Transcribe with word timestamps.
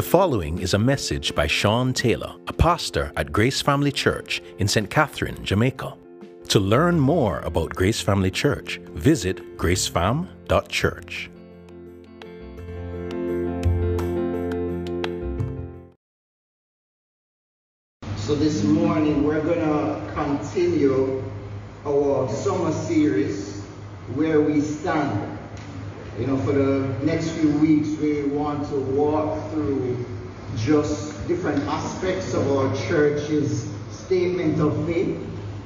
The 0.00 0.06
following 0.06 0.60
is 0.60 0.72
a 0.72 0.78
message 0.78 1.34
by 1.34 1.46
Sean 1.46 1.92
Taylor, 1.92 2.34
a 2.46 2.54
pastor 2.54 3.12
at 3.18 3.32
Grace 3.32 3.60
Family 3.60 3.92
Church 3.92 4.40
in 4.58 4.66
St. 4.66 4.88
Catherine, 4.88 5.44
Jamaica. 5.44 5.94
To 6.48 6.58
learn 6.58 6.98
more 6.98 7.40
about 7.40 7.74
Grace 7.74 8.00
Family 8.00 8.30
Church, 8.30 8.80
visit 8.94 9.58
gracefam.church. 9.58 11.30
So 18.16 18.34
this 18.34 18.64
morning 18.64 19.22
we're 19.22 19.42
going 19.42 19.60
to 19.60 20.12
continue 20.14 21.22
our 21.84 22.26
summer 22.32 22.72
series, 22.72 23.60
Where 24.14 24.40
We 24.40 24.62
Stand. 24.62 25.39
You 26.20 26.26
know, 26.26 26.36
for 26.36 26.52
the 26.52 26.80
next 27.02 27.30
few 27.30 27.50
weeks, 27.60 27.88
we 27.98 28.24
want 28.24 28.68
to 28.68 28.76
walk 28.76 29.50
through 29.52 30.04
just 30.54 31.26
different 31.26 31.62
aspects 31.62 32.34
of 32.34 32.46
our 32.52 32.76
church's 32.88 33.72
statement 33.90 34.60
of 34.60 34.84
faith. 34.84 35.18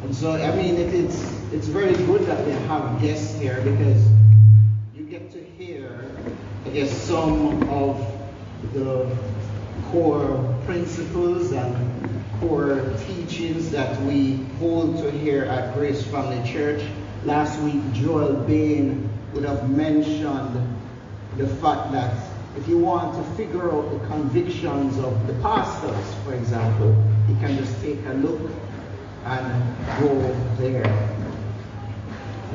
And 0.05 0.15
so, 0.15 0.31
I 0.31 0.55
mean, 0.55 0.77
it, 0.77 0.95
it's 0.95 1.25
it's 1.53 1.67
very 1.67 1.95
good 2.07 2.23
that 2.27 2.47
we 2.47 2.53
have 2.53 3.01
guests 3.03 3.37
here 3.41 3.61
because 3.63 4.07
you 4.95 5.03
get 5.03 5.33
to 5.33 5.43
hear, 5.43 6.09
I 6.65 6.69
guess, 6.69 6.93
some 6.93 7.69
of 7.69 7.99
the 8.73 9.11
core 9.91 10.57
principles 10.67 11.51
and 11.51 12.25
core 12.39 12.95
teachings 13.09 13.73
that 13.73 14.01
we 14.03 14.37
hold 14.61 14.99
to 14.99 15.11
here 15.11 15.47
at 15.47 15.75
Grace 15.75 16.05
Family 16.05 16.49
Church. 16.49 16.81
Last 17.25 17.59
week, 17.63 17.83
Joel 17.93 18.35
Bain 18.35 19.11
would 19.35 19.45
have 19.45 19.69
mentioned 19.69 20.79
the 21.37 21.49
fact 21.57 21.91
that 21.91 22.15
if 22.57 22.69
you 22.69 22.79
want 22.79 23.15
to 23.17 23.37
figure 23.37 23.73
out 23.73 23.91
the 23.91 24.07
convictions 24.07 24.97
of 24.99 25.27
the 25.27 25.35
pastors, 25.35 26.15
for 26.25 26.35
example, 26.35 26.95
you 27.29 27.35
can 27.37 27.59
just 27.59 27.81
take 27.83 27.99
a 28.07 28.13
look 28.15 28.41
and 29.25 29.77
go 30.01 30.15
there. 30.57 30.85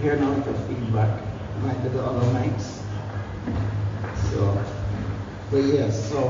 Here 0.01 0.15
now 0.15 0.41
for 0.41 0.53
feedback. 0.53 1.21
Might 1.61 1.83
the 1.83 2.01
other 2.01 2.25
mics. 2.27 2.81
So, 4.31 4.65
but 5.51 5.57
yes, 5.57 6.09
so 6.09 6.29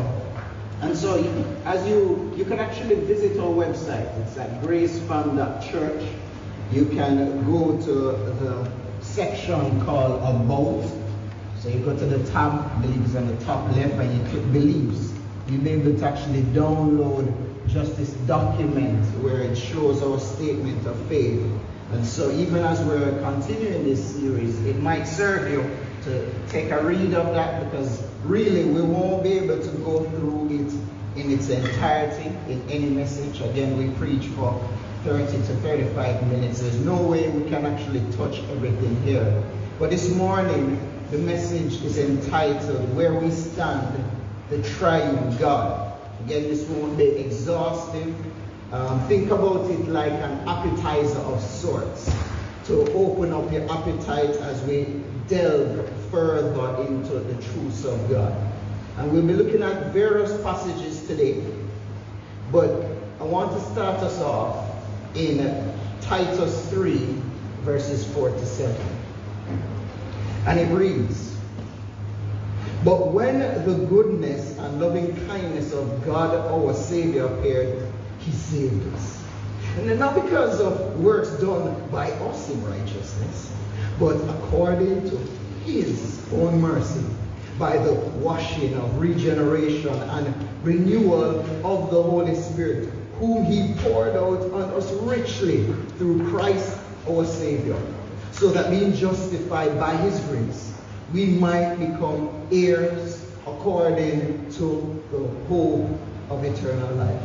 and 0.81 0.97
so 0.97 1.21
as 1.65 1.87
you 1.87 2.33
you 2.35 2.45
can 2.45 2.57
actually 2.57 2.95
visit 2.95 3.37
our 3.37 3.49
website. 3.49 4.09
It's 4.21 4.37
at 4.37 4.61
gracefam.church. 4.63 6.03
You 6.71 6.85
can 6.85 7.45
go 7.45 7.77
to 7.85 7.93
the 8.39 8.78
section 9.19 9.81
called 9.81 10.21
About. 10.21 10.89
So 11.59 11.67
you 11.67 11.79
go 11.79 11.91
to 11.91 12.05
the 12.05 12.23
tab, 12.31 12.81
it's 12.85 13.15
on 13.15 13.27
the 13.27 13.35
top 13.43 13.69
left, 13.75 13.95
and 13.95 14.17
you 14.17 14.31
click 14.31 14.53
Beliefs. 14.53 15.11
You'll 15.49 15.61
be 15.61 15.71
able 15.71 15.99
to 15.99 16.05
actually 16.05 16.43
download 16.53 17.27
just 17.67 17.97
this 17.97 18.11
document 18.27 19.03
where 19.21 19.41
it 19.41 19.57
shows 19.57 20.01
our 20.01 20.21
statement 20.21 20.87
of 20.87 20.97
faith. 21.09 21.45
And 21.91 22.05
so 22.05 22.31
even 22.31 22.63
as 22.63 22.79
we're 22.85 23.11
continuing 23.19 23.83
this 23.83 24.15
series, 24.15 24.57
it 24.65 24.79
might 24.79 25.03
serve 25.03 25.51
you 25.51 25.69
to 26.05 26.33
take 26.47 26.71
a 26.71 26.81
read 26.81 27.13
of 27.13 27.33
that 27.33 27.65
because 27.65 28.01
really 28.23 28.63
we 28.63 28.81
won't 28.81 29.21
be 29.21 29.33
able 29.33 29.59
to 29.59 29.71
go 29.79 30.05
through 30.11 30.45
it 30.45 31.19
in 31.19 31.29
its 31.29 31.49
entirety 31.49 32.29
in 32.47 32.63
any 32.69 32.89
message. 32.89 33.41
Again, 33.41 33.77
we 33.77 33.93
preach 33.95 34.27
for 34.27 34.53
30 35.03 35.31
to 35.31 35.55
35 35.55 36.27
minutes. 36.27 36.59
There's 36.59 36.79
no 36.79 37.01
way 37.01 37.29
we 37.29 37.49
can 37.49 37.65
actually 37.65 38.01
touch 38.17 38.39
everything 38.49 39.01
here. 39.03 39.43
But 39.79 39.91
this 39.91 40.13
morning, 40.13 40.77
the 41.09 41.17
message 41.17 41.81
is 41.83 41.97
entitled 41.97 42.93
Where 42.95 43.13
We 43.13 43.31
Stand, 43.31 44.03
the 44.49 44.61
Triune 44.61 45.37
God. 45.37 45.97
Again, 46.25 46.43
this 46.43 46.67
won't 46.67 46.97
be 46.97 47.05
exhaustive. 47.05 48.13
Um, 48.73 49.07
think 49.07 49.31
about 49.31 49.71
it 49.71 49.87
like 49.87 50.11
an 50.11 50.47
appetizer 50.47 51.19
of 51.19 51.41
sorts 51.41 52.11
to 52.65 52.91
open 52.91 53.33
up 53.33 53.49
your 53.53 53.71
appetite 53.71 54.35
as 54.41 54.61
we 54.63 55.01
delve 55.29 55.89
further 56.11 56.85
into 56.87 57.13
the 57.13 57.41
truths 57.41 57.85
of 57.85 58.09
God. 58.09 58.35
And 58.97 59.13
we'll 59.13 59.25
be 59.25 59.33
looking 59.33 59.63
at 59.63 59.93
various 59.93 60.39
passages 60.43 61.07
today. 61.07 61.41
But 62.51 62.85
I 63.21 63.23
want 63.23 63.53
to 63.53 63.61
start 63.71 64.01
us 64.01 64.19
off 64.19 64.68
in 65.15 65.73
Titus 66.01 66.69
3, 66.69 66.97
verses 67.61 68.05
4 68.13 68.31
to 68.31 68.45
7. 68.45 68.75
And 70.45 70.59
it 70.59 70.73
reads 70.73 71.35
But 72.83 73.11
when 73.11 73.39
the 73.65 73.85
goodness 73.85 74.57
and 74.57 74.79
loving 74.79 75.15
kindness 75.27 75.73
of 75.73 76.05
God 76.05 76.35
our 76.35 76.73
Savior 76.73 77.25
appeared, 77.25 77.91
He 78.19 78.31
saved 78.31 78.93
us. 78.95 79.23
And 79.77 79.99
not 79.99 80.15
because 80.15 80.59
of 80.59 80.99
works 80.99 81.29
done 81.41 81.89
by 81.89 82.11
us 82.11 82.49
in 82.49 82.63
righteousness, 82.65 83.53
but 83.99 84.15
according 84.29 85.09
to 85.09 85.17
His 85.65 86.21
own 86.33 86.59
mercy, 86.59 87.05
by 87.57 87.77
the 87.77 87.93
washing 87.93 88.73
of 88.75 88.99
regeneration 88.99 89.93
and 89.93 90.49
renewal 90.63 91.41
of 91.65 91.91
the 91.91 92.01
Holy 92.01 92.35
Spirit 92.35 92.93
whom 93.19 93.43
he 93.43 93.73
poured 93.83 94.15
out 94.15 94.41
on 94.53 94.63
us 94.73 94.89
richly 95.03 95.65
through 95.97 96.27
Christ 96.29 96.77
our 97.07 97.25
Savior, 97.25 97.77
so 98.31 98.49
that 98.49 98.69
being 98.71 98.93
justified 98.93 99.77
by 99.79 99.95
his 99.97 100.19
grace, 100.21 100.73
we 101.13 101.25
might 101.25 101.75
become 101.75 102.47
heirs 102.51 103.25
according 103.45 104.51
to 104.53 105.03
the 105.11 105.27
hope 105.47 105.89
of 106.29 106.43
eternal 106.43 106.95
life. 106.95 107.21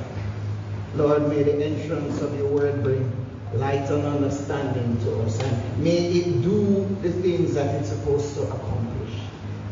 Lord, 0.96 1.28
may 1.28 1.42
the 1.42 1.64
entrance 1.64 2.20
of 2.20 2.36
your 2.36 2.48
word 2.48 2.82
bring 2.82 3.10
light 3.54 3.88
and 3.90 4.04
understanding 4.04 4.98
to 5.04 5.22
us, 5.22 5.40
and 5.40 5.78
may 5.78 6.08
it 6.08 6.42
do 6.42 6.86
the 7.02 7.12
things 7.12 7.54
that 7.54 7.74
it's 7.76 7.90
supposed 7.90 8.34
to 8.34 8.42
accomplish. 8.42 9.14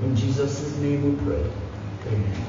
In 0.03 0.15
Jesus' 0.15 0.77
name 0.78 1.16
we 1.16 1.25
pray. 1.25 1.44
Amen. 2.06 2.47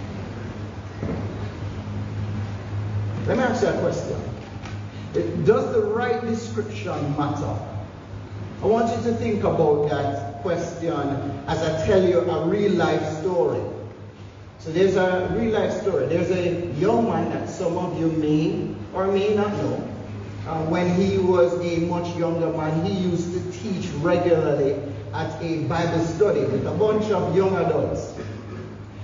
Let 3.25 3.37
me 3.37 3.43
ask 3.43 3.61
you 3.61 3.69
a 3.69 3.79
question. 3.79 5.45
Does 5.45 5.73
the 5.73 5.81
right 5.81 6.21
description 6.25 7.15
matter? 7.17 7.57
I 8.61 8.65
want 8.65 8.89
you 8.89 9.11
to 9.11 9.15
think 9.17 9.45
about 9.45 9.89
that 9.89 10.41
question 10.41 10.91
as 11.47 11.61
I 11.63 11.85
tell 11.85 12.03
you 12.03 12.19
a 12.19 12.45
real 12.45 12.73
life 12.73 13.19
story. 13.19 13.61
So 14.59 14.71
there's 14.71 14.97
a 14.97 15.33
real 15.37 15.51
life 15.51 15.71
story. 15.81 16.07
There's 16.07 16.31
a 16.31 16.67
young 16.79 17.09
man 17.09 17.29
that 17.29 17.49
some 17.49 17.77
of 17.77 17.97
you 17.97 18.07
may 18.11 18.75
or 18.93 19.07
may 19.07 19.33
not 19.35 19.53
know. 19.53 19.89
Uh, 20.45 20.65
when 20.65 20.93
he 20.95 21.17
was 21.17 21.53
a 21.65 21.79
much 21.85 22.13
younger 22.17 22.49
man, 22.49 22.85
he 22.85 22.91
used 22.91 23.31
to 23.31 23.59
teach 23.59 23.87
regularly 24.01 24.81
at 25.13 25.41
a 25.41 25.63
Bible 25.63 26.03
study 26.05 26.41
with 26.41 26.67
a 26.67 26.71
bunch 26.71 27.09
of 27.11 27.33
young 27.35 27.55
adults. 27.55 28.13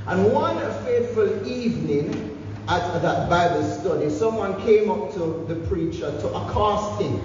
And 0.07 0.33
one 0.33 0.57
fateful 0.83 1.47
evening, 1.47 2.38
at 2.69 3.01
that 3.01 3.29
Bible 3.29 3.63
study, 3.63 4.09
someone 4.11 4.61
came 4.61 4.91
up 4.91 5.11
to 5.13 5.43
the 5.47 5.55
preacher 5.67 6.11
to 6.11 6.27
accost 6.27 7.01
him, 7.01 7.19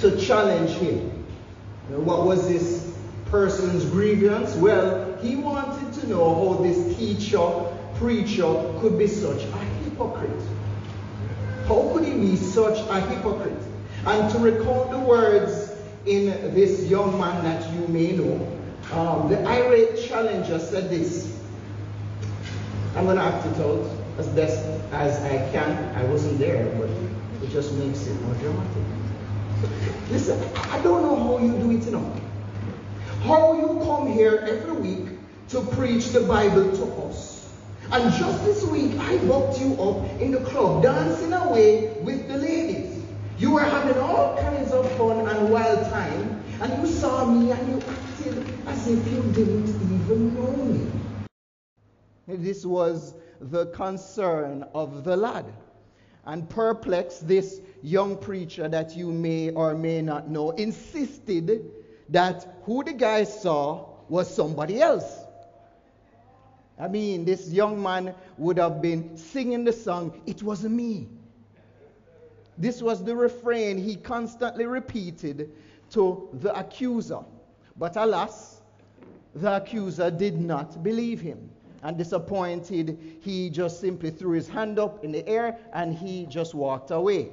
to 0.00 0.18
challenge 0.18 0.70
him. 0.70 1.10
what 1.90 2.24
was 2.24 2.48
this 2.48 2.96
person's 3.26 3.84
grievance? 3.84 4.54
Well, 4.54 5.18
he 5.18 5.36
wanted 5.36 5.92
to 6.00 6.08
know 6.08 6.34
how 6.34 6.62
this 6.62 6.96
teacher, 6.96 7.38
preacher, 7.96 8.78
could 8.80 8.98
be 8.98 9.06
such 9.06 9.42
a 9.42 9.58
hypocrite. 9.84 10.42
How 11.66 11.90
could 11.92 12.06
he 12.06 12.14
be 12.14 12.36
such 12.36 12.78
a 12.88 13.00
hypocrite? 13.08 13.62
And 14.06 14.32
to 14.32 14.38
recount 14.38 14.90
the 14.90 15.00
words 15.00 15.70
in 16.06 16.54
this 16.54 16.86
young 16.86 17.18
man 17.18 17.44
that 17.44 17.70
you 17.74 17.86
may 17.88 18.12
know, 18.12 18.56
um, 18.92 19.28
the 19.28 19.44
irate 19.46 20.00
challenger 20.00 20.58
said 20.58 20.88
this. 20.88 21.36
I'm 22.96 23.04
going 23.04 23.18
to 23.18 23.22
act 23.22 23.46
it 23.46 23.60
out 23.60 23.99
as 24.20 24.28
best 24.28 24.62
as 24.92 25.18
I 25.24 25.50
can. 25.50 25.70
I 25.96 26.04
wasn't 26.04 26.38
there, 26.38 26.66
but 26.78 26.90
it 27.42 27.50
just 27.50 27.72
makes 27.74 28.06
it 28.06 28.20
more 28.22 28.34
dramatic. 28.34 28.84
Listen, 30.10 30.38
I 30.70 30.80
don't 30.82 31.02
know 31.02 31.16
how 31.16 31.38
you 31.38 31.52
do 31.56 31.70
it, 31.70 31.84
you 31.84 31.92
know. 31.92 32.16
How 33.22 33.54
you 33.54 33.80
come 33.86 34.12
here 34.12 34.44
every 34.46 34.72
week 34.72 35.18
to 35.48 35.62
preach 35.62 36.08
the 36.08 36.20
Bible 36.20 36.70
to 36.76 36.84
us. 37.06 37.48
And 37.92 38.12
just 38.12 38.44
this 38.44 38.62
week, 38.66 38.92
I 39.00 39.16
booked 39.24 39.58
you 39.58 39.72
up 39.80 40.04
in 40.20 40.32
the 40.32 40.40
club, 40.40 40.82
dancing 40.82 41.32
away 41.32 41.96
with 42.02 42.28
the 42.28 42.36
ladies. 42.36 43.02
You 43.38 43.52
were 43.52 43.64
having 43.64 43.98
all 44.02 44.36
kinds 44.36 44.70
of 44.72 44.90
fun 44.98 45.26
and 45.26 45.50
wild 45.50 45.90
time, 45.90 46.44
and 46.60 46.82
you 46.82 46.86
saw 46.86 47.24
me 47.24 47.52
and 47.52 47.68
you 47.68 47.82
acted 47.88 48.44
as 48.66 48.86
if 48.86 49.10
you 49.10 49.22
didn't 49.32 49.68
even 49.68 50.34
know 50.34 50.52
me. 50.66 50.86
This 52.28 52.66
was 52.66 53.14
the 53.40 53.66
concern 53.66 54.64
of 54.74 55.04
the 55.04 55.16
lad 55.16 55.46
and 56.26 56.48
perplexed 56.48 57.26
this 57.26 57.60
young 57.82 58.16
preacher 58.16 58.68
that 58.68 58.94
you 58.94 59.10
may 59.10 59.50
or 59.50 59.74
may 59.74 60.02
not 60.02 60.28
know 60.28 60.50
insisted 60.50 61.70
that 62.10 62.46
who 62.64 62.84
the 62.84 62.92
guy 62.92 63.24
saw 63.24 63.86
was 64.08 64.32
somebody 64.32 64.80
else. 64.80 65.24
I 66.78 66.88
mean, 66.88 67.24
this 67.24 67.50
young 67.50 67.82
man 67.82 68.14
would 68.38 68.58
have 68.58 68.80
been 68.82 69.16
singing 69.16 69.64
the 69.64 69.72
song, 69.72 70.20
It 70.26 70.42
Wasn't 70.42 70.74
Me. 70.74 71.08
This 72.56 72.82
was 72.82 73.02
the 73.02 73.14
refrain 73.14 73.78
he 73.78 73.96
constantly 73.96 74.66
repeated 74.66 75.52
to 75.90 76.28
the 76.34 76.58
accuser. 76.58 77.20
But 77.76 77.96
alas, 77.96 78.60
the 79.34 79.56
accuser 79.56 80.10
did 80.10 80.38
not 80.38 80.82
believe 80.82 81.20
him. 81.20 81.50
And 81.82 81.96
disappointed, 81.96 82.98
he 83.20 83.50
just 83.50 83.80
simply 83.80 84.10
threw 84.10 84.32
his 84.32 84.48
hand 84.48 84.78
up 84.78 85.04
in 85.04 85.12
the 85.12 85.26
air 85.26 85.58
and 85.72 85.94
he 85.94 86.26
just 86.26 86.54
walked 86.54 86.90
away. 86.90 87.30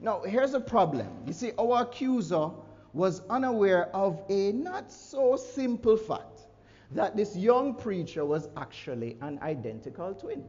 Now, 0.00 0.20
here's 0.22 0.54
a 0.54 0.60
problem. 0.60 1.08
You 1.26 1.32
see, 1.32 1.52
our 1.58 1.82
accuser 1.82 2.50
was 2.92 3.22
unaware 3.30 3.94
of 3.94 4.22
a 4.28 4.52
not 4.52 4.90
so 4.92 5.36
simple 5.36 5.96
fact 5.96 6.42
that 6.90 7.16
this 7.16 7.36
young 7.36 7.74
preacher 7.74 8.24
was 8.24 8.48
actually 8.56 9.16
an 9.22 9.38
identical 9.40 10.14
twin. 10.14 10.44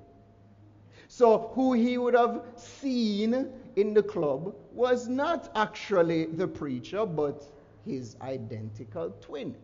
So, 1.08 1.52
who 1.54 1.74
he 1.74 1.98
would 1.98 2.16
have 2.16 2.44
seen 2.56 3.50
in 3.76 3.94
the 3.94 4.04
club 4.04 4.56
was 4.74 5.08
not 5.08 5.52
actually 5.56 6.26
the 6.26 6.48
preacher, 6.48 7.06
but 7.06 7.44
his 7.86 8.16
identical 8.22 9.12
twin. 9.22 9.56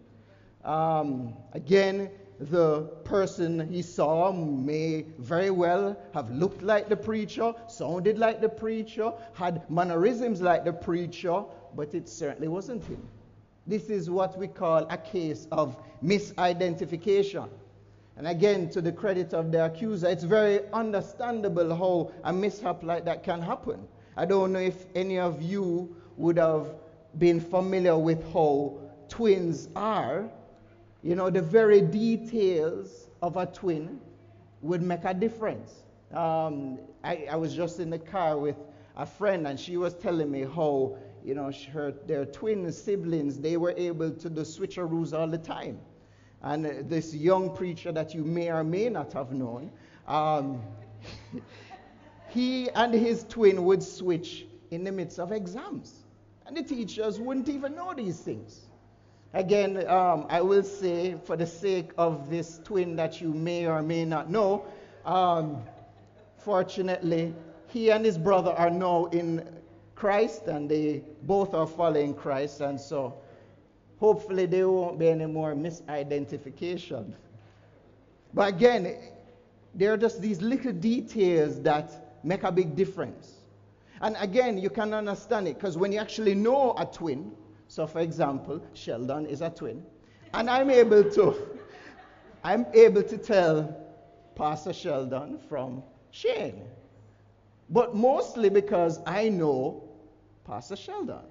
Um, 0.64 1.34
again, 1.54 2.12
the 2.40 2.84
person 3.04 3.68
he 3.70 3.82
saw 3.82 4.32
may 4.32 5.06
very 5.18 5.50
well 5.50 5.98
have 6.14 6.32
looked 6.32 6.62
like 6.62 6.88
the 6.88 6.96
preacher, 6.96 7.54
sounded 7.68 8.18
like 8.18 8.40
the 8.40 8.48
preacher, 8.50 9.12
had 9.34 9.70
mannerisms 9.70 10.42
like 10.42 10.64
the 10.64 10.72
preacher, 10.72 11.44
but 11.76 11.94
it 11.94 12.08
certainly 12.08 12.48
wasn't 12.48 12.84
him. 12.86 13.06
This 13.68 13.90
is 13.90 14.10
what 14.10 14.38
we 14.38 14.48
call 14.48 14.88
a 14.90 14.98
case 14.98 15.48
of 15.52 15.78
misidentification. 16.04 17.50
And 18.16 18.28
again, 18.28 18.70
to 18.72 18.82
the 18.82 18.92
credit 18.92 19.34
of 19.34 19.52
the 19.52 19.66
accuser, 19.66 20.08
it's 20.08 20.24
very 20.24 20.62
understandable 20.72 21.76
how 21.76 22.12
a 22.24 22.34
mishap 22.34 22.84
like 22.84 23.06
that 23.06 23.24
can 23.24 23.42
happen. 23.42 23.86
I 24.18 24.26
don't 24.26 24.52
know 24.54 24.60
if 24.60 24.86
any 24.96 25.20
of 25.20 25.42
you 25.42 25.96
would 26.18 26.38
have 26.38 26.68
been 27.18 27.40
familiar 27.40 27.98
with 27.98 28.22
how 28.34 28.78
twins 29.08 29.70
are. 29.76 30.30
You 31.02 31.16
know, 31.16 31.30
the 31.30 31.42
very 31.42 31.82
details 31.82 33.10
of 33.22 33.38
a 33.38 33.46
twin 33.46 34.00
would 34.62 34.82
make 34.82 35.06
a 35.06 35.14
difference. 35.14 35.84
Um, 36.14 36.80
I, 37.04 37.28
I 37.32 37.36
was 37.36 37.54
just 37.54 37.80
in 37.80 37.90
the 37.90 38.00
car 38.00 38.38
with 38.38 38.58
a 38.98 39.06
friend, 39.06 39.48
and 39.48 39.60
she 39.60 39.78
was 39.78 39.94
telling 39.94 40.30
me 40.30 40.42
how 40.42 40.98
you 41.24 41.36
know, 41.36 41.52
her, 41.74 41.94
their 42.06 42.26
twin 42.26 42.72
siblings, 42.72 43.40
they 43.40 43.58
were 43.58 43.74
able 43.78 44.12
to 44.12 44.30
do 44.30 44.42
switcheroos 44.42 45.18
all 45.18 45.28
the 45.28 45.38
time. 45.38 45.80
And 46.42 46.66
uh, 46.66 46.70
this 46.84 47.14
young 47.14 47.56
preacher 47.56 47.92
that 47.92 48.14
you 48.14 48.24
may 48.24 48.50
or 48.50 48.64
may 48.64 48.90
not 48.90 49.14
have 49.14 49.32
known, 49.32 49.72
um, 50.08 50.62
he 52.30 52.70
and 52.72 52.94
his 52.94 53.26
twin 53.28 53.66
would 53.66 53.84
switch 53.84 54.46
in 54.72 54.84
the 54.84 54.92
midst 54.92 55.20
of 55.20 55.32
exams. 55.32 56.06
And 56.46 56.56
the 56.56 56.64
teachers 56.64 57.20
wouldn't 57.20 57.50
even 57.50 57.76
know 57.76 57.94
these 57.94 58.20
things. 58.20 58.69
Again, 59.34 59.88
um, 59.88 60.26
I 60.30 60.42
will 60.42 60.64
say, 60.64 61.16
for 61.24 61.38
the 61.38 61.46
sake 61.46 61.92
of 61.98 62.30
this 62.30 62.60
twin 62.64 62.96
that 62.96 63.22
you 63.22 63.32
may 63.32 63.68
or 63.68 63.84
may 63.84 64.04
not 64.04 64.30
know, 64.30 64.66
um, 65.06 65.62
fortunately, 66.38 67.34
he 67.68 67.92
and 67.92 68.04
his 68.04 68.18
brother 68.18 68.52
are 68.52 68.72
now 68.72 69.06
in 69.08 69.48
Christ 69.94 70.48
and 70.48 70.70
they 70.70 71.04
both 71.24 71.54
are 71.54 71.68
following 71.68 72.16
Christ, 72.16 72.62
and 72.62 72.80
so 72.80 73.14
hopefully 74.00 74.48
there 74.48 74.68
won't 74.68 74.98
be 74.98 75.10
any 75.10 75.28
more 75.28 75.54
misidentification. 75.54 77.14
But 78.34 78.50
again, 78.50 78.98
there 79.76 79.94
are 79.94 79.98
just 79.98 80.22
these 80.22 80.42
little 80.42 80.74
details 80.74 81.62
that 81.62 82.24
make 82.24 82.44
a 82.44 82.52
big 82.52 82.76
difference. 82.76 83.34
And 84.02 84.16
again, 84.20 84.58
you 84.58 84.70
can 84.70 84.94
understand 84.94 85.48
it 85.48 85.56
because 85.56 85.78
when 85.78 85.92
you 85.92 86.00
actually 86.00 86.34
know 86.34 86.74
a 86.78 86.86
twin, 86.86 87.32
so 87.70 87.88
for 87.88 88.00
example, 88.00 88.62
Sheldon 88.74 89.26
is 89.28 89.42
a 89.42 89.50
twin, 89.50 89.86
and 90.34 90.50
I'm 90.50 90.70
able 90.70 91.10
to 91.12 91.48
I'm 92.44 92.66
able 92.74 93.04
to 93.04 93.18
tell 93.18 93.78
Pastor 94.36 94.74
Sheldon 94.74 95.40
from 95.48 95.84
Shane. 96.12 96.64
But 97.70 97.96
mostly 97.96 98.50
because 98.50 99.00
I 99.06 99.30
know 99.30 99.84
Pastor 100.46 100.76
Sheldon. 100.76 101.26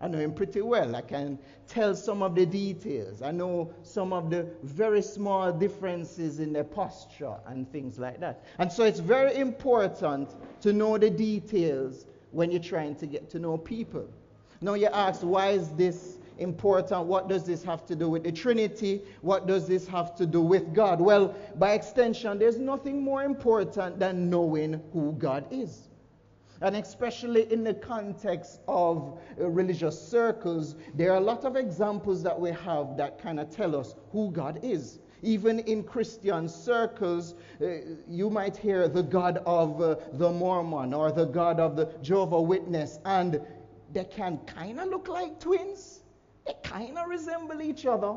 I 0.00 0.06
know 0.06 0.18
him 0.18 0.32
pretty 0.32 0.60
well. 0.60 0.94
I 0.94 1.00
can 1.00 1.38
tell 1.66 1.94
some 1.94 2.22
of 2.22 2.34
the 2.34 2.46
details. 2.46 3.22
I 3.22 3.32
know 3.32 3.72
some 3.82 4.12
of 4.12 4.30
the 4.30 4.46
very 4.62 5.02
small 5.02 5.52
differences 5.52 6.38
in 6.38 6.52
their 6.52 6.64
posture 6.64 7.34
and 7.46 7.70
things 7.72 7.98
like 7.98 8.20
that. 8.20 8.44
And 8.58 8.70
so 8.70 8.84
it's 8.84 9.00
very 9.00 9.34
important 9.36 10.30
to 10.60 10.72
know 10.72 10.98
the 10.98 11.10
details 11.10 12.06
when 12.30 12.50
you're 12.52 12.62
trying 12.62 12.94
to 12.96 13.06
get 13.06 13.28
to 13.30 13.38
know 13.38 13.56
people. 13.56 14.08
Now 14.60 14.74
you 14.74 14.86
ask, 14.86 15.20
why 15.22 15.50
is 15.50 15.68
this 15.70 16.18
important? 16.38 17.06
What 17.06 17.28
does 17.28 17.44
this 17.44 17.62
have 17.64 17.86
to 17.86 17.96
do 17.96 18.08
with 18.08 18.24
the 18.24 18.32
Trinity? 18.32 19.02
What 19.22 19.46
does 19.46 19.66
this 19.68 19.86
have 19.88 20.14
to 20.16 20.26
do 20.26 20.40
with 20.40 20.74
God? 20.74 21.00
Well, 21.00 21.34
by 21.56 21.72
extension, 21.72 22.38
there's 22.38 22.58
nothing 22.58 23.02
more 23.02 23.22
important 23.22 23.98
than 23.98 24.30
knowing 24.30 24.82
who 24.92 25.12
God 25.12 25.46
is. 25.50 25.88
And 26.60 26.74
especially 26.74 27.52
in 27.52 27.62
the 27.62 27.74
context 27.74 28.60
of 28.66 29.20
uh, 29.40 29.48
religious 29.48 30.00
circles, 30.00 30.74
there 30.94 31.12
are 31.12 31.18
a 31.18 31.20
lot 31.20 31.44
of 31.44 31.54
examples 31.54 32.22
that 32.24 32.38
we 32.38 32.50
have 32.50 32.96
that 32.96 33.22
kind 33.22 33.38
of 33.38 33.50
tell 33.50 33.76
us 33.76 33.94
who 34.10 34.32
God 34.32 34.58
is. 34.62 34.98
Even 35.22 35.60
in 35.60 35.82
Christian 35.84 36.48
circles, 36.48 37.34
uh, 37.60 37.66
you 38.08 38.28
might 38.30 38.56
hear 38.56 38.88
the 38.88 39.02
God 39.02 39.38
of 39.46 39.80
uh, 39.80 39.96
the 40.12 40.30
Mormon 40.30 40.94
or 40.94 41.12
the 41.12 41.26
God 41.26 41.60
of 41.60 41.76
the 41.76 41.92
Jehovah 42.02 42.40
Witness, 42.40 42.98
and 43.04 43.40
they 43.92 44.04
can 44.04 44.38
kind 44.38 44.80
of 44.80 44.88
look 44.88 45.08
like 45.08 45.40
twins. 45.40 46.00
They 46.46 46.54
kind 46.62 46.98
of 46.98 47.08
resemble 47.08 47.60
each 47.62 47.86
other. 47.86 48.14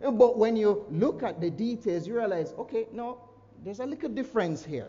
But 0.00 0.38
when 0.38 0.56
you 0.56 0.86
look 0.90 1.22
at 1.22 1.40
the 1.40 1.50
details, 1.50 2.06
you 2.06 2.16
realize, 2.16 2.52
okay, 2.58 2.86
no, 2.92 3.18
there's 3.64 3.80
a 3.80 3.86
little 3.86 4.08
difference 4.08 4.64
here. 4.64 4.88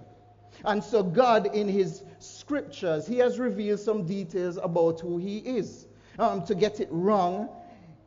And 0.66 0.84
so, 0.84 1.02
God, 1.02 1.56
in 1.56 1.68
His 1.68 2.04
scriptures, 2.20 3.08
He 3.08 3.18
has 3.18 3.40
revealed 3.40 3.80
some 3.80 4.06
details 4.06 4.58
about 4.58 5.00
who 5.00 5.18
He 5.18 5.40
is. 5.40 5.88
Um, 6.20 6.46
to 6.46 6.54
get 6.54 6.82
it 6.82 6.90
wrong, 6.92 7.50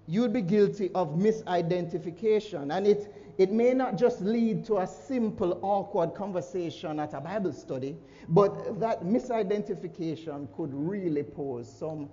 you'd 0.07 0.33
be 0.33 0.43
guilty 0.43 0.91
of 0.95 1.17
misidentification. 1.17 2.77
And 2.77 2.87
it, 2.87 3.15
it 3.39 3.51
may 3.51 3.75
not 3.75 3.97
just 3.97 4.21
lead 4.21 4.65
to 4.67 4.79
a 4.79 4.87
simple, 4.87 5.59
awkward 5.63 6.15
conversation 6.15 7.01
at 7.01 7.15
a 7.15 7.21
Bible 7.21 7.53
study, 7.53 7.97
but 8.29 8.79
that 8.81 9.03
misidentification 9.03 10.49
could 10.57 10.73
really 10.73 11.23
pose 11.23 11.73
some 11.73 12.09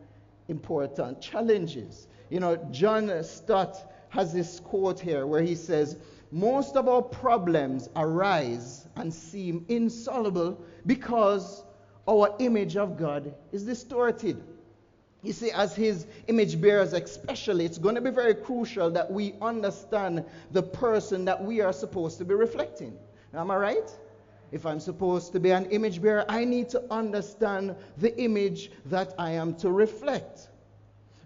important 0.48 1.22
challenges. 1.22 2.08
You 2.30 2.39
know, 2.39 2.56
John 2.72 3.24
Stott 3.24 3.92
has 4.10 4.34
this 4.34 4.60
quote 4.60 5.00
here 5.00 5.27
where 5.27 5.42
he 5.42 5.56
says, 5.56 5.98
Most 6.32 6.75
of 6.75 6.88
our 6.88 7.01
problems 7.01 7.89
arise 7.96 8.88
and 8.96 9.13
seem 9.13 9.65
insoluble 9.70 10.62
because 10.86 11.63
our 12.08 12.36
image 12.39 12.77
of 12.77 12.98
God 12.98 13.34
is 13.51 13.63
distorted. 13.63 14.44
You 15.24 15.34
see, 15.34 15.51
as 15.51 15.75
his 15.75 16.08
image 16.28 16.60
bearers, 16.60 16.94
especially, 16.94 17.66
it's 17.66 17.78
going 17.78 17.96
to 17.96 18.01
be 18.01 18.10
very 18.10 18.34
crucial 18.34 18.90
that 18.92 19.12
we 19.12 19.36
understand 19.42 20.25
the 20.51 20.63
person 20.63 21.25
that 21.25 21.44
we 21.44 21.62
are 21.62 21.74
supposed 21.74 22.18
to 22.18 22.25
be 22.25 22.34
reflecting. 22.34 22.98
Am 23.34 23.51
I 23.51 23.56
right? 23.56 23.92
If 24.51 24.66
I'm 24.66 24.80
supposed 24.80 25.32
to 25.34 25.40
be 25.40 25.51
an 25.51 25.66
image 25.68 26.01
bearer, 26.01 26.25
I 26.28 26.44
need 26.44 26.70
to 26.70 26.84
understand 26.92 27.75
the 27.98 28.20
image 28.20 28.72
that 28.86 29.13
I 29.18 29.32
am 29.32 29.54
to 29.56 29.72
reflect. 29.72 30.50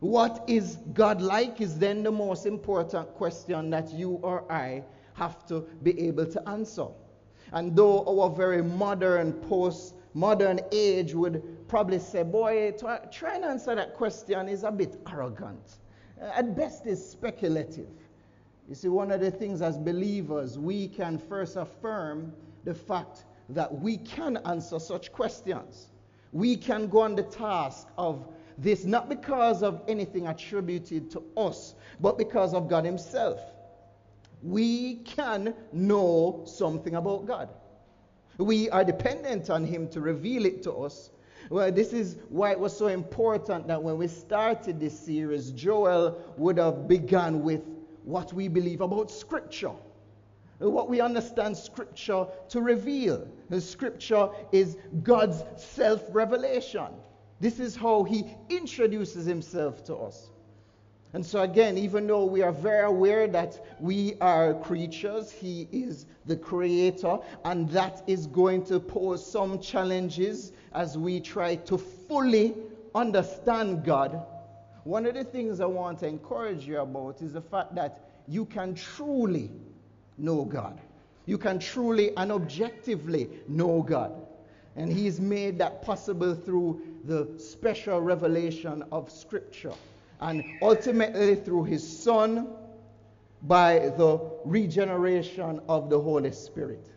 What 0.01 0.43
is 0.45 0.77
God 0.93 1.21
like 1.21 1.61
is 1.61 1.79
then 1.79 2.03
the 2.03 2.11
most 2.11 2.45
important 2.45 3.15
question 3.15 3.69
that 3.71 3.91
you 3.91 4.19
or 4.21 4.49
I 4.51 4.83
have 5.13 5.47
to 5.47 5.61
be 5.81 5.99
able 6.07 6.25
to 6.27 6.49
answer. 6.49 6.87
And 7.53 7.75
though 7.75 8.05
our 8.05 8.29
very 8.29 8.61
modern, 8.61 9.33
post 9.33 9.94
modern 10.15 10.59
age 10.71 11.13
would 11.13 11.67
probably 11.67 11.99
say, 11.99 12.23
boy, 12.23 12.73
trying 13.11 13.41
to 13.41 13.47
answer 13.47 13.75
that 13.75 13.93
question 13.93 14.49
is 14.49 14.63
a 14.63 14.71
bit 14.71 14.99
arrogant. 15.11 15.77
Uh, 16.19 16.31
at 16.33 16.55
best, 16.55 16.87
it's 16.87 17.05
speculative. 17.05 17.89
You 18.67 18.73
see, 18.73 18.87
one 18.87 19.11
of 19.11 19.21
the 19.21 19.29
things 19.29 19.61
as 19.61 19.77
believers, 19.77 20.57
we 20.57 20.87
can 20.87 21.19
first 21.19 21.55
affirm 21.55 22.33
the 22.63 22.73
fact 22.73 23.25
that 23.49 23.71
we 23.79 23.97
can 23.97 24.37
answer 24.45 24.79
such 24.79 25.11
questions. 25.11 25.91
We 26.31 26.57
can 26.57 26.87
go 26.87 27.01
on 27.01 27.15
the 27.15 27.23
task 27.23 27.87
of 27.97 28.27
this 28.57 28.85
not 28.85 29.09
because 29.09 29.61
of 29.61 29.83
anything 29.87 30.25
attributed 30.25 31.11
to 31.11 31.21
us, 31.37 31.75
but 31.99 32.17
because 32.17 32.55
of 32.55 32.67
God 32.67 32.85
Himself 32.85 33.39
we 34.45 34.95
can 34.97 35.55
know 35.73 36.43
something 36.45 36.95
about 36.95 37.25
God. 37.25 37.49
We 38.37 38.69
are 38.69 38.83
dependent 38.83 39.49
on 39.49 39.63
Him 39.63 39.87
to 39.89 40.01
reveal 40.01 40.45
it 40.45 40.63
to 40.63 40.73
us. 40.73 41.11
Well, 41.49 41.71
this 41.71 41.93
is 41.93 42.17
why 42.29 42.51
it 42.51 42.59
was 42.59 42.75
so 42.75 42.87
important 42.87 43.67
that 43.67 43.81
when 43.81 43.97
we 43.97 44.07
started 44.07 44.79
this 44.79 44.99
series, 44.99 45.51
Joel 45.51 46.19
would 46.37 46.57
have 46.57 46.87
begun 46.87 47.43
with 47.43 47.61
what 48.03 48.33
we 48.33 48.47
believe 48.47 48.81
about 48.81 49.11
Scripture. 49.11 49.73
what 50.59 50.89
we 50.89 51.01
understand 51.01 51.55
Scripture 51.55 52.25
to 52.49 52.61
reveal. 52.61 53.27
The 53.49 53.61
Scripture 53.61 54.29
is 54.51 54.77
God's 55.03 55.43
self 55.57 56.03
revelation. 56.11 56.87
This 57.39 57.59
is 57.59 57.75
how 57.75 58.03
He 58.03 58.25
introduces 58.49 59.25
Himself 59.25 59.83
to 59.85 59.95
us. 59.95 60.29
And 61.15 61.25
so, 61.25 61.43
again, 61.43 61.77
even 61.77 62.07
though 62.07 62.25
we 62.25 62.41
are 62.41 62.51
very 62.51 62.83
aware 62.83 63.25
that 63.25 63.65
we 63.79 64.15
are 64.19 64.53
creatures, 64.53 65.31
He 65.31 65.65
is 65.71 66.07
the 66.25 66.35
Creator, 66.35 67.19
and 67.45 67.69
that 67.69 68.03
is 68.05 68.27
going 68.27 68.65
to 68.65 68.81
pose 68.81 69.25
some 69.25 69.61
challenges 69.61 70.51
as 70.73 70.97
we 70.97 71.21
try 71.21 71.55
to 71.55 71.77
fully 71.77 72.53
understand 72.93 73.85
God. 73.85 74.25
One 74.83 75.05
of 75.05 75.13
the 75.13 75.23
things 75.23 75.61
I 75.61 75.67
want 75.67 75.99
to 75.99 76.07
encourage 76.07 76.67
you 76.67 76.81
about 76.81 77.21
is 77.21 77.31
the 77.31 77.41
fact 77.41 77.75
that 77.75 78.09
you 78.27 78.43
can 78.43 78.75
truly 78.75 79.49
know 80.17 80.43
God. 80.43 80.81
You 81.27 81.37
can 81.37 81.59
truly 81.59 82.11
and 82.17 82.29
objectively 82.29 83.29
know 83.47 83.81
God. 83.81 84.11
And 84.75 84.91
He's 84.91 85.21
made 85.21 85.59
that 85.59 85.81
possible 85.81 86.35
through 86.35 86.81
the 87.05 87.39
special 87.39 88.01
revelation 88.01 88.83
of 88.91 89.09
Scripture. 89.09 89.71
And 90.21 90.43
ultimately 90.61 91.35
through 91.35 91.65
His 91.65 91.85
Son 92.03 92.47
by 93.43 93.79
the 93.97 94.19
regeneration 94.43 95.61
of 95.69 95.89
the 95.89 95.99
Holy 95.99 96.31
Spirit. 96.31 96.89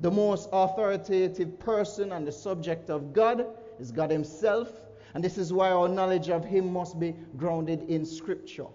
The 0.00 0.10
most 0.10 0.48
authoritative 0.52 1.58
person 1.58 2.12
and 2.12 2.26
the 2.26 2.32
subject 2.32 2.88
of 2.88 3.12
God 3.12 3.46
is 3.80 3.90
God 3.90 4.10
Himself. 4.10 4.70
And 5.14 5.24
this 5.24 5.38
is 5.38 5.52
why 5.52 5.70
our 5.70 5.88
knowledge 5.88 6.28
of 6.28 6.44
Him 6.44 6.72
must 6.72 7.00
be 7.00 7.14
grounded 7.36 7.82
in 7.88 8.04
Scripture. 8.04 8.66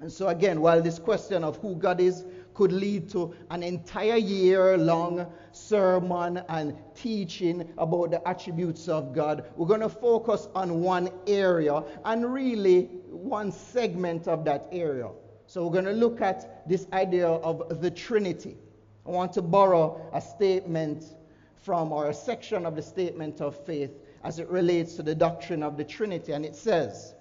And 0.00 0.10
so, 0.10 0.28
again, 0.28 0.60
while 0.60 0.80
this 0.80 0.98
question 0.98 1.44
of 1.44 1.56
who 1.58 1.74
God 1.74 2.00
is 2.00 2.24
could 2.58 2.72
lead 2.72 3.08
to 3.08 3.32
an 3.50 3.62
entire 3.62 4.16
year 4.16 4.76
long 4.76 5.24
sermon 5.52 6.42
and 6.48 6.76
teaching 6.92 7.72
about 7.78 8.10
the 8.10 8.28
attributes 8.28 8.88
of 8.88 9.14
God. 9.14 9.44
We're 9.54 9.68
going 9.68 9.80
to 9.80 9.88
focus 9.88 10.48
on 10.56 10.80
one 10.80 11.08
area 11.28 11.84
and 12.04 12.34
really 12.34 12.86
one 13.10 13.52
segment 13.52 14.26
of 14.26 14.44
that 14.46 14.66
area. 14.72 15.08
So 15.46 15.64
we're 15.64 15.72
going 15.72 15.84
to 15.84 15.92
look 15.92 16.20
at 16.20 16.68
this 16.68 16.88
idea 16.92 17.28
of 17.28 17.80
the 17.80 17.92
Trinity. 17.92 18.56
I 19.06 19.10
want 19.10 19.32
to 19.34 19.42
borrow 19.42 20.10
a 20.12 20.20
statement 20.20 21.04
from, 21.62 21.92
or 21.92 22.08
a 22.08 22.14
section 22.14 22.66
of 22.66 22.74
the 22.74 22.82
statement 22.82 23.40
of 23.40 23.56
faith 23.66 23.92
as 24.24 24.40
it 24.40 24.48
relates 24.48 24.94
to 24.94 25.04
the 25.04 25.14
doctrine 25.14 25.62
of 25.62 25.76
the 25.76 25.84
Trinity. 25.84 26.32
And 26.32 26.44
it 26.44 26.56
says, 26.56 27.14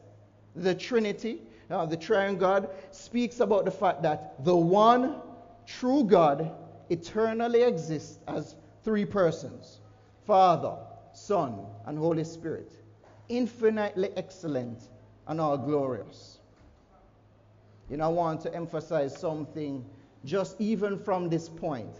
The 0.55 0.73
Trinity, 0.73 1.43
uh, 1.69 1.85
the 1.85 1.95
Triune 1.95 2.37
God, 2.37 2.71
speaks 2.89 3.39
about 3.39 3.65
the 3.65 3.71
fact 3.71 4.01
that 4.01 4.43
the 4.43 4.55
one 4.55 5.21
true 5.67 6.03
God 6.03 6.51
eternally 6.89 7.61
exists 7.61 8.19
as 8.27 8.55
three 8.83 9.05
persons 9.05 9.81
Father, 10.25 10.75
Son, 11.13 11.59
and 11.85 11.97
Holy 11.97 12.23
Spirit, 12.23 12.71
infinitely 13.29 14.09
excellent 14.17 14.89
and 15.27 15.39
all 15.39 15.57
glorious. 15.57 16.39
You 17.89 17.97
know, 17.97 18.05
I 18.05 18.07
want 18.09 18.41
to 18.41 18.53
emphasize 18.53 19.17
something 19.17 19.85
just 20.25 20.59
even 20.59 20.97
from 20.99 21.29
this 21.29 21.47
point. 21.47 21.93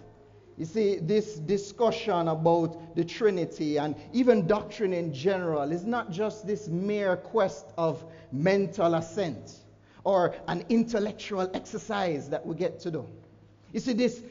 You 0.58 0.66
see, 0.66 0.98
this 0.98 1.36
discussion 1.36 2.28
about 2.28 2.96
the 2.96 3.06
Trinity 3.06 3.78
and 3.78 3.96
even 4.12 4.48
doctrine 4.48 4.92
in 4.92 5.14
general 5.14 5.72
is 5.72 5.86
not 5.86 6.12
just 6.12 6.48
this 6.48 6.68
mere 6.68 7.16
quest 7.16 7.68
of 7.78 8.04
mental 8.32 8.96
assent 8.96 9.54
or 10.04 10.36
an 10.48 10.66
intellectual 10.70 11.50
exercise 11.54 12.30
that 12.30 12.46
we 12.46 12.56
get 12.56 12.80
to 12.82 12.92
do. 12.92 13.08
You 13.74 13.80
see, 13.80 13.94
this 13.94 14.22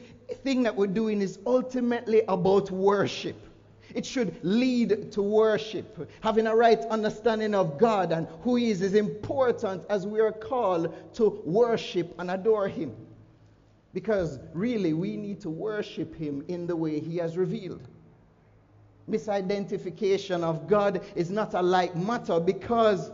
thing 0.43 0.63
that 0.63 0.75
we're 0.75 0.87
doing 0.87 1.21
is 1.21 1.39
ultimately 1.45 2.23
about 2.27 2.71
worship. 2.71 3.35
It 3.93 4.05
should 4.05 4.37
lead 4.43 5.11
to 5.13 5.21
worship. 5.21 6.09
Having 6.21 6.47
a 6.47 6.55
right 6.55 6.79
understanding 6.89 7.55
of 7.55 7.77
God 7.77 8.11
and 8.11 8.27
who 8.41 8.55
He 8.55 8.69
is 8.69 8.81
is 8.81 8.93
important 8.93 9.83
as 9.89 10.05
we 10.05 10.19
are 10.19 10.31
called 10.31 10.93
to 11.15 11.41
worship 11.45 12.13
and 12.19 12.29
adore 12.31 12.67
Him. 12.67 12.93
Because 13.93 14.39
really, 14.53 14.93
we 14.93 15.15
need 15.15 15.39
to 15.41 15.49
worship 15.49 16.13
Him 16.15 16.43
in 16.47 16.67
the 16.67 16.75
way 16.75 16.99
He 16.99 17.17
has 17.17 17.37
revealed. 17.37 17.87
Misidentification 19.09 20.43
of 20.43 20.67
God 20.67 21.01
is 21.15 21.31
not 21.31 21.53
a 21.53 21.61
light 21.61 21.95
matter 21.95 22.39
because 22.41 23.11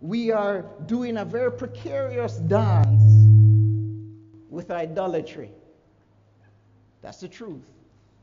we 0.00 0.30
are 0.30 0.64
doing 0.86 1.16
a 1.16 1.24
very 1.24 1.50
precarious 1.50 2.36
dance 2.36 3.02
with 4.48 4.70
idolatry. 4.70 5.50
That's 7.02 7.18
the 7.18 7.28
truth. 7.28 7.62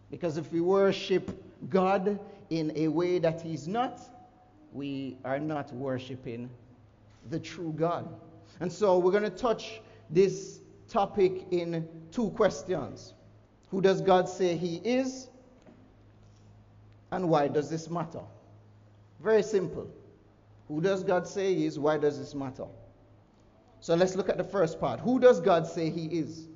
Because 0.09 0.37
if 0.37 0.51
we 0.51 0.61
worship 0.61 1.43
God 1.69 2.19
in 2.49 2.71
a 2.75 2.87
way 2.87 3.19
that 3.19 3.41
He's 3.41 3.67
not, 3.67 4.01
we 4.73 5.17
are 5.23 5.39
not 5.39 5.71
worshiping 5.73 6.49
the 7.29 7.39
true 7.39 7.73
God. 7.77 8.07
And 8.59 8.71
so 8.71 8.97
we're 8.97 9.11
going 9.11 9.23
to 9.23 9.29
touch 9.29 9.81
this 10.09 10.59
topic 10.87 11.45
in 11.51 11.87
two 12.11 12.31
questions 12.31 13.13
Who 13.69 13.81
does 13.81 14.01
God 14.01 14.27
say 14.27 14.57
He 14.57 14.77
is? 14.77 15.27
And 17.11 17.29
why 17.29 17.47
does 17.47 17.69
this 17.69 17.89
matter? 17.89 18.21
Very 19.21 19.43
simple. 19.43 19.89
Who 20.67 20.81
does 20.81 21.03
God 21.03 21.27
say 21.27 21.53
He 21.53 21.65
is? 21.65 21.77
Why 21.77 21.97
does 21.97 22.17
this 22.17 22.33
matter? 22.33 22.65
So 23.81 23.95
let's 23.95 24.15
look 24.15 24.29
at 24.29 24.37
the 24.37 24.43
first 24.43 24.79
part. 24.79 24.99
Who 24.99 25.19
does 25.19 25.39
God 25.39 25.67
say 25.67 25.89
He 25.89 26.05
is? 26.05 26.47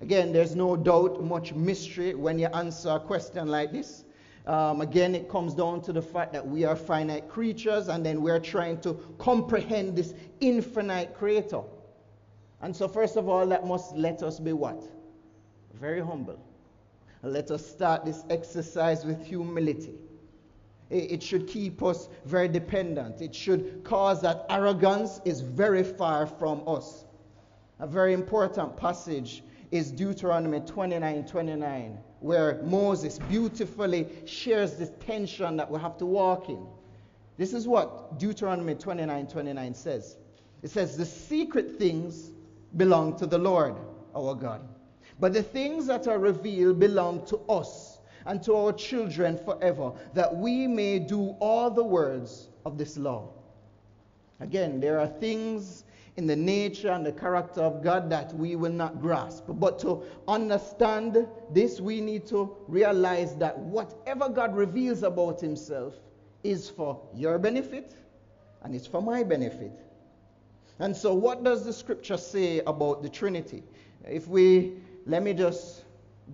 Again, 0.00 0.32
there's 0.32 0.56
no 0.56 0.76
doubt, 0.76 1.22
much 1.22 1.52
mystery 1.52 2.14
when 2.14 2.38
you 2.38 2.46
answer 2.46 2.90
a 2.90 3.00
question 3.00 3.48
like 3.48 3.70
this. 3.70 4.04
Um, 4.46 4.80
again, 4.80 5.14
it 5.14 5.28
comes 5.28 5.52
down 5.54 5.82
to 5.82 5.92
the 5.92 6.00
fact 6.00 6.32
that 6.32 6.46
we 6.46 6.64
are 6.64 6.74
finite 6.74 7.28
creatures 7.28 7.88
and 7.88 8.04
then 8.04 8.22
we're 8.22 8.40
trying 8.40 8.80
to 8.80 8.94
comprehend 9.18 9.96
this 9.96 10.14
infinite 10.40 11.14
creator. 11.14 11.60
And 12.62 12.74
so, 12.74 12.88
first 12.88 13.16
of 13.16 13.28
all, 13.28 13.46
that 13.46 13.66
must 13.66 13.94
let 13.94 14.22
us 14.22 14.40
be 14.40 14.52
what? 14.52 14.82
Very 15.78 16.00
humble. 16.00 16.38
Let 17.22 17.50
us 17.50 17.64
start 17.64 18.06
this 18.06 18.24
exercise 18.30 19.04
with 19.04 19.24
humility. 19.24 19.94
It 20.88 21.22
should 21.22 21.46
keep 21.46 21.82
us 21.82 22.08
very 22.24 22.48
dependent. 22.48 23.20
It 23.20 23.34
should 23.34 23.84
cause 23.84 24.20
that 24.22 24.46
arrogance 24.50 25.20
is 25.24 25.40
very 25.40 25.84
far 25.84 26.26
from 26.26 26.62
us. 26.66 27.04
A 27.78 27.86
very 27.86 28.12
important 28.12 28.76
passage 28.76 29.44
is 29.70 29.90
Deuteronomy 29.90 30.60
29 30.60 31.26
29, 31.26 31.98
where 32.20 32.60
Moses 32.62 33.18
beautifully 33.18 34.06
shares 34.26 34.76
this 34.76 34.90
tension 35.00 35.56
that 35.56 35.70
we 35.70 35.78
have 35.80 35.96
to 35.98 36.06
walk 36.06 36.48
in. 36.48 36.66
This 37.36 37.54
is 37.54 37.66
what 37.68 38.18
Deuteronomy 38.18 38.74
29 38.74 39.26
29 39.26 39.74
says. 39.74 40.16
It 40.62 40.70
says, 40.70 40.96
The 40.96 41.06
secret 41.06 41.78
things 41.78 42.30
belong 42.76 43.16
to 43.18 43.26
the 43.26 43.38
Lord 43.38 43.74
our 44.14 44.34
God, 44.34 44.60
but 45.18 45.32
the 45.32 45.42
things 45.42 45.86
that 45.86 46.08
are 46.08 46.18
revealed 46.18 46.80
belong 46.80 47.24
to 47.26 47.38
us 47.48 47.98
and 48.26 48.42
to 48.42 48.54
our 48.54 48.72
children 48.72 49.38
forever, 49.38 49.92
that 50.14 50.36
we 50.36 50.66
may 50.66 50.98
do 50.98 51.36
all 51.40 51.70
the 51.70 51.84
words 51.84 52.48
of 52.66 52.76
this 52.76 52.96
law. 52.96 53.30
Again, 54.40 54.80
there 54.80 54.98
are 55.00 55.06
things 55.06 55.84
in 56.20 56.26
the 56.26 56.36
nature 56.36 56.90
and 56.90 57.04
the 57.04 57.12
character 57.12 57.62
of 57.62 57.82
God 57.82 58.10
that 58.10 58.34
we 58.34 58.54
will 58.54 58.72
not 58.72 59.00
grasp. 59.00 59.44
But 59.48 59.78
to 59.78 60.02
understand 60.28 61.26
this, 61.50 61.80
we 61.80 62.02
need 62.02 62.26
to 62.26 62.54
realize 62.68 63.34
that 63.36 63.58
whatever 63.58 64.28
God 64.28 64.54
reveals 64.54 65.02
about 65.02 65.40
Himself 65.40 65.94
is 66.44 66.68
for 66.68 67.00
your 67.14 67.38
benefit 67.38 67.94
and 68.62 68.74
it's 68.74 68.86
for 68.86 69.00
my 69.00 69.22
benefit. 69.22 69.72
And 70.78 70.94
so, 70.94 71.14
what 71.14 71.42
does 71.42 71.64
the 71.64 71.72
scripture 71.72 72.18
say 72.18 72.60
about 72.66 73.02
the 73.02 73.08
Trinity? 73.08 73.62
If 74.06 74.28
we, 74.28 74.74
let 75.06 75.22
me 75.22 75.32
just 75.32 75.84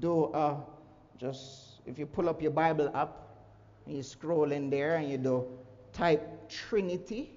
do, 0.00 0.25
a, 0.35 0.57
just, 1.16 1.81
if 1.87 1.97
you 1.97 2.07
pull 2.07 2.28
up 2.28 2.43
your 2.43 2.50
Bible 2.50 2.90
app, 2.93 3.12
and 3.87 3.97
you 3.97 4.02
scroll 4.02 4.50
in 4.50 4.69
there 4.69 4.97
and 4.97 5.09
you 5.09 5.16
do 5.16 5.47
type 5.93 6.49
Trinity, 6.49 7.31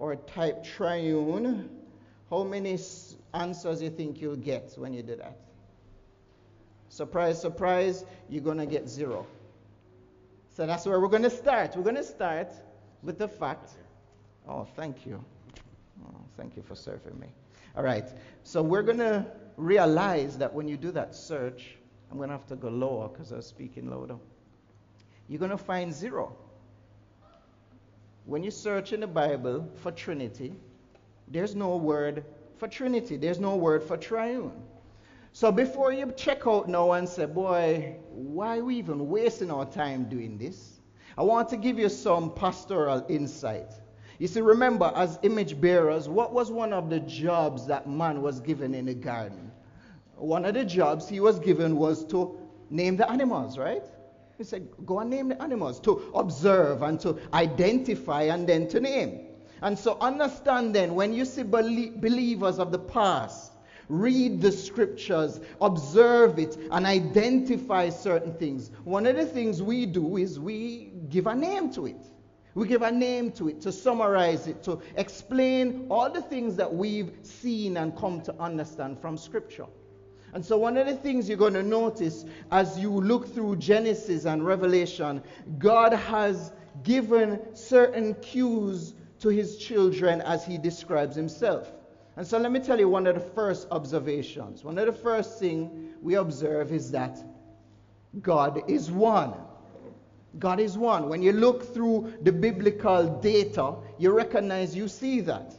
or 0.00 0.16
type 0.16 0.64
triune, 0.64 1.68
how 2.30 2.44
many 2.44 2.78
answers 3.34 3.82
you 3.82 3.90
think 3.90 4.20
you'll 4.20 4.36
get 4.36 4.72
when 4.76 4.94
you 4.94 5.02
do 5.02 5.16
that? 5.16 5.36
Surprise, 6.88 7.40
surprise, 7.40 8.04
you're 8.28 8.42
going 8.42 8.58
to 8.58 8.66
get 8.66 8.88
zero. 8.88 9.26
So 10.56 10.66
that's 10.66 10.86
where 10.86 11.00
we're 11.00 11.08
going 11.08 11.24
to 11.24 11.30
start. 11.30 11.76
We're 11.76 11.82
going 11.82 11.96
to 11.96 12.04
start 12.04 12.52
with 13.02 13.18
the 13.18 13.28
fact. 13.28 13.70
Oh, 14.48 14.66
thank 14.76 15.06
you. 15.06 15.24
Oh, 16.04 16.20
thank 16.36 16.56
you 16.56 16.62
for 16.62 16.74
serving 16.74 17.18
me. 17.18 17.28
All 17.76 17.82
right. 17.82 18.08
So 18.42 18.62
we're 18.62 18.82
going 18.82 18.98
to 18.98 19.26
realize 19.56 20.38
that 20.38 20.52
when 20.52 20.68
you 20.68 20.76
do 20.76 20.90
that 20.92 21.14
search, 21.14 21.76
I'm 22.10 22.16
going 22.16 22.28
to 22.28 22.36
have 22.36 22.46
to 22.48 22.56
go 22.56 22.68
lower 22.68 23.08
because 23.08 23.32
I 23.32 23.36
was 23.36 23.46
speaking 23.46 23.88
louder. 23.88 24.16
You're 25.28 25.38
going 25.38 25.52
to 25.52 25.58
find 25.58 25.94
zero. 25.94 26.36
When 28.24 28.42
you 28.42 28.50
search 28.50 28.92
in 28.92 29.00
the 29.00 29.06
Bible 29.06 29.70
for 29.76 29.92
Trinity, 29.92 30.54
there's 31.30 31.54
no 31.54 31.76
word 31.76 32.24
for 32.58 32.68
Trinity, 32.68 33.16
there's 33.16 33.38
no 33.38 33.56
word 33.56 33.82
for 33.82 33.96
triune. 33.96 34.62
So 35.32 35.52
before 35.52 35.92
you 35.92 36.12
check 36.16 36.46
out 36.46 36.68
now 36.68 36.92
and 36.92 37.08
say, 37.08 37.24
boy, 37.24 37.96
why 38.10 38.58
are 38.58 38.64
we 38.64 38.76
even 38.76 39.08
wasting 39.08 39.50
our 39.50 39.64
time 39.64 40.08
doing 40.08 40.36
this? 40.36 40.80
I 41.16 41.22
want 41.22 41.48
to 41.50 41.56
give 41.56 41.78
you 41.78 41.88
some 41.88 42.34
pastoral 42.34 43.06
insight. 43.08 43.72
You 44.18 44.26
see, 44.26 44.40
remember, 44.40 44.92
as 44.94 45.18
image 45.22 45.60
bearers, 45.60 46.08
what 46.08 46.32
was 46.32 46.50
one 46.50 46.72
of 46.72 46.90
the 46.90 47.00
jobs 47.00 47.66
that 47.68 47.88
man 47.88 48.20
was 48.22 48.40
given 48.40 48.74
in 48.74 48.86
the 48.86 48.94
garden? 48.94 49.50
One 50.16 50.44
of 50.44 50.54
the 50.54 50.64
jobs 50.64 51.08
he 51.08 51.20
was 51.20 51.38
given 51.38 51.76
was 51.76 52.04
to 52.06 52.36
name 52.68 52.96
the 52.96 53.10
animals, 53.10 53.56
right? 53.56 53.84
He 54.36 54.44
said, 54.44 54.68
go 54.84 54.98
and 54.98 55.08
name 55.08 55.28
the 55.28 55.42
animals, 55.42 55.80
to 55.80 56.10
observe 56.14 56.82
and 56.82 56.98
to 57.00 57.18
identify 57.32 58.24
and 58.24 58.46
then 58.46 58.68
to 58.68 58.80
name. 58.80 59.29
And 59.62 59.78
so 59.78 59.98
understand 60.00 60.74
then, 60.74 60.94
when 60.94 61.12
you 61.12 61.24
see 61.24 61.42
believers 61.42 62.58
of 62.58 62.72
the 62.72 62.78
past 62.78 63.52
read 63.88 64.40
the 64.40 64.52
scriptures, 64.52 65.40
observe 65.60 66.38
it, 66.38 66.56
and 66.70 66.86
identify 66.86 67.88
certain 67.88 68.32
things, 68.34 68.70
one 68.84 69.04
of 69.06 69.16
the 69.16 69.26
things 69.26 69.62
we 69.62 69.84
do 69.84 70.16
is 70.16 70.38
we 70.38 70.92
give 71.08 71.26
a 71.26 71.34
name 71.34 71.72
to 71.72 71.86
it. 71.86 72.00
We 72.54 72.66
give 72.66 72.82
a 72.82 72.90
name 72.90 73.32
to 73.32 73.48
it 73.48 73.60
to 73.62 73.72
summarize 73.72 74.46
it, 74.46 74.62
to 74.64 74.80
explain 74.96 75.86
all 75.88 76.10
the 76.10 76.22
things 76.22 76.56
that 76.56 76.72
we've 76.72 77.12
seen 77.22 77.76
and 77.76 77.96
come 77.96 78.20
to 78.22 78.34
understand 78.40 79.00
from 79.00 79.16
Scripture. 79.16 79.66
And 80.32 80.44
so, 80.44 80.56
one 80.56 80.76
of 80.76 80.86
the 80.86 80.94
things 80.94 81.28
you're 81.28 81.38
going 81.38 81.54
to 81.54 81.62
notice 81.62 82.24
as 82.52 82.78
you 82.78 82.90
look 82.90 83.32
through 83.34 83.56
Genesis 83.56 84.24
and 84.24 84.44
Revelation, 84.44 85.22
God 85.58 85.92
has 85.92 86.52
given 86.82 87.40
certain 87.54 88.14
cues 88.14 88.94
to 89.20 89.28
his 89.28 89.56
children 89.56 90.20
as 90.22 90.44
he 90.44 90.58
describes 90.58 91.14
himself. 91.14 91.72
And 92.16 92.26
so, 92.26 92.38
let 92.38 92.52
me 92.52 92.60
tell 92.60 92.78
you 92.78 92.88
one 92.88 93.06
of 93.06 93.14
the 93.14 93.20
first 93.20 93.68
observations. 93.70 94.64
One 94.64 94.76
of 94.78 94.86
the 94.86 94.92
first 94.92 95.38
things 95.38 95.94
we 96.02 96.16
observe 96.16 96.72
is 96.72 96.90
that 96.90 97.18
God 98.20 98.62
is 98.68 98.90
one. 98.90 99.34
God 100.38 100.60
is 100.60 100.76
one. 100.76 101.08
When 101.08 101.22
you 101.22 101.32
look 101.32 101.74
through 101.74 102.12
the 102.22 102.32
biblical 102.32 103.18
data, 103.20 103.74
you 103.98 104.12
recognize, 104.12 104.76
you 104.76 104.88
see 104.88 105.20
that. 105.22 105.54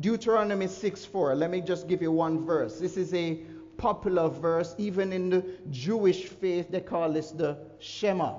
Deuteronomy 0.00 0.66
6:4. 0.66 1.34
Let 1.36 1.50
me 1.50 1.60
just 1.60 1.86
give 1.86 2.02
you 2.02 2.10
one 2.10 2.44
verse. 2.44 2.78
This 2.78 2.96
is 2.96 3.14
a 3.14 3.34
popular 3.76 4.28
verse. 4.28 4.74
Even 4.78 5.12
in 5.12 5.30
the 5.30 5.44
Jewish 5.70 6.26
faith, 6.26 6.70
they 6.70 6.80
call 6.80 7.12
this 7.12 7.30
the 7.30 7.58
Shema. 7.78 8.34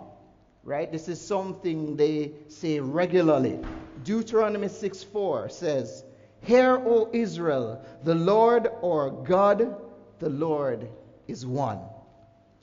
Right? 0.63 0.91
This 0.91 1.07
is 1.07 1.21
something 1.21 1.95
they 1.95 2.33
say 2.47 2.79
regularly. 2.79 3.59
Deuteronomy 4.03 4.67
6 4.67 5.03
4 5.03 5.49
says, 5.49 6.03
Hear, 6.41 6.75
O 6.75 7.09
Israel, 7.13 7.83
the 8.03 8.15
Lord 8.15 8.67
our 8.83 9.09
God, 9.09 9.75
the 10.19 10.29
Lord 10.29 10.89
is 11.27 11.45
one. 11.45 11.79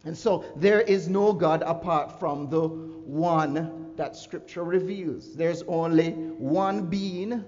And 0.04 0.16
so 0.16 0.44
there 0.56 0.80
is 0.80 1.08
no 1.08 1.32
God 1.32 1.62
apart 1.62 2.18
from 2.18 2.48
the 2.50 2.68
one 2.68 3.92
that 3.96 4.16
Scripture 4.16 4.64
reveals. 4.64 5.34
There's 5.34 5.62
only 5.62 6.10
one 6.10 6.86
being. 6.86 7.44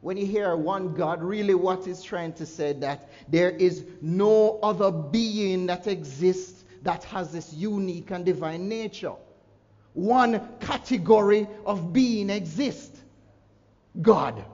When 0.00 0.16
you 0.16 0.24
hear 0.24 0.56
one 0.56 0.94
God, 0.94 1.22
really 1.22 1.54
what 1.54 1.86
is 1.86 2.02
trying 2.02 2.32
to 2.34 2.46
say 2.46 2.72
that 2.74 3.10
there 3.28 3.50
is 3.50 3.84
no 4.00 4.58
other 4.62 4.90
being 4.90 5.66
that 5.66 5.86
exists 5.86 6.64
that 6.82 7.04
has 7.04 7.32
this 7.32 7.52
unique 7.52 8.10
and 8.10 8.24
divine 8.24 8.68
nature. 8.68 9.12
One 9.92 10.48
category 10.60 11.46
of 11.66 11.92
being 11.92 12.30
exists 12.30 12.99
God. 14.02 14.44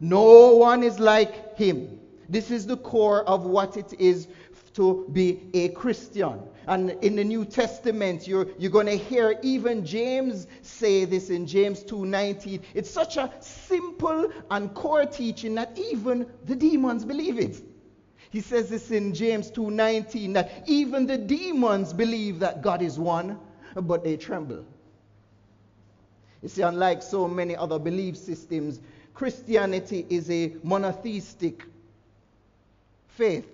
No 0.00 0.54
one 0.54 0.82
is 0.82 0.98
like 0.98 1.56
him. 1.56 1.98
This 2.28 2.50
is 2.50 2.66
the 2.66 2.76
core 2.76 3.24
of 3.24 3.44
what 3.46 3.76
it 3.76 3.94
is 3.98 4.28
to 4.74 5.08
be 5.12 5.40
a 5.54 5.70
Christian. 5.70 6.38
And 6.66 6.90
in 7.02 7.16
the 7.16 7.24
New 7.24 7.44
Testament, 7.44 8.28
you're, 8.28 8.46
you're 8.58 8.70
going 8.70 8.86
to 8.86 8.96
hear 8.96 9.38
even 9.42 9.84
James 9.84 10.46
say 10.62 11.04
this 11.04 11.30
in 11.30 11.46
James 11.46 11.82
2:19. 11.82 12.60
It's 12.74 12.90
such 12.90 13.16
a 13.16 13.32
simple 13.40 14.30
and 14.50 14.72
core 14.74 15.06
teaching 15.06 15.54
that 15.54 15.76
even 15.78 16.26
the 16.44 16.54
demons 16.54 17.04
believe 17.04 17.38
it. 17.38 17.62
He 18.30 18.40
says 18.42 18.68
this 18.68 18.90
in 18.90 19.14
James 19.14 19.50
2:19 19.50 20.34
that 20.34 20.62
even 20.66 21.06
the 21.06 21.16
demons 21.16 21.92
believe 21.94 22.38
that 22.40 22.62
God 22.62 22.82
is 22.82 22.98
one, 22.98 23.38
but 23.74 24.04
they 24.04 24.16
tremble. 24.16 24.64
You 26.42 26.48
see, 26.48 26.62
unlike 26.62 27.02
so 27.02 27.26
many 27.26 27.56
other 27.56 27.78
belief 27.78 28.16
systems, 28.16 28.80
Christianity 29.14 30.06
is 30.08 30.30
a 30.30 30.54
monotheistic 30.62 31.64
faith. 33.08 33.48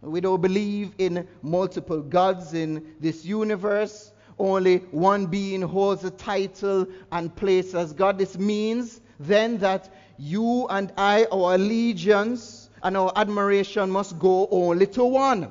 We 0.00 0.20
don't 0.20 0.40
believe 0.40 0.92
in 0.98 1.26
multiple 1.42 2.00
gods 2.00 2.54
in 2.54 2.94
this 3.00 3.24
universe. 3.24 4.12
Only 4.38 4.78
one 4.90 5.26
being 5.26 5.62
holds 5.62 6.04
a 6.04 6.10
title 6.10 6.86
and 7.10 7.34
place 7.34 7.74
as 7.74 7.92
God. 7.92 8.18
This 8.18 8.38
means 8.38 9.00
then 9.18 9.58
that 9.58 9.92
you 10.18 10.66
and 10.68 10.92
I, 10.96 11.26
our 11.32 11.54
allegiance 11.54 12.70
and 12.82 12.96
our 12.96 13.12
admiration 13.16 13.90
must 13.90 14.18
go 14.18 14.48
only 14.50 14.86
to 14.88 15.04
one. 15.04 15.50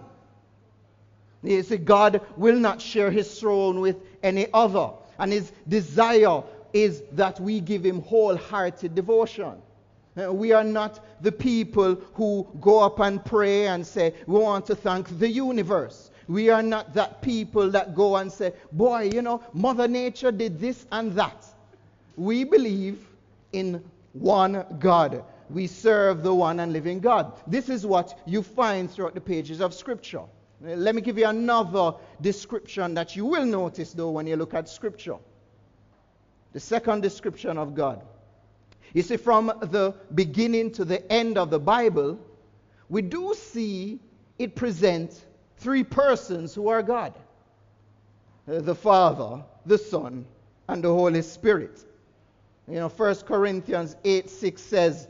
You 1.44 1.64
see, 1.64 1.78
God 1.78 2.22
will 2.36 2.58
not 2.58 2.82
share 2.82 3.12
his 3.12 3.40
throne 3.40 3.80
with 3.80 3.98
any 4.24 4.48
other. 4.54 4.92
And 5.20 5.32
his 5.32 5.52
desire 5.68 6.44
is 6.74 7.04
that 7.14 7.40
we 7.40 7.60
give 7.60 7.86
him 7.86 8.02
wholehearted 8.02 8.96
devotion. 8.96 9.62
Uh, 10.18 10.34
we 10.34 10.52
are 10.52 10.64
not 10.64 11.06
the 11.22 11.32
people 11.32 11.96
who 12.14 12.48
go 12.60 12.80
up 12.80 13.00
and 13.00 13.24
pray 13.24 13.68
and 13.68 13.86
say, 13.86 14.14
We 14.26 14.40
want 14.40 14.66
to 14.68 14.76
thank 14.76 15.20
the 15.20 15.30
universe. 15.30 16.12
We 16.28 16.50
are 16.50 16.64
not 16.64 16.94
that 16.94 17.22
people 17.22 17.70
that 17.72 17.96
go 17.96 18.18
and 18.18 18.32
say, 18.32 18.54
Boy, 18.72 19.10
you 19.14 19.22
know, 19.22 19.42
Mother 19.54 19.88
Nature 19.88 20.32
did 20.32 20.60
this 20.60 20.86
and 20.92 21.12
that. 21.14 21.46
We 22.16 22.44
believe 22.44 23.08
in 23.54 23.84
one 24.14 24.66
God. 24.80 25.24
We 25.50 25.68
serve 25.68 26.24
the 26.24 26.34
one 26.34 26.60
and 26.60 26.74
living 26.74 27.00
God. 27.00 27.34
This 27.46 27.70
is 27.70 27.86
what 27.86 28.20
you 28.26 28.42
find 28.42 28.90
throughout 28.90 29.14
the 29.14 29.22
pages 29.22 29.62
of 29.62 29.74
Scripture. 29.74 30.24
Let 30.62 30.96
me 30.96 31.02
give 31.02 31.18
you 31.18 31.28
another 31.28 31.94
description 32.20 32.94
that 32.96 33.16
you 33.16 33.26
will 33.26 33.46
notice, 33.46 33.94
though, 33.94 34.12
when 34.12 34.26
you 34.26 34.36
look 34.36 34.54
at 34.54 34.68
Scripture. 34.68 35.18
The 36.54 36.60
second 36.60 37.02
description 37.02 37.58
of 37.58 37.76
God. 37.76 38.02
You 38.94 39.04
see, 39.04 39.18
from 39.18 39.48
the 39.62 39.94
beginning 40.16 40.72
to 40.72 40.86
the 40.86 41.12
end 41.12 41.38
of 41.38 41.50
the 41.52 41.60
Bible, 41.60 42.20
we 42.90 43.02
do 43.02 43.36
see 43.36 44.00
it 44.40 44.56
present 44.56 45.26
three 45.58 45.84
persons 45.84 46.56
who 46.56 46.70
are 46.70 46.82
God 46.82 47.14
the 48.48 48.76
Father, 48.76 49.44
the 49.66 49.78
Son, 49.78 50.26
and 50.70 50.84
the 50.84 50.88
Holy 50.88 51.22
Spirit. 51.22 51.84
You 52.68 52.76
know, 52.76 52.88
1 52.88 53.16
Corinthians 53.28 53.98
8 54.06 54.30
6 54.30 54.62
says, 54.62 55.08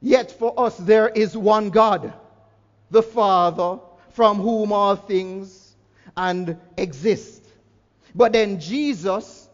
Yet 0.00 0.30
for 0.30 0.58
us 0.58 0.76
there 0.78 1.08
is 1.10 1.36
one 1.36 1.70
God, 1.70 2.12
the 2.90 3.02
Father, 3.02 3.80
from 4.14 4.38
whom 4.38 4.72
all 4.72 4.94
things 4.94 5.74
and 6.16 6.56
exist. 6.76 7.44
But 8.14 8.32
then 8.32 8.60
Jesus 8.60 9.48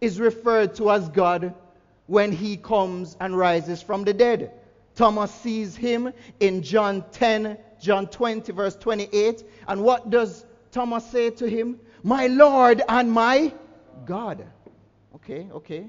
is 0.00 0.18
referred 0.18 0.74
to 0.76 0.90
as 0.90 1.08
God 1.10 1.54
when 2.06 2.32
he 2.32 2.56
comes 2.56 3.16
and 3.20 3.36
rises 3.36 3.82
from 3.82 4.04
the 4.04 4.14
dead. 4.14 4.52
Thomas 4.94 5.30
sees 5.30 5.76
him 5.76 6.12
in 6.40 6.62
John 6.62 7.04
10, 7.12 7.58
John 7.78 8.06
20, 8.06 8.52
verse 8.52 8.74
28. 8.76 9.44
And 9.68 9.82
what 9.82 10.08
does 10.08 10.46
Thomas 10.72 11.04
say 11.10 11.28
to 11.30 11.46
him? 11.46 11.78
My 12.02 12.26
Lord 12.26 12.82
and 12.88 13.12
my 13.12 13.52
God. 14.06 14.46
Okay, 15.16 15.46
okay. 15.52 15.86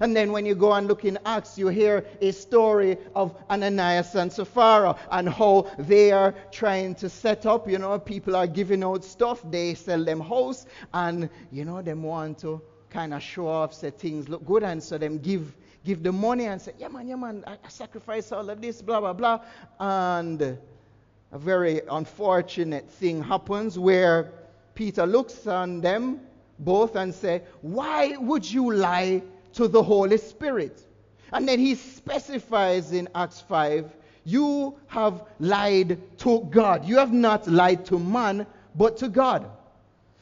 And 0.00 0.14
then 0.16 0.32
when 0.32 0.46
you 0.46 0.54
go 0.54 0.72
and 0.72 0.86
look 0.86 1.04
in 1.04 1.18
Acts, 1.24 1.58
you 1.58 1.68
hear 1.68 2.04
a 2.20 2.32
story 2.32 2.98
of 3.14 3.34
Ananias 3.50 4.14
and 4.14 4.32
Sapphira 4.32 4.96
and 5.10 5.28
how 5.28 5.70
they 5.78 6.12
are 6.12 6.34
trying 6.50 6.94
to 6.96 7.08
set 7.08 7.46
up, 7.46 7.68
you 7.68 7.78
know, 7.78 7.98
people 7.98 8.36
are 8.36 8.46
giving 8.46 8.82
out 8.82 9.04
stuff, 9.04 9.42
they 9.50 9.74
sell 9.74 10.04
them 10.04 10.20
house, 10.20 10.66
and, 10.92 11.28
you 11.52 11.64
know, 11.64 11.82
them 11.82 12.02
want 12.02 12.38
to 12.40 12.60
kind 12.90 13.14
of 13.14 13.22
show 13.22 13.48
off, 13.48 13.74
say 13.74 13.90
things 13.90 14.28
look 14.28 14.44
good, 14.44 14.62
and 14.62 14.82
so 14.82 14.98
them 14.98 15.18
give 15.18 15.52
give 15.84 16.02
the 16.02 16.12
money 16.12 16.46
and 16.46 16.60
say, 16.60 16.72
yeah, 16.78 16.88
man, 16.88 17.06
yeah, 17.06 17.16
man, 17.16 17.44
I, 17.46 17.58
I 17.62 17.68
sacrifice 17.68 18.32
all 18.32 18.48
of 18.48 18.60
this, 18.60 18.80
blah, 18.80 19.00
blah, 19.00 19.12
blah. 19.12 19.40
And 19.78 20.40
a 20.40 21.38
very 21.38 21.82
unfortunate 21.90 22.88
thing 22.88 23.22
happens 23.22 23.78
where 23.78 24.32
Peter 24.74 25.06
looks 25.06 25.46
on 25.46 25.82
them 25.82 26.20
both 26.58 26.96
and 26.96 27.14
say, 27.14 27.42
why 27.60 28.16
would 28.16 28.50
you 28.50 28.72
lie 28.72 29.22
to 29.54 29.68
the 29.68 29.82
Holy 29.82 30.18
Spirit? 30.18 30.84
And 31.32 31.48
then 31.48 31.58
he 31.58 31.74
specifies 31.74 32.92
in 32.92 33.08
Acts 33.14 33.40
5, 33.40 33.92
you 34.24 34.76
have 34.86 35.26
lied 35.38 35.98
to 36.18 36.40
God. 36.50 36.84
You 36.84 36.96
have 36.98 37.12
not 37.12 37.46
lied 37.46 37.84
to 37.86 37.98
man, 37.98 38.46
but 38.74 38.96
to 38.98 39.08
God. 39.08 39.50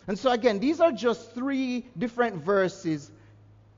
And 0.06 0.18
so, 0.18 0.30
again, 0.30 0.58
these 0.58 0.80
are 0.80 0.90
just 0.90 1.32
three 1.32 1.86
different 1.96 2.42
verses 2.42 3.12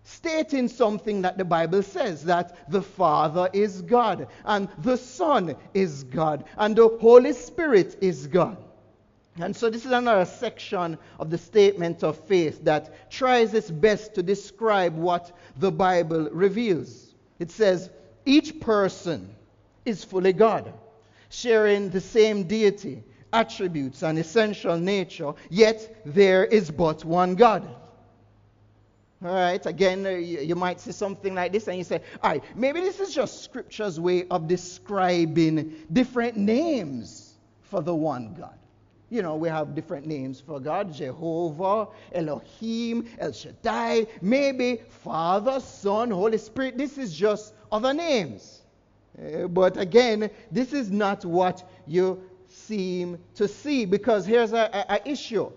stating 0.05 0.69
something 0.69 1.23
that 1.23 1.39
the 1.39 1.45
Bible 1.45 1.83
says 1.83 2.25
that 2.25 2.71
the 2.71 2.83
Father 2.83 3.49
is 3.53 3.83
God, 3.83 4.29
and 4.45 4.69
the 4.79 4.97
Son 4.97 5.57
is 5.73 6.05
God, 6.05 6.45
and 6.57 6.77
the 6.77 6.89
Holy 7.01 7.33
Spirit 7.33 7.97
is 8.01 8.27
God. 8.27 8.57
And 9.41 9.55
so, 9.55 9.69
this 9.69 9.85
is 9.85 9.91
another 9.91 10.25
section 10.25 10.97
of 11.19 11.29
the 11.29 11.39
statement 11.39 12.05
of 12.05 12.17
faith 12.17 12.65
that 12.65 13.11
tries 13.11 13.53
its 13.53 13.69
best 13.69 14.15
to 14.15 14.23
describe 14.23 14.95
what 14.95 15.37
the 15.57 15.73
Bible 15.73 16.29
reveals. 16.31 17.15
It 17.41 17.51
says, 17.51 17.91
Each 18.25 18.61
person 18.61 19.35
is 19.85 20.05
fully 20.05 20.33
God, 20.33 20.73
sharing 21.31 21.91
the 21.91 22.01
same 22.01 22.45
deity, 22.45 23.03
attributes, 23.33 24.05
and 24.05 24.19
essential 24.19 24.79
nature, 24.79 25.33
yet 25.51 26.03
there 26.05 26.45
is 26.45 26.71
but 26.71 27.05
one 27.05 27.35
God. 27.35 27.69
All 29.25 29.33
right, 29.35 29.65
again, 29.67 30.07
uh, 30.07 30.11
you, 30.11 30.55
might 30.55 30.81
see 30.81 30.93
something 30.93 31.35
like 31.35 31.51
this 31.51 31.67
and 31.67 31.79
you 31.79 31.85
say, 31.85 32.03
all 32.23 32.31
right, 32.31 32.45
maybe 32.55 32.81
this 32.81 33.01
is 33.01 33.15
just 33.15 33.43
Scripture's 33.43 33.99
way 33.99 34.27
of 34.31 34.47
describing 34.47 35.75
different 35.91 36.37
names 36.37 37.33
for 37.63 37.81
the 37.81 37.95
one 37.95 38.35
God. 38.35 38.59
You 39.15 39.23
know, 39.23 39.37
we 39.37 39.49
have 39.49 39.77
different 39.77 40.09
names 40.09 40.41
for 40.41 40.59
God 40.59 40.93
Jehovah, 40.93 41.87
Elohim, 42.11 43.09
El 43.21 43.31
Shaddai, 43.31 44.09
maybe 44.21 44.81
Father, 44.89 45.61
Son, 45.61 46.11
Holy 46.11 46.37
Spirit. 46.37 46.77
This 46.77 46.99
is 46.99 47.15
just 47.15 47.55
other 47.71 47.95
names. 47.95 48.63
Uh, 49.17 49.47
but 49.47 49.77
again, 49.77 50.29
this 50.51 50.73
is 50.73 50.91
not 50.91 51.25
what 51.25 51.63
you 51.87 52.29
seem 52.49 53.17
to 53.37 53.47
see 53.47 53.85
because 53.85 54.27
here's 54.27 54.53
an 54.53 54.99
issue. 55.05 55.49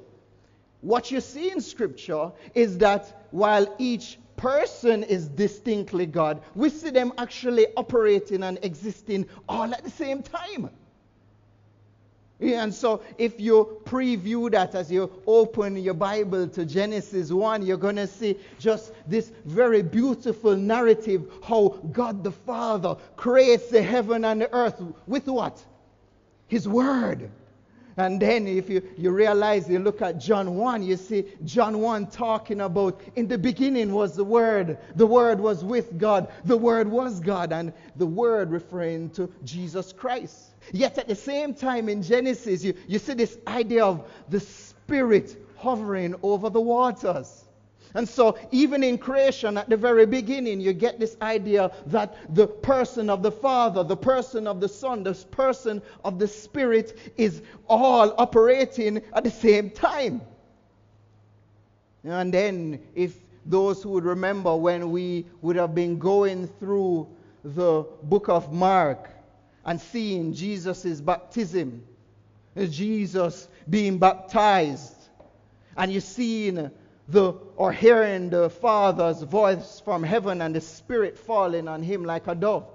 What 0.82 1.10
you 1.10 1.20
see 1.20 1.50
in 1.50 1.60
Scripture 1.60 2.32
is 2.54 2.78
that 2.78 3.26
while 3.32 3.74
each 3.80 4.20
person 4.36 5.02
is 5.02 5.30
distinctly 5.30 6.06
God, 6.06 6.43
we 6.54 6.70
see 6.70 6.91
them 6.91 7.12
actually 7.17 7.65
operating 7.76 8.43
and 8.43 8.60
existing 8.62 9.26
all 9.50 9.74
at 9.74 9.84
the 9.84 9.89
same 9.89 10.22
time. 10.22 10.70
And 12.39 12.71
so, 12.71 13.02
if 13.17 13.39
you 13.39 13.82
preview 13.86 14.52
that 14.52 14.76
as 14.76 14.91
you 14.91 15.12
open 15.26 15.76
your 15.76 15.95
Bible 15.95 16.47
to 16.50 16.65
Genesis 16.65 17.32
1, 17.32 17.65
you're 17.65 17.78
going 17.78 17.95
to 17.95 18.06
see 18.06 18.38
just 18.60 18.93
this 19.08 19.32
very 19.45 19.82
beautiful 19.82 20.56
narrative 20.56 21.32
how 21.43 21.69
God 21.91 22.23
the 22.23 22.32
Father 22.32 22.95
creates 23.15 23.69
the 23.69 23.82
heaven 23.82 24.23
and 24.23 24.41
the 24.41 24.54
earth 24.54 24.80
with 25.08 25.26
what? 25.28 25.63
His 26.47 26.67
Word. 26.67 27.32
And 27.97 28.21
then 28.21 28.45
if 28.45 28.69
you, 28.69 28.88
you 28.95 29.10
realize, 29.10 29.67
you 29.67 29.80
look 29.80 30.04
at 30.04 30.19
John 30.19 30.56
1, 30.56 30.84
you 30.84 30.95
see 30.95 31.26
John 31.43 31.80
1 31.80 32.08
talking 32.12 32.62
about 32.62 33.02
in 33.15 33.28
the 33.28 33.39
beginning 33.39 33.91
was 33.91 34.15
the 34.15 34.23
Word. 34.23 34.78
The 34.95 35.08
Word 35.08 35.39
was 35.39 35.63
with 35.63 35.97
God. 35.97 36.32
The 36.45 36.58
Word 36.58 36.88
was 36.88 37.19
God. 37.19 37.52
And 37.52 37.73
the 37.95 38.06
Word 38.06 38.52
referring 38.52 39.10
to 39.12 39.34
Jesus 39.43 39.91
Christ. 39.91 40.54
Yet 40.71 40.97
at 40.97 41.08
the 41.08 41.15
same 41.15 41.53
time 41.53 41.89
in 41.89 42.03
Genesis, 42.03 42.63
you, 42.63 42.73
you 42.88 42.99
see 42.99 43.13
this 43.13 43.38
idea 43.47 43.86
of 43.86 44.10
the 44.30 44.39
Spirit 44.39 45.36
hovering 45.58 46.15
over 46.21 46.49
the 46.49 46.62
waters. 46.62 47.45
And 47.93 48.08
so, 48.08 48.38
even 48.51 48.84
in 48.84 48.97
creation, 48.97 49.58
at 49.58 49.69
the 49.69 49.77
very 49.77 50.06
beginning, 50.06 50.60
you 50.60 50.73
get 50.73 50.99
this 50.99 51.15
idea 51.21 51.71
that 51.88 52.15
the 52.36 52.45
person 52.45 53.10
of 53.10 53.23
the 53.23 53.32
Father, 53.32 53.84
the 53.84 53.97
person 53.97 54.45
of 54.45 54.60
the 54.60 54.67
Son, 54.67 55.03
the 55.03 55.13
person 55.32 55.82
of 56.03 56.19
the 56.19 56.27
Spirit 56.27 56.97
is 57.17 57.41
all 57.67 58.13
operating 58.17 59.01
at 59.13 59.23
the 59.23 59.32
same 59.32 59.69
time. 59.69 60.21
And 62.03 62.34
then, 62.34 62.82
if 62.93 63.15
those 63.45 63.82
who 63.82 63.89
would 63.91 64.06
remember 64.06 64.56
when 64.56 64.91
we 64.91 65.25
would 65.41 65.56
have 65.56 65.73
been 65.73 65.97
going 65.97 66.47
through 66.60 67.08
the 67.43 67.86
book 68.03 68.27
of 68.27 68.51
Mark, 68.51 69.10
and 69.67 69.82
seeing 69.82 70.34
Jesus' 70.34 71.01
baptism, 71.01 71.84
Jesus 72.58 73.49
being 73.69 73.99
baptized, 73.99 74.95
and 75.75 75.91
you're 75.91 75.99
seeing 75.99 76.71
the 77.10 77.34
or 77.58 77.71
hearing 77.73 78.30
the 78.30 78.49
Father's 78.49 79.21
voice 79.21 79.82
from 79.84 80.03
heaven 80.03 80.41
and 80.41 80.56
the 80.56 80.62
Spirit 80.62 81.17
falling 81.17 81.67
on 81.67 81.84
him 81.84 82.06
like 82.06 82.27
a 82.27 82.36
dove. 82.36 82.65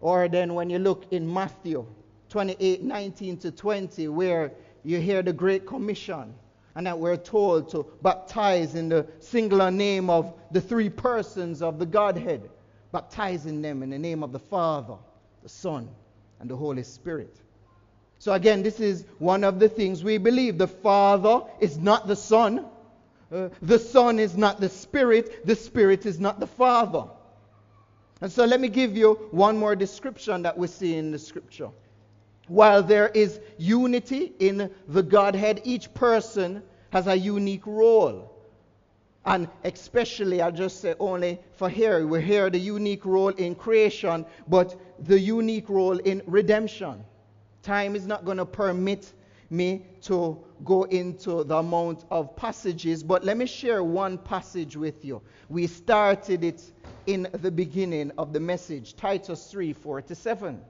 Or 0.00 0.28
then 0.28 0.54
when 0.54 0.68
you 0.68 0.78
look 0.78 1.06
in 1.10 1.32
Matthew 1.32 1.86
28 2.28 2.82
19 2.82 3.38
to 3.38 3.50
20, 3.50 4.08
where 4.08 4.52
you 4.84 5.00
hear 5.00 5.22
the 5.22 5.32
Great 5.32 5.66
Commission, 5.66 6.34
and 6.74 6.86
that 6.86 6.98
we're 6.98 7.16
told 7.16 7.70
to 7.70 7.86
baptize 8.02 8.74
in 8.74 8.90
the 8.90 9.06
singular 9.20 9.70
name 9.70 10.10
of 10.10 10.34
the 10.50 10.60
three 10.60 10.90
persons 10.90 11.62
of 11.62 11.78
the 11.78 11.86
Godhead 11.86 12.50
baptizing 12.92 13.62
them 13.62 13.82
in 13.82 13.90
the 13.90 13.98
name 13.98 14.22
of 14.22 14.32
the 14.32 14.38
Father, 14.38 14.96
the 15.42 15.48
Son, 15.48 15.88
and 16.40 16.50
the 16.50 16.56
Holy 16.56 16.82
Spirit. 16.82 17.34
So, 18.18 18.32
again, 18.32 18.62
this 18.62 18.80
is 18.80 19.04
one 19.18 19.44
of 19.44 19.58
the 19.58 19.68
things 19.68 20.02
we 20.02 20.18
believe. 20.18 20.58
The 20.58 20.68
Father 20.68 21.42
is 21.60 21.78
not 21.78 22.06
the 22.06 22.16
Son, 22.16 22.64
uh, 23.30 23.48
the 23.60 23.78
Son 23.78 24.18
is 24.18 24.36
not 24.36 24.60
the 24.60 24.68
Spirit, 24.68 25.46
the 25.46 25.56
Spirit 25.56 26.06
is 26.06 26.18
not 26.18 26.40
the 26.40 26.46
Father. 26.46 27.04
And 28.20 28.32
so, 28.32 28.44
let 28.44 28.60
me 28.60 28.68
give 28.68 28.96
you 28.96 29.14
one 29.30 29.58
more 29.58 29.76
description 29.76 30.42
that 30.42 30.56
we 30.56 30.66
see 30.66 30.96
in 30.96 31.10
the 31.10 31.18
Scripture. 31.18 31.68
While 32.48 32.82
there 32.82 33.08
is 33.08 33.40
unity 33.58 34.32
in 34.38 34.70
the 34.88 35.02
Godhead, 35.02 35.62
each 35.64 35.92
person 35.92 36.62
has 36.90 37.06
a 37.06 37.16
unique 37.16 37.66
role. 37.66 38.35
And 39.26 39.48
especially, 39.64 40.40
I'll 40.40 40.52
just 40.52 40.80
say 40.80 40.94
only 41.00 41.40
for 41.52 41.68
here, 41.68 42.06
we 42.06 42.22
hear 42.22 42.48
the 42.48 42.58
unique 42.58 43.04
role 43.04 43.30
in 43.30 43.56
creation, 43.56 44.24
but 44.46 44.80
the 45.00 45.18
unique 45.18 45.68
role 45.68 45.98
in 45.98 46.22
redemption. 46.26 47.04
Time 47.62 47.96
is 47.96 48.06
not 48.06 48.24
going 48.24 48.36
to 48.36 48.46
permit 48.46 49.12
me 49.50 49.84
to 50.02 50.38
go 50.64 50.84
into 50.84 51.42
the 51.42 51.56
amount 51.56 52.04
of 52.10 52.36
passages, 52.36 53.02
but 53.02 53.24
let 53.24 53.36
me 53.36 53.46
share 53.46 53.82
one 53.82 54.16
passage 54.16 54.76
with 54.76 55.04
you. 55.04 55.20
We 55.48 55.66
started 55.66 56.44
it 56.44 56.62
in 57.06 57.28
the 57.32 57.50
beginning 57.50 58.12
of 58.18 58.32
the 58.32 58.40
message, 58.40 58.94
Titus 58.94 59.50
3 59.50 59.72
4 59.72 60.02
to 60.02 60.14
7. 60.14 60.60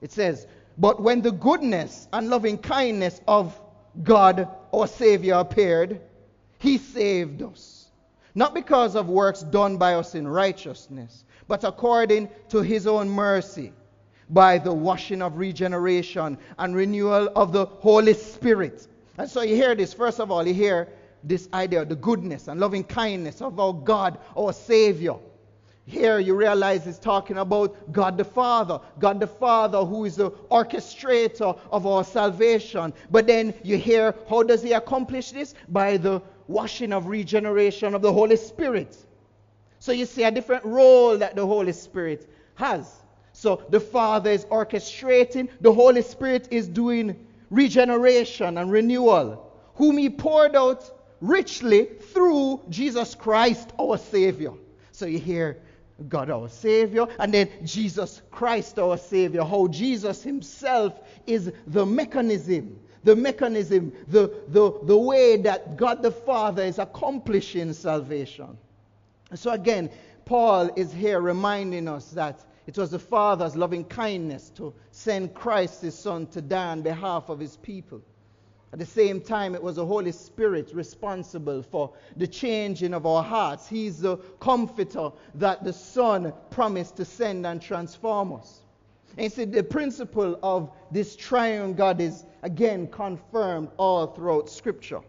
It 0.00 0.12
says, 0.12 0.46
But 0.78 1.02
when 1.02 1.20
the 1.20 1.32
goodness 1.32 2.08
and 2.12 2.30
loving 2.30 2.56
kindness 2.56 3.20
of 3.28 3.60
God, 4.02 4.48
our 4.72 4.86
Savior, 4.86 5.34
appeared, 5.34 6.00
he 6.58 6.78
saved 6.78 7.42
us. 7.42 7.88
Not 8.34 8.54
because 8.54 8.96
of 8.96 9.08
works 9.08 9.42
done 9.42 9.78
by 9.78 9.94
us 9.94 10.14
in 10.14 10.28
righteousness, 10.28 11.24
but 11.48 11.64
according 11.64 12.28
to 12.50 12.60
his 12.60 12.86
own 12.86 13.08
mercy, 13.08 13.72
by 14.28 14.58
the 14.58 14.72
washing 14.72 15.22
of 15.22 15.38
regeneration 15.38 16.36
and 16.58 16.74
renewal 16.74 17.30
of 17.36 17.52
the 17.52 17.66
Holy 17.66 18.14
Spirit. 18.14 18.88
And 19.18 19.30
so 19.30 19.42
you 19.42 19.54
hear 19.54 19.74
this, 19.74 19.94
first 19.94 20.20
of 20.20 20.30
all, 20.30 20.46
you 20.46 20.52
hear 20.52 20.88
this 21.22 21.48
idea 21.54 21.82
of 21.82 21.88
the 21.88 21.96
goodness 21.96 22.48
and 22.48 22.60
loving 22.60 22.84
kindness 22.84 23.40
of 23.40 23.58
our 23.58 23.72
God, 23.72 24.18
our 24.36 24.52
Savior. 24.52 25.14
Here 25.86 26.18
you 26.18 26.34
realize 26.34 26.86
it's 26.86 26.98
talking 26.98 27.38
about 27.38 27.92
God 27.92 28.18
the 28.18 28.24
Father. 28.24 28.80
God 28.98 29.20
the 29.20 29.26
Father, 29.28 29.84
who 29.84 30.04
is 30.04 30.16
the 30.16 30.32
orchestrator 30.50 31.56
of 31.70 31.86
our 31.86 32.02
salvation. 32.02 32.92
But 33.10 33.28
then 33.28 33.54
you 33.62 33.78
hear, 33.78 34.14
how 34.28 34.42
does 34.42 34.62
he 34.62 34.72
accomplish 34.72 35.30
this? 35.30 35.54
By 35.68 35.96
the 35.96 36.20
washing 36.48 36.92
of 36.92 37.06
regeneration 37.06 37.94
of 37.94 38.02
the 38.02 38.12
Holy 38.12 38.36
Spirit. 38.36 38.96
So 39.78 39.92
you 39.92 40.06
see 40.06 40.24
a 40.24 40.30
different 40.30 40.64
role 40.64 41.18
that 41.18 41.36
the 41.36 41.46
Holy 41.46 41.72
Spirit 41.72 42.30
has. 42.54 42.92
So 43.32 43.62
the 43.68 43.80
Father 43.80 44.30
is 44.30 44.44
orchestrating, 44.46 45.48
the 45.60 45.72
Holy 45.72 46.02
Spirit 46.02 46.48
is 46.50 46.68
doing 46.68 47.26
regeneration 47.50 48.58
and 48.58 48.70
renewal, 48.70 49.52
whom 49.74 49.98
He 49.98 50.08
poured 50.08 50.56
out 50.56 50.90
richly 51.20 51.84
through 51.84 52.62
Jesus 52.68 53.14
Christ, 53.14 53.72
our 53.78 53.98
Savior. 53.98 54.52
So 54.92 55.06
you 55.06 55.18
hear 55.18 55.58
God 56.08 56.30
our 56.30 56.48
Savior, 56.48 57.06
and 57.18 57.32
then 57.32 57.48
Jesus 57.64 58.22
Christ 58.30 58.78
our 58.78 58.98
Savior, 58.98 59.44
how 59.44 59.66
Jesus 59.68 60.22
Himself 60.22 60.98
is 61.26 61.52
the 61.66 61.86
mechanism, 61.86 62.78
the 63.06 63.14
mechanism, 63.14 63.92
the, 64.08 64.34
the, 64.48 64.72
the 64.82 64.98
way 64.98 65.36
that 65.36 65.76
God 65.76 66.02
the 66.02 66.10
Father 66.10 66.64
is 66.64 66.80
accomplishing 66.80 67.72
salvation. 67.72 68.58
So 69.32 69.52
again, 69.52 69.90
Paul 70.24 70.70
is 70.74 70.92
here 70.92 71.20
reminding 71.20 71.86
us 71.86 72.10
that 72.10 72.44
it 72.66 72.76
was 72.76 72.90
the 72.90 72.98
Father's 72.98 73.54
loving 73.54 73.84
kindness 73.84 74.50
to 74.56 74.74
send 74.90 75.34
Christ, 75.34 75.82
his 75.82 75.96
Son, 75.96 76.26
to 76.26 76.42
die 76.42 76.72
on 76.72 76.82
behalf 76.82 77.28
of 77.28 77.38
his 77.38 77.56
people. 77.58 78.02
At 78.72 78.80
the 78.80 78.86
same 78.86 79.20
time, 79.20 79.54
it 79.54 79.62
was 79.62 79.76
the 79.76 79.86
Holy 79.86 80.10
Spirit 80.10 80.72
responsible 80.74 81.62
for 81.62 81.92
the 82.16 82.26
changing 82.26 82.92
of 82.92 83.06
our 83.06 83.22
hearts. 83.22 83.68
He's 83.68 84.00
the 84.00 84.16
comforter 84.40 85.12
that 85.36 85.62
the 85.62 85.72
Son 85.72 86.32
promised 86.50 86.96
to 86.96 87.04
send 87.04 87.46
and 87.46 87.62
transform 87.62 88.32
us. 88.32 88.62
And 89.16 89.32
see, 89.32 89.44
the 89.44 89.62
principle 89.62 90.38
of 90.42 90.70
this 90.90 91.16
triune 91.16 91.74
God 91.74 92.00
is 92.00 92.24
again 92.46 92.86
confirmed 92.86 93.68
all 93.76 94.06
throughout 94.06 94.48
Scripture. 94.48 95.00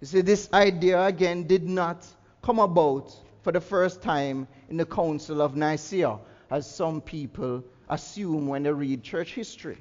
You 0.00 0.06
see, 0.06 0.22
this 0.22 0.48
idea 0.54 1.04
again 1.04 1.46
did 1.46 1.68
not 1.68 2.06
come 2.42 2.58
about 2.58 3.14
for 3.42 3.52
the 3.52 3.60
first 3.60 4.00
time 4.00 4.48
in 4.70 4.78
the 4.78 4.86
Council 4.86 5.42
of 5.42 5.54
Nicaea, 5.54 6.18
as 6.50 6.68
some 6.68 7.02
people 7.02 7.62
assume 7.90 8.48
when 8.48 8.62
they 8.62 8.72
read 8.72 9.02
church 9.02 9.34
history. 9.34 9.76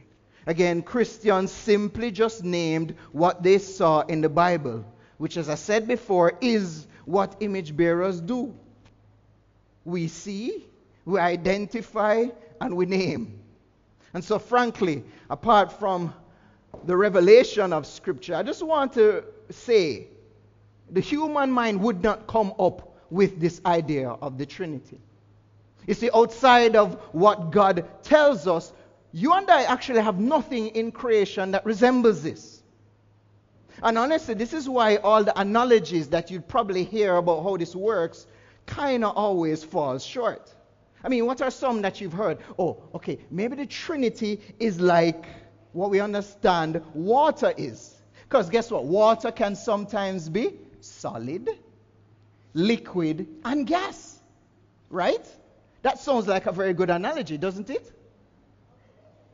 Again, 0.48 0.82
Christians 0.82 1.50
simply 1.50 2.12
just 2.12 2.44
named 2.44 2.94
what 3.14 3.42
they 3.42 3.58
saw 3.58 4.02
in 4.02 4.20
the 4.20 4.30
Bible, 4.30 4.86
which, 5.18 5.38
as 5.38 5.48
I 5.48 5.56
said 5.56 5.88
before, 5.88 6.38
is 6.42 6.88
what 7.06 7.38
image 7.40 7.76
bearers 7.76 8.20
do. 8.20 8.54
We 9.86 10.10
see, 10.10 10.66
we 11.06 11.20
identify, 11.20 12.26
and 12.60 12.76
we 12.76 12.86
name. 12.86 13.40
And 14.14 14.22
so, 14.22 14.40
frankly, 14.40 15.06
apart 15.30 15.72
from 15.80 16.14
the 16.86 16.96
revelation 16.98 17.74
of 17.74 17.86
Scripture, 17.86 18.36
I 18.36 18.44
just 18.44 18.64
want 18.64 18.94
to 18.94 19.24
say 19.50 20.08
the 20.90 21.02
human 21.02 21.52
mind 21.52 21.82
would 21.82 22.04
not 22.04 22.28
come 22.28 22.54
up 22.60 22.96
with 23.10 23.40
this 23.40 23.62
idea 23.66 24.10
of 24.10 24.38
the 24.38 24.46
Trinity. 24.46 25.00
You 25.88 25.94
see, 25.94 26.10
outside 26.14 26.76
of 26.76 26.96
what 27.12 27.52
God 27.52 27.86
tells 28.04 28.48
us, 28.48 28.74
you 29.12 29.34
and 29.34 29.50
I 29.50 29.64
actually 29.64 30.02
have 30.02 30.20
nothing 30.20 30.68
in 30.70 30.92
creation 30.92 31.52
that 31.52 31.66
resembles 31.66 32.24
this. 32.24 32.64
And 33.84 33.98
honestly, 33.98 34.34
this 34.34 34.54
is 34.54 34.68
why 34.68 34.98
all 34.98 35.24
the 35.24 35.40
analogies 35.40 36.10
that 36.10 36.32
you'd 36.32 36.48
probably 36.48 36.84
hear 36.84 37.16
about 37.16 37.44
how 37.44 37.58
this 37.58 37.76
works 37.76 38.26
kind 38.66 39.06
of 39.06 39.16
always 39.16 39.64
falls 39.64 40.04
short. 40.04 40.54
I 41.04 41.08
mean, 41.08 41.26
what 41.26 41.42
are 41.42 41.52
some 41.52 41.82
that 41.84 42.02
you've 42.02 42.14
heard? 42.14 42.40
Oh, 42.58 42.82
okay, 42.96 43.20
maybe 43.30 43.56
the 43.56 43.66
Trinity 43.66 44.42
is 44.60 44.80
like 44.80 45.26
what 45.76 45.90
we 45.90 46.00
understand 46.00 46.82
water 46.94 47.54
is. 47.58 47.94
Because 48.24 48.50
guess 48.50 48.72
what? 48.72 48.86
Water 48.86 49.30
can 49.30 49.56
sometimes 49.56 50.30
be 50.30 50.54
solid, 50.80 51.50
liquid, 52.54 53.28
and 53.44 53.68
gas. 53.68 54.18
Right? 54.90 55.28
That 55.82 56.00
sounds 56.00 56.28
like 56.28 56.46
a 56.46 56.54
very 56.54 56.74
good 56.74 56.90
analogy, 56.90 57.38
doesn't 57.38 57.70
it? 57.70 57.92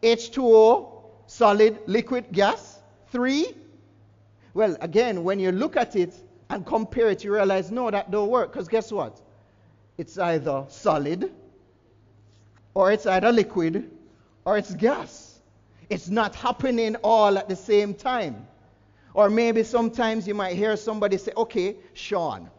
H2O, 0.01 1.04
solid, 1.27 1.77
liquid, 1.86 2.25
gas. 2.32 2.80
Three. 3.12 3.56
Well, 4.56 4.75
again, 4.82 5.23
when 5.23 5.39
you 5.39 5.51
look 5.51 5.77
at 5.77 5.95
it 5.95 6.13
and 6.49 6.65
compare 6.65 7.10
it, 7.10 7.23
you 7.23 7.34
realize, 7.34 7.71
no, 7.71 7.91
that 7.91 8.10
don't 8.10 8.30
work. 8.30 8.51
Because 8.51 8.67
guess 8.67 8.91
what? 8.91 9.21
It's 9.97 10.17
either 10.17 10.65
solid, 10.69 11.32
or 12.73 12.91
it's 12.91 13.06
either 13.06 13.32
liquid, 13.32 13.91
or 14.43 14.58
it's 14.58 14.73
gas. 14.73 15.31
It's 15.91 16.08
not 16.08 16.36
happening 16.36 16.95
all 17.04 17.38
at 17.38 17.49
the 17.49 17.56
same 17.58 17.93
time. 17.93 18.47
Or 19.13 19.30
maybe 19.30 19.62
sometimes 19.63 20.25
you 20.25 20.34
might 20.34 20.56
hear 20.56 20.77
somebody 20.77 21.17
say, 21.17 21.34
okay, 21.36 21.75
Sean, 21.93 22.49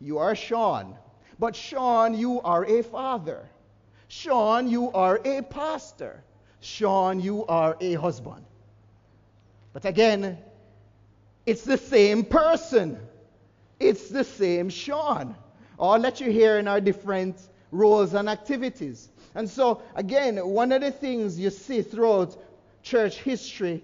you 0.00 0.18
are 0.18 0.36
Sean. 0.36 0.96
But 1.36 1.56
Sean, 1.56 2.14
you 2.14 2.40
are 2.42 2.64
a 2.64 2.82
father. 2.84 3.50
Sean, 4.06 4.68
you 4.68 4.92
are 4.92 5.20
a 5.24 5.42
pastor. 5.42 6.22
Sean, 6.60 7.18
you 7.18 7.44
are 7.46 7.76
a 7.80 7.94
husband. 7.94 8.44
But 9.72 9.84
again, 9.84 10.38
it's 11.44 11.64
the 11.64 11.78
same 11.78 12.22
person. 12.22 13.00
It's 13.80 14.10
the 14.10 14.22
same 14.22 14.68
Sean. 14.68 15.34
All 15.76 15.98
that 16.02 16.20
you 16.20 16.30
hear 16.30 16.60
in 16.60 16.68
our 16.68 16.80
different 16.80 17.36
roles 17.72 18.14
and 18.14 18.28
activities. 18.28 19.08
And 19.34 19.50
so, 19.50 19.82
again, 19.96 20.36
one 20.36 20.70
of 20.70 20.82
the 20.82 20.92
things 20.92 21.36
you 21.36 21.50
see 21.50 21.82
throughout 21.82 22.36
church 22.90 23.16
history 23.18 23.82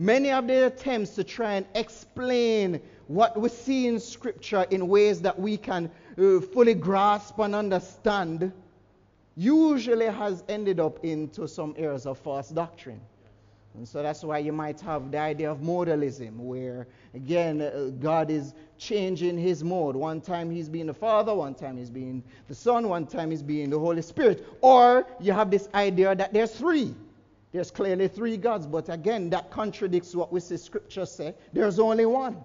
Many 0.00 0.30
of 0.30 0.46
the 0.46 0.64
attempts 0.64 1.10
to 1.16 1.24
try 1.24 1.56
and 1.56 1.66
explain 1.74 2.80
what 3.06 3.38
we 3.38 3.50
see 3.50 3.86
in 3.86 4.00
Scripture 4.00 4.64
in 4.70 4.88
ways 4.88 5.20
that 5.20 5.38
we 5.38 5.58
can 5.58 5.90
uh, 6.16 6.40
fully 6.40 6.72
grasp 6.72 7.38
and 7.38 7.54
understand 7.54 8.50
usually 9.36 10.06
has 10.06 10.42
ended 10.48 10.80
up 10.80 11.04
into 11.04 11.46
some 11.46 11.74
areas 11.76 12.06
of 12.06 12.16
false 12.16 12.48
doctrine. 12.48 12.98
And 13.74 13.86
so 13.86 14.02
that's 14.02 14.24
why 14.24 14.38
you 14.38 14.54
might 14.54 14.80
have 14.80 15.10
the 15.10 15.18
idea 15.18 15.50
of 15.50 15.58
modalism, 15.58 16.36
where 16.36 16.86
again, 17.12 17.60
uh, 17.60 17.90
God 18.00 18.30
is 18.30 18.54
changing 18.78 19.36
his 19.36 19.62
mode. 19.62 19.96
One 19.96 20.22
time 20.22 20.50
he's 20.50 20.70
being 20.70 20.86
the 20.86 20.94
Father, 20.94 21.34
one 21.34 21.54
time 21.54 21.76
he's 21.76 21.90
being 21.90 22.22
the 22.48 22.54
Son, 22.54 22.88
one 22.88 23.06
time 23.06 23.32
he's 23.32 23.42
being 23.42 23.68
the 23.68 23.78
Holy 23.78 24.00
Spirit. 24.00 24.46
Or 24.62 25.06
you 25.20 25.34
have 25.34 25.50
this 25.50 25.68
idea 25.74 26.14
that 26.14 26.32
there's 26.32 26.52
three. 26.52 26.94
There's 27.52 27.70
clearly 27.70 28.06
three 28.06 28.36
gods, 28.36 28.66
but 28.66 28.88
again, 28.88 29.28
that 29.30 29.50
contradicts 29.50 30.14
what 30.14 30.32
we 30.32 30.40
see 30.40 30.56
scripture 30.56 31.04
say. 31.04 31.34
There's 31.52 31.78
only 31.78 32.06
one. 32.06 32.36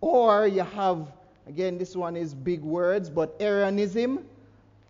Or 0.00 0.46
you 0.46 0.62
have, 0.62 1.12
again, 1.46 1.78
this 1.78 1.94
one 1.94 2.16
is 2.16 2.34
big 2.34 2.60
words, 2.62 3.08
but 3.08 3.36
Arianism. 3.38 4.24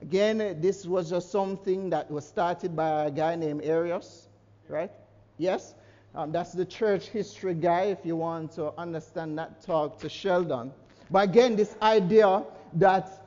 Again, 0.00 0.38
this 0.60 0.86
was 0.86 1.10
just 1.10 1.30
something 1.30 1.90
that 1.90 2.10
was 2.10 2.26
started 2.26 2.74
by 2.74 3.04
a 3.04 3.10
guy 3.10 3.36
named 3.36 3.62
Arius, 3.62 4.28
right? 4.68 4.90
Yes? 5.36 5.74
Um, 6.14 6.32
that's 6.32 6.52
the 6.52 6.64
church 6.64 7.08
history 7.08 7.54
guy, 7.54 7.82
if 7.82 7.98
you 8.04 8.16
want 8.16 8.52
to 8.52 8.72
understand 8.78 9.38
that 9.38 9.62
talk 9.62 9.98
to 10.00 10.08
Sheldon. 10.08 10.72
But 11.10 11.28
again, 11.28 11.56
this 11.56 11.76
idea 11.82 12.44
that 12.74 13.19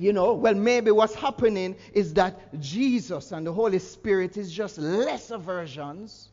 you 0.00 0.14
know, 0.14 0.32
well, 0.32 0.54
maybe 0.54 0.90
what's 0.90 1.14
happening 1.14 1.76
is 1.92 2.14
that 2.14 2.58
Jesus 2.58 3.32
and 3.32 3.46
the 3.46 3.52
Holy 3.52 3.78
Spirit 3.78 4.38
is 4.38 4.50
just 4.50 4.78
lesser 4.78 5.36
versions 5.36 6.30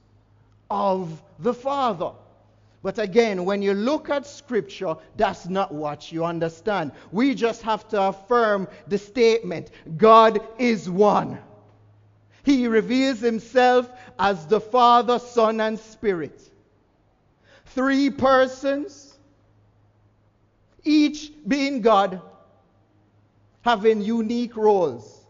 of 0.71 1.21
the 1.39 1.53
Father. 1.53 2.11
But 2.81 2.97
again, 2.97 3.43
when 3.43 3.61
you 3.61 3.73
look 3.73 4.09
at 4.09 4.25
Scripture, 4.25 4.95
that's 5.17 5.47
not 5.49 5.73
what 5.73 6.13
you 6.13 6.23
understand. 6.23 6.93
We 7.11 7.35
just 7.35 7.61
have 7.63 7.85
to 7.89 8.01
affirm 8.03 8.69
the 8.87 8.97
statement 8.97 9.71
God 9.97 10.39
is 10.57 10.89
one. 10.89 11.37
He 12.45 12.67
reveals 12.67 13.19
himself 13.19 13.91
as 14.17 14.47
the 14.47 14.61
Father, 14.61 15.19
Son, 15.19 15.59
and 15.59 15.77
Spirit. 15.77 16.49
Three 17.65 18.09
persons, 18.11 19.17
each 20.85 21.33
being 21.45 21.81
God 21.81 22.21
having 23.67 24.01
unique 24.01 24.55
roles. 24.55 25.25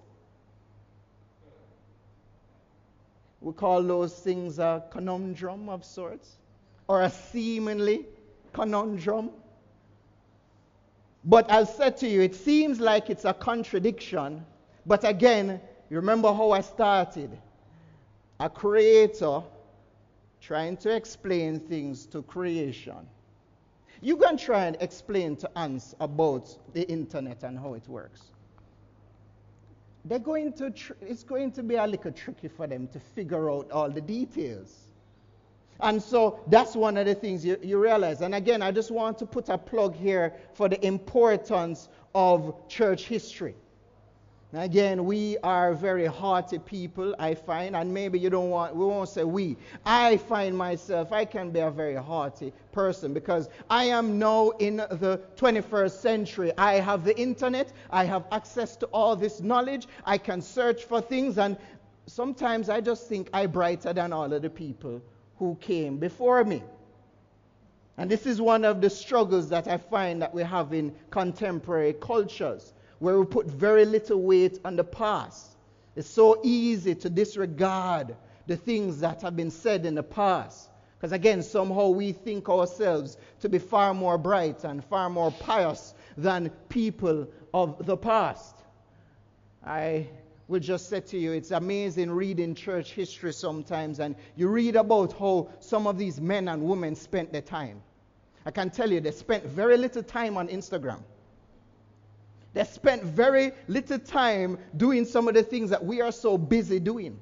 We 3.42 3.52
call 3.52 3.82
those 3.82 4.14
things 4.14 4.60
a 4.60 4.84
conundrum 4.92 5.70
of 5.70 5.84
sorts, 5.84 6.38
or 6.88 7.02
a 7.02 7.10
seemingly 7.10 8.06
conundrum. 8.54 9.32
But 11.24 11.50
I'll 11.50 11.66
say 11.66 11.90
to 11.90 12.08
you, 12.08 12.22
it 12.22 12.36
seems 12.36 12.80
like 12.80 13.10
it's 13.10 13.26
a 13.26 13.34
contradiction. 13.34 14.46
But 14.86 15.04
again, 15.04 15.60
you 15.90 15.98
remember 15.98 16.32
how 16.32 16.52
I 16.52 16.62
started? 16.62 17.32
A 18.40 18.52
creator 18.52 19.42
trying 20.42 20.78
to 20.78 20.96
explain 20.96 21.60
things 21.60 22.06
to 22.06 22.22
creation. 22.22 23.08
You 24.02 24.18
can 24.18 24.38
try 24.38 24.66
and 24.66 24.78
explain 24.80 25.36
to 25.38 25.58
ants 25.58 25.96
about 26.00 26.56
the 26.74 26.88
internet 26.90 27.44
and 27.44 27.58
how 27.58 27.74
it 27.74 27.88
works. 27.88 28.22
They're 30.06 30.20
going 30.20 30.54
to 30.54 30.72
tr- 30.72 30.94
it's 31.02 31.24
going 31.24 31.52
to 31.54 31.64
be 31.64 31.76
a 31.76 31.86
little 31.86 32.12
tricky 32.12 32.48
for 32.48 32.68
them 32.68 32.88
to 32.88 33.00
figure 33.00 33.52
out 33.52 33.72
all 33.72 33.90
the 33.90 34.02
details. 34.02 34.74
And 35.80 36.02
so 36.02 36.40
that's 36.48 36.76
one 36.76 36.98
of 36.98 37.06
the 37.06 37.14
things 37.14 37.46
you, 37.46 37.58
you 37.62 37.78
realize. 37.78 38.22
And 38.22 38.34
again, 38.34 38.62
I 38.62 38.72
just 38.72 38.90
want 38.90 39.18
to 39.20 39.26
put 39.26 39.50
a 39.50 39.58
plug 39.58 39.96
here 39.96 40.34
for 40.54 40.70
the 40.70 40.84
importance 40.86 41.90
of 42.16 42.68
church 42.68 43.04
history. 43.06 43.56
Again, 44.54 45.04
we 45.04 45.38
are 45.40 45.74
very 45.74 46.06
hearty 46.06 46.58
people, 46.58 47.14
I 47.20 47.36
find, 47.36 47.76
and 47.76 47.94
maybe 47.94 48.18
you 48.18 48.30
don't 48.30 48.50
want, 48.50 48.74
we 48.74 48.86
won't 48.86 49.10
say 49.10 49.26
we. 49.26 49.58
I 49.86 50.16
find 50.16 50.58
myself, 50.58 51.12
I 51.12 51.26
can 51.26 51.52
be 51.52 51.60
a 51.60 51.70
very 51.70 51.96
hearty 51.96 52.54
person 52.72 53.14
because 53.14 53.50
I 53.70 53.86
am 53.86 54.18
now 54.18 54.52
in 54.52 54.78
the 54.78 55.20
21st 55.36 55.92
century. 55.92 56.54
I 56.58 56.76
have 56.76 57.04
the 57.04 57.18
internet, 57.20 57.74
I 57.92 58.06
have 58.06 58.24
access 58.32 58.78
to 58.78 58.86
all 58.88 59.18
this 59.18 59.42
knowledge, 59.42 59.86
I 60.06 60.18
can 60.18 60.42
search 60.42 60.86
for 60.86 61.02
things, 61.02 61.38
and 61.38 61.58
sometimes 62.06 62.70
I 62.70 62.80
just 62.80 63.10
think 63.10 63.30
I'm 63.34 63.52
brighter 63.52 63.92
than 63.92 64.14
all 64.14 64.32
of 64.32 64.42
the 64.42 64.50
people 64.50 65.02
who 65.40 65.58
came 65.60 65.98
before 65.98 66.46
me. 66.46 66.64
And 67.98 68.10
this 68.10 68.26
is 68.26 68.40
one 68.40 68.64
of 68.64 68.80
the 68.80 68.90
struggles 68.90 69.50
that 69.50 69.68
I 69.68 69.78
find 69.78 70.22
that 70.22 70.34
we 70.34 70.44
have 70.44 70.72
in 70.72 70.96
contemporary 71.10 71.94
cultures 71.94 72.72
where 73.00 73.20
we 73.20 73.26
put 73.26 73.48
very 73.48 73.86
little 73.86 74.22
weight 74.22 74.60
on 74.66 74.76
the 74.76 74.84
past. 74.84 75.56
It's 75.96 76.10
so 76.10 76.40
easy 76.44 76.96
to 76.96 77.10
disregard 77.10 78.16
the 78.46 78.56
things 78.56 79.00
that 79.00 79.22
have 79.22 79.36
been 79.36 79.52
said 79.52 79.86
in 79.86 79.96
the 79.96 80.04
past. 80.04 80.70
Because 80.98 81.12
again, 81.12 81.44
somehow 81.44 81.90
we 81.90 82.12
think 82.12 82.50
ourselves 82.50 83.18
to 83.42 83.50
be 83.50 83.60
far 83.60 83.94
more 83.94 84.18
bright 84.18 84.64
and 84.64 84.84
far 84.84 85.10
more 85.10 85.32
pious 85.32 85.94
than 86.18 86.50
people 86.70 87.28
of 87.54 87.86
the 87.86 87.98
past. 87.98 88.56
I 89.64 90.08
will 90.48 90.60
just 90.60 90.90
say 90.90 91.02
to 91.02 91.18
you, 91.18 91.34
it's 91.34 91.52
amazing 91.52 92.10
reading 92.10 92.56
church 92.56 92.94
history 92.94 93.34
sometimes, 93.34 94.00
and 94.00 94.16
you 94.36 94.48
read 94.48 94.76
about 94.76 95.14
how 95.14 95.50
some 95.60 95.86
of 95.86 95.98
these 95.98 96.22
men 96.22 96.48
and 96.48 96.64
women 96.64 96.96
spent 96.96 97.32
their 97.32 97.42
time. 97.42 97.82
I 98.46 98.52
can 98.52 98.70
tell 98.70 98.92
you 98.92 99.02
they 99.02 99.12
spent 99.12 99.44
very 99.46 99.78
little 99.78 100.04
time 100.04 100.38
on 100.38 100.48
Instagram. 100.48 101.02
They 102.58 102.64
spent 102.64 103.04
very 103.04 103.52
little 103.68 104.00
time 104.00 104.58
doing 104.78 105.06
some 105.06 105.28
of 105.28 105.36
the 105.36 105.44
things 105.44 105.70
that 105.70 105.86
we 105.86 106.02
are 106.02 106.12
so 106.12 106.40
busy 106.40 106.80
doing. 106.80 107.20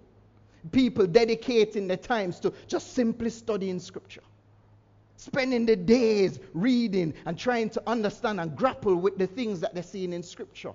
People 0.72 1.06
dedicating 1.08 1.90
their 1.90 1.98
times 1.98 2.40
to 2.40 2.54
just 2.68 2.94
simply 2.94 3.30
studying 3.30 3.80
scripture. 3.80 4.22
Spending 5.18 5.66
the 5.66 5.76
days 5.76 6.40
reading 6.54 7.14
and 7.26 7.38
trying 7.38 7.70
to 7.72 7.84
understand 7.86 8.40
and 8.40 8.56
grapple 8.56 8.96
with 8.96 9.18
the 9.18 9.28
things 9.28 9.60
that 9.60 9.74
they're 9.74 9.84
seeing 9.84 10.14
in 10.14 10.24
scripture. 10.24 10.72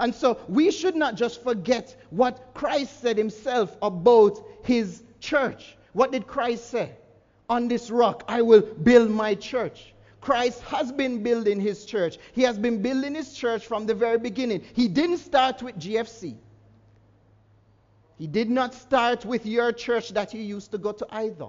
And 0.00 0.12
so 0.12 0.40
we 0.48 0.72
should 0.72 0.96
not 0.96 1.14
just 1.14 1.44
forget 1.44 1.94
what 2.10 2.52
Christ 2.52 3.00
said 3.00 3.16
himself 3.16 3.76
about 3.80 4.44
his 4.64 5.04
church. 5.20 5.76
What 5.92 6.10
did 6.10 6.26
Christ 6.26 6.68
say? 6.68 6.90
On 7.48 7.68
this 7.68 7.92
rock 7.92 8.24
I 8.26 8.42
will 8.42 8.62
build 8.62 9.08
my 9.08 9.36
church. 9.36 9.94
Christ 10.20 10.60
has 10.62 10.92
been 10.92 11.22
building 11.22 11.60
his 11.60 11.84
church. 11.84 12.18
He 12.32 12.42
has 12.42 12.58
been 12.58 12.82
building 12.82 13.14
his 13.14 13.32
church 13.32 13.66
from 13.66 13.86
the 13.86 13.94
very 13.94 14.18
beginning. 14.18 14.62
He 14.74 14.88
didn't 14.88 15.18
start 15.18 15.62
with 15.62 15.78
GFC. 15.78 16.36
He 18.18 18.26
did 18.26 18.50
not 18.50 18.74
start 18.74 19.24
with 19.24 19.46
your 19.46 19.72
church 19.72 20.10
that 20.10 20.34
you 20.34 20.42
used 20.42 20.72
to 20.72 20.78
go 20.78 20.92
to 20.92 21.06
either. 21.10 21.48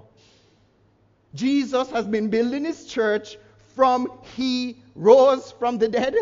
Jesus 1.34 1.90
has 1.90 2.06
been 2.06 2.28
building 2.28 2.64
his 2.64 2.86
church 2.86 3.36
from 3.74 4.10
he 4.36 4.78
rose 4.94 5.52
from 5.52 5.78
the 5.78 5.88
dead 5.88 6.14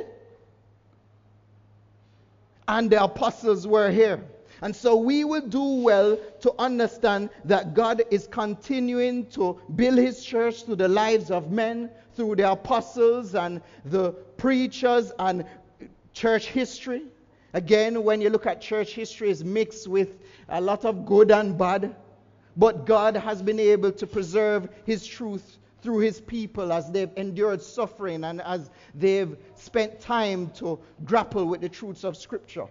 and 2.67 2.91
the 2.91 3.03
apostles 3.03 3.67
were 3.67 3.91
here. 3.91 4.23
And 4.62 4.77
so 4.77 4.96
we 4.96 5.25
will 5.25 5.46
do 5.46 5.62
well 5.62 6.18
to 6.40 6.55
understand 6.59 7.31
that 7.44 7.75
God 7.75 8.03
is 8.11 8.27
continuing 8.27 9.27
to 9.31 9.59
build 9.75 9.99
his 9.99 10.23
church 10.23 10.64
through 10.64 10.77
the 10.77 10.88
lives 10.88 11.31
of 11.31 11.51
men, 11.51 11.90
through 12.14 12.37
the 12.37 12.51
apostles 12.51 13.35
and 13.35 13.62
the 13.87 14.12
preachers 14.37 15.12
and 15.18 15.44
church 16.12 16.46
history. 16.46 17.05
Again, 17.55 18.05
when 18.05 18.20
you 18.20 18.29
look 18.29 18.46
at 18.46 18.61
church 18.61 18.92
history, 18.94 19.31
it's 19.31 19.42
mixed 19.42 19.88
with 19.88 20.18
a 20.49 20.61
lot 20.61 20.85
of 20.85 21.07
good 21.07 21.31
and 21.31 21.57
bad. 21.57 21.96
But 22.57 22.85
God 22.85 23.16
has 23.16 23.40
been 23.40 23.59
able 23.61 23.92
to 23.92 24.07
preserve 24.07 24.68
his 24.85 25.07
truth 25.07 25.59
through 25.83 26.01
his 26.01 26.20
people 26.20 26.73
as 26.73 26.90
they've 26.90 27.11
endured 27.16 27.62
suffering 27.62 28.25
and 28.25 28.42
as 28.42 28.70
they've 28.94 29.37
spent 29.55 30.01
time 30.01 30.51
to 30.51 30.79
grapple 31.05 31.46
with 31.46 31.62
the 31.62 31.68
truths 31.68 32.05
of 32.05 32.16
Scripture. 32.16 32.66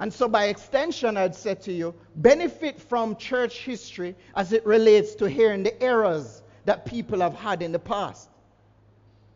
And 0.00 0.12
so, 0.12 0.28
by 0.28 0.46
extension, 0.46 1.18
I'd 1.18 1.34
say 1.34 1.54
to 1.56 1.72
you, 1.72 1.94
benefit 2.16 2.80
from 2.80 3.16
church 3.16 3.58
history 3.58 4.16
as 4.34 4.54
it 4.54 4.64
relates 4.64 5.14
to 5.16 5.28
hearing 5.28 5.62
the 5.62 5.80
errors 5.82 6.42
that 6.64 6.86
people 6.86 7.20
have 7.20 7.34
had 7.34 7.60
in 7.60 7.70
the 7.70 7.78
past. 7.78 8.30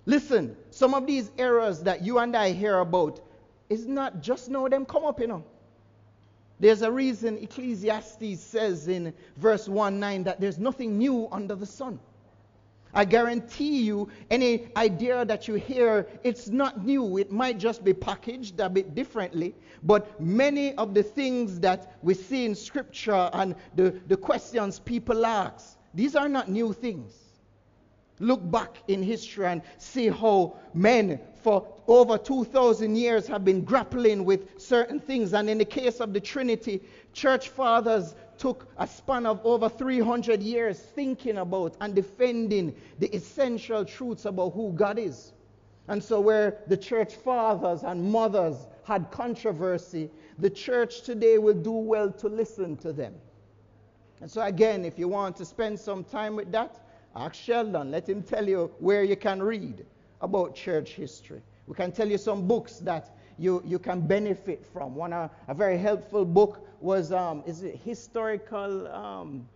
Listen, 0.07 0.57
some 0.71 0.95
of 0.95 1.07
these 1.07 1.31
errors 1.37 1.81
that 1.83 2.03
you 2.03 2.19
and 2.19 2.35
I 2.35 2.53
hear 2.53 2.79
about 2.79 3.21
is 3.69 3.87
not 3.87 4.23
just 4.23 4.49
know 4.49 4.67
them 4.69 4.87
come 4.87 5.05
up, 5.05 5.21
you 5.21 5.27
know. 5.27 5.45
There's 6.61 6.81
a 6.81 6.91
reason 6.91 7.37
Ecclesiastes 7.39 8.41
says 8.41 8.89
in 8.89 9.13
verse 9.37 9.69
1 9.69 10.01
9 10.01 10.25
that 10.25 10.41
there's 10.41 10.59
nothing 10.59 10.97
new 10.97 11.29
under 11.31 11.55
the 11.55 11.67
sun. 11.67 11.99
I 12.95 13.05
guarantee 13.05 13.83
you, 13.83 14.09
any 14.31 14.69
idea 14.77 15.25
that 15.25 15.49
you 15.49 15.55
hear, 15.55 16.07
it's 16.23 16.49
not 16.49 16.85
new. 16.85 17.19
It 17.19 17.33
might 17.33 17.59
just 17.59 17.83
be 17.85 17.93
packaged 17.93 18.61
a 18.61 18.71
bit 18.71 18.95
differently. 18.95 19.55
But 19.83 20.21
many 20.21 20.75
of 20.77 20.95
the 20.95 21.03
things 21.03 21.59
that 21.61 21.97
we 22.03 22.15
see 22.15 22.45
in 22.45 22.55
Scripture 22.55 23.31
and 23.33 23.55
the, 23.75 24.01
the 24.07 24.17
questions 24.17 24.79
people 24.79 25.27
ask, 25.27 25.77
these 25.93 26.15
are 26.15 26.29
not 26.29 26.49
new 26.49 26.73
things. 26.73 27.15
Look 28.21 28.49
back 28.51 28.77
in 28.87 29.03
history 29.03 29.47
and 29.47 29.63
see 29.79 30.09
how 30.09 30.57
men 30.73 31.19
for 31.43 31.67
over 31.89 32.17
2,000 32.17 32.97
years 32.97 33.27
have 33.27 33.45
been 33.45 33.63
grappling 33.65 34.25
with 34.25 34.61
certain 34.61 35.01
things. 35.01 35.35
And 35.35 35.51
in 35.51 35.59
the 35.59 35.65
case 35.65 36.01
of 36.01 36.13
the 36.13 36.21
Trinity, 36.21 36.81
church 37.13 37.49
fathers 37.49 38.15
took 38.39 38.67
a 38.79 38.87
span 38.87 39.27
of 39.27 39.41
over 39.45 39.69
300 39.69 40.43
years 40.43 40.79
thinking 40.79 41.39
about 41.39 41.77
and 41.81 41.95
defending 41.95 42.75
the 42.99 43.15
essential 43.15 43.85
truths 43.85 44.25
about 44.25 44.51
who 44.51 44.73
God 44.73 44.99
is. 44.99 45.33
And 45.89 46.03
so, 46.03 46.21
where 46.21 46.59
the 46.67 46.77
church 46.77 47.15
fathers 47.15 47.83
and 47.83 48.03
mothers 48.03 48.67
had 48.85 49.11
controversy, 49.11 50.11
the 50.39 50.51
church 50.51 51.03
today 51.03 51.39
will 51.39 51.55
do 51.55 51.73
well 51.73 52.11
to 52.13 52.29
listen 52.29 52.77
to 52.79 52.93
them. 52.93 53.15
And 54.21 54.31
so, 54.31 54.43
again, 54.43 54.85
if 54.85 54.99
you 54.99 55.09
want 55.09 55.37
to 55.37 55.45
spend 55.45 55.79
some 55.79 56.05
time 56.05 56.37
with 56.37 56.51
that, 56.53 56.81
ask 57.15 57.35
Sheldon. 57.35 57.91
Let 57.91 58.09
him 58.09 58.23
tell 58.23 58.49
you 58.49 58.73
where 58.79 59.05
you 59.05 59.17
can 59.17 59.43
read 59.43 59.85
about 60.21 60.55
church 60.55 60.91
history. 60.91 61.43
We 61.67 61.75
can 61.75 61.93
tell 61.93 62.09
you 62.09 62.19
some 62.19 62.47
books 62.47 62.79
that 62.79 63.17
you, 63.39 63.63
you 63.67 63.79
can 63.79 64.01
benefit 64.01 64.65
from. 64.73 64.95
One, 64.95 65.13
uh, 65.13 65.29
a 65.49 65.55
very 65.55 65.79
helpful 65.79 66.25
book 66.25 66.67
was, 66.81 67.13
um, 67.13 67.43
is 67.47 67.63
it 67.63 67.81
historical 67.85 68.89
um, 68.89 69.49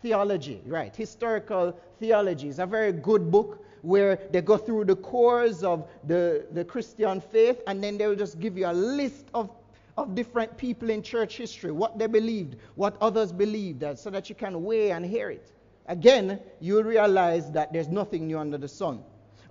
theology? 0.00 0.60
Right, 0.66 0.94
historical 0.94 1.78
theology 1.98 2.48
is 2.48 2.58
a 2.58 2.66
very 2.66 2.92
good 2.92 3.30
book 3.30 3.64
where 3.82 4.18
they 4.30 4.40
go 4.40 4.56
through 4.56 4.84
the 4.84 4.96
cores 4.96 5.64
of 5.64 5.88
the, 6.06 6.46
the 6.52 6.64
Christian 6.64 7.20
faith 7.20 7.60
and 7.66 7.82
then 7.82 7.98
they'll 7.98 8.14
just 8.14 8.38
give 8.38 8.56
you 8.56 8.66
a 8.66 8.72
list 8.72 9.26
of, 9.34 9.50
of 9.96 10.14
different 10.14 10.56
people 10.56 10.88
in 10.90 11.02
church 11.02 11.36
history, 11.36 11.72
what 11.72 11.98
they 11.98 12.06
believed, 12.06 12.56
what 12.76 12.96
others 13.00 13.32
believed, 13.32 13.84
so 13.98 14.08
that 14.10 14.28
you 14.28 14.34
can 14.34 14.62
weigh 14.62 14.92
and 14.92 15.04
hear 15.04 15.30
it. 15.30 15.50
Again, 15.86 16.40
you'll 16.60 16.84
realize 16.84 17.50
that 17.52 17.72
there's 17.72 17.88
nothing 17.88 18.28
new 18.28 18.38
under 18.38 18.56
the 18.56 18.68
sun. 18.68 19.02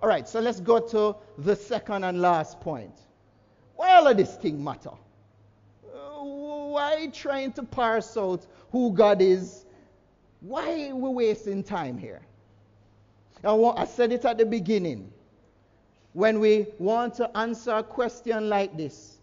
All 0.02 0.10
right, 0.10 0.28
so 0.28 0.40
let's 0.40 0.60
go 0.60 0.80
to 0.80 1.16
the 1.38 1.56
second 1.56 2.06
and 2.06 2.22
last 2.22 2.60
point. 2.62 2.96
All 3.82 4.08
of 4.08 4.16
this 4.16 4.36
thing 4.36 4.64
matter? 4.64 4.92
Uh, 4.92 6.24
why 6.24 7.08
trying 7.08 7.52
to 7.54 7.64
parse 7.64 8.16
out 8.16 8.46
who 8.72 8.94
God 8.94 9.22
is? 9.22 9.66
Why 10.42 10.90
are 10.90 10.96
we 10.96 11.10
wasting 11.10 11.64
time 11.64 11.98
here? 11.98 12.22
I, 13.44 13.54
want, 13.54 13.80
I 13.80 13.86
said 13.86 14.12
it 14.12 14.24
at 14.24 14.38
the 14.38 14.46
beginning. 14.46 15.12
When 16.14 16.40
we 16.40 16.68
want 16.78 17.16
to 17.16 17.36
answer 17.36 17.72
a 17.72 17.84
question 17.84 18.50
like 18.50 18.78
this, 18.78 19.18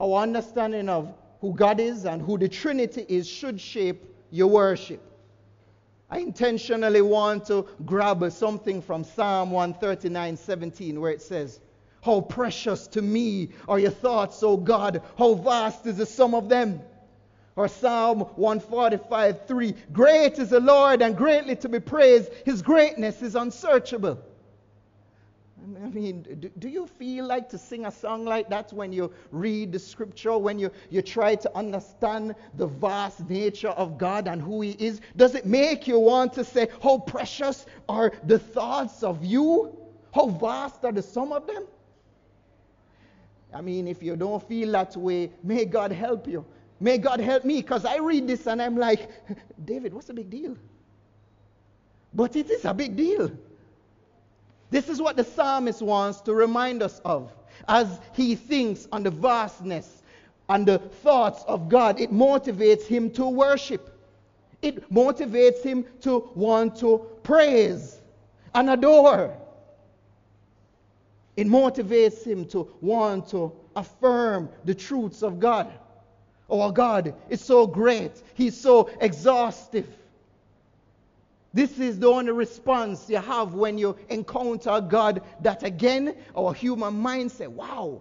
our 0.00 0.22
understanding 0.22 0.88
of 0.88 1.12
who 1.40 1.52
God 1.52 1.78
is 1.78 2.06
and 2.06 2.22
who 2.22 2.38
the 2.38 2.48
Trinity 2.48 3.04
is 3.08 3.28
should 3.28 3.60
shape 3.60 4.02
your 4.30 4.48
worship. 4.48 5.02
I 6.10 6.20
intentionally 6.20 7.02
want 7.02 7.46
to 7.48 7.66
grab 7.84 8.30
something 8.32 8.80
from 8.80 9.04
Psalm 9.04 9.50
139 9.50 10.36
17, 10.36 11.00
where 11.00 11.12
it 11.12 11.20
says, 11.20 11.60
How 12.02 12.20
precious 12.20 12.86
to 12.88 13.02
me 13.02 13.50
are 13.66 13.78
your 13.78 13.90
thoughts, 13.90 14.42
O 14.42 14.56
God! 14.56 15.02
How 15.16 15.34
vast 15.34 15.86
is 15.86 15.96
the 15.96 16.06
sum 16.06 16.34
of 16.34 16.48
them! 16.48 16.80
Or 17.56 17.66
Psalm 17.66 18.20
145 18.20 19.46
3, 19.46 19.74
Great 19.92 20.38
is 20.38 20.50
the 20.50 20.60
Lord 20.60 21.02
and 21.02 21.16
greatly 21.16 21.56
to 21.56 21.68
be 21.68 21.80
praised. 21.80 22.30
His 22.44 22.62
greatness 22.62 23.20
is 23.20 23.34
unsearchable. 23.34 24.18
I 25.82 25.88
mean, 25.88 26.22
do, 26.38 26.48
do, 26.58 26.68
you 26.68 26.86
feel 26.86 27.26
like 27.26 27.48
to 27.50 27.58
sing 27.58 27.84
a 27.86 27.90
song 27.90 28.24
like 28.24 28.48
that 28.48 28.72
when 28.72 28.92
you 28.92 29.12
read 29.32 29.72
the 29.72 29.78
scripture, 29.78 30.38
when 30.38 30.58
you, 30.58 30.70
you 30.88 31.02
try 31.02 31.34
to 31.34 31.56
understand 31.56 32.36
the 32.54 32.66
vast 32.66 33.28
nature 33.28 33.70
of 33.70 33.98
God 33.98 34.28
and 34.28 34.40
who 34.40 34.60
He 34.60 34.76
is? 34.78 35.00
Does 35.16 35.34
it 35.34 35.44
make 35.44 35.88
you 35.88 35.98
want 35.98 36.32
to 36.34 36.44
say, 36.44 36.68
How 36.80 36.98
precious 36.98 37.66
are 37.88 38.12
the 38.24 38.38
thoughts 38.38 39.02
of 39.02 39.24
you? 39.24 39.76
How 40.14 40.28
vast 40.28 40.84
are 40.84 40.92
the 40.92 41.02
sum 41.02 41.32
of 41.32 41.46
them? 41.46 41.66
I 43.52 43.60
mean, 43.60 43.88
if 43.88 44.02
you 44.02 44.16
don't 44.16 44.46
feel 44.46 44.72
that 44.72 44.96
way, 44.96 45.30
may 45.42 45.64
God 45.64 45.92
help 45.92 46.26
you. 46.26 46.44
May 46.80 46.98
God 46.98 47.20
help 47.20 47.44
me 47.44 47.60
because 47.60 47.84
I 47.84 47.96
read 47.96 48.28
this 48.28 48.46
and 48.46 48.62
I'm 48.62 48.76
like, 48.76 49.10
David, 49.64 49.92
what's 49.92 50.06
the 50.06 50.14
big 50.14 50.30
deal? 50.30 50.56
But 52.14 52.36
it 52.36 52.50
is 52.50 52.64
a 52.64 52.74
big 52.74 52.96
deal. 52.96 53.30
This 54.70 54.88
is 54.88 55.00
what 55.00 55.16
the 55.16 55.24
psalmist 55.24 55.82
wants 55.82 56.20
to 56.22 56.34
remind 56.34 56.82
us 56.82 57.00
of 57.04 57.32
as 57.66 58.00
he 58.12 58.34
thinks 58.34 58.86
on 58.92 59.02
the 59.02 59.10
vastness 59.10 60.02
and 60.48 60.66
the 60.66 60.78
thoughts 60.78 61.42
of 61.48 61.68
God. 61.68 62.00
It 62.00 62.12
motivates 62.12 62.86
him 62.86 63.10
to 63.12 63.26
worship, 63.26 63.98
it 64.62 64.92
motivates 64.92 65.62
him 65.62 65.84
to 66.02 66.30
want 66.34 66.76
to 66.80 67.06
praise 67.22 68.00
and 68.54 68.70
adore. 68.70 69.36
It 71.38 71.46
motivates 71.46 72.24
him 72.24 72.46
to 72.46 72.68
want 72.80 73.28
to 73.28 73.52
affirm 73.76 74.48
the 74.64 74.74
truths 74.74 75.22
of 75.22 75.38
God. 75.38 75.72
Oh, 76.50 76.62
our 76.62 76.72
God 76.72 77.14
is 77.28 77.40
so 77.40 77.64
great, 77.64 78.10
He's 78.34 78.60
so 78.60 78.90
exhaustive. 79.00 79.86
This 81.54 81.78
is 81.78 82.00
the 82.00 82.08
only 82.08 82.32
response 82.32 83.08
you 83.08 83.18
have 83.18 83.54
when 83.54 83.78
you 83.78 83.96
encounter 84.08 84.80
God 84.80 85.22
that 85.42 85.62
again, 85.62 86.16
our 86.36 86.52
human 86.52 86.98
mind 86.98 87.30
say, 87.30 87.46
wow, 87.46 88.00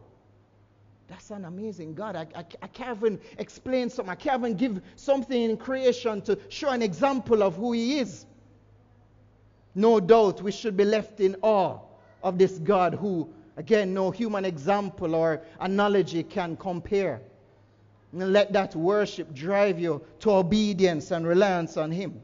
that's 1.07 1.29
an 1.29 1.45
amazing 1.45 1.93
God. 1.93 2.15
I, 2.15 2.25
I, 2.33 2.43
I, 2.63 2.67
can't 2.67 2.97
even 2.97 3.19
explain 3.37 3.91
something. 3.91 4.11
I 4.11 4.15
can't 4.15 4.41
even 4.41 4.57
give 4.57 4.81
something 4.95 5.39
in 5.39 5.57
creation 5.57 6.21
to 6.23 6.39
show 6.49 6.69
an 6.69 6.81
example 6.81 7.43
of 7.43 7.55
who 7.55 7.73
He 7.73 7.99
is. 7.99 8.25
No 9.75 9.99
doubt 9.99 10.41
we 10.41 10.51
should 10.51 10.75
be 10.75 10.85
left 10.85 11.19
in 11.19 11.35
awe 11.43 11.81
of 12.27 12.37
this 12.37 12.59
God 12.59 12.93
who, 12.93 13.29
again, 13.55 13.93
no 13.93 14.11
human 14.11 14.45
example 14.45 15.15
or 15.15 15.41
analogy 15.59 16.23
can 16.23 16.57
compare. 16.57 17.21
And 18.11 18.33
let 18.33 18.53
that 18.53 18.75
worship 18.75 19.33
drive 19.33 19.79
you 19.79 20.01
to 20.19 20.31
obedience 20.31 21.11
and 21.11 21.25
reliance 21.25 21.77
on 21.77 21.91
Him. 21.91 22.21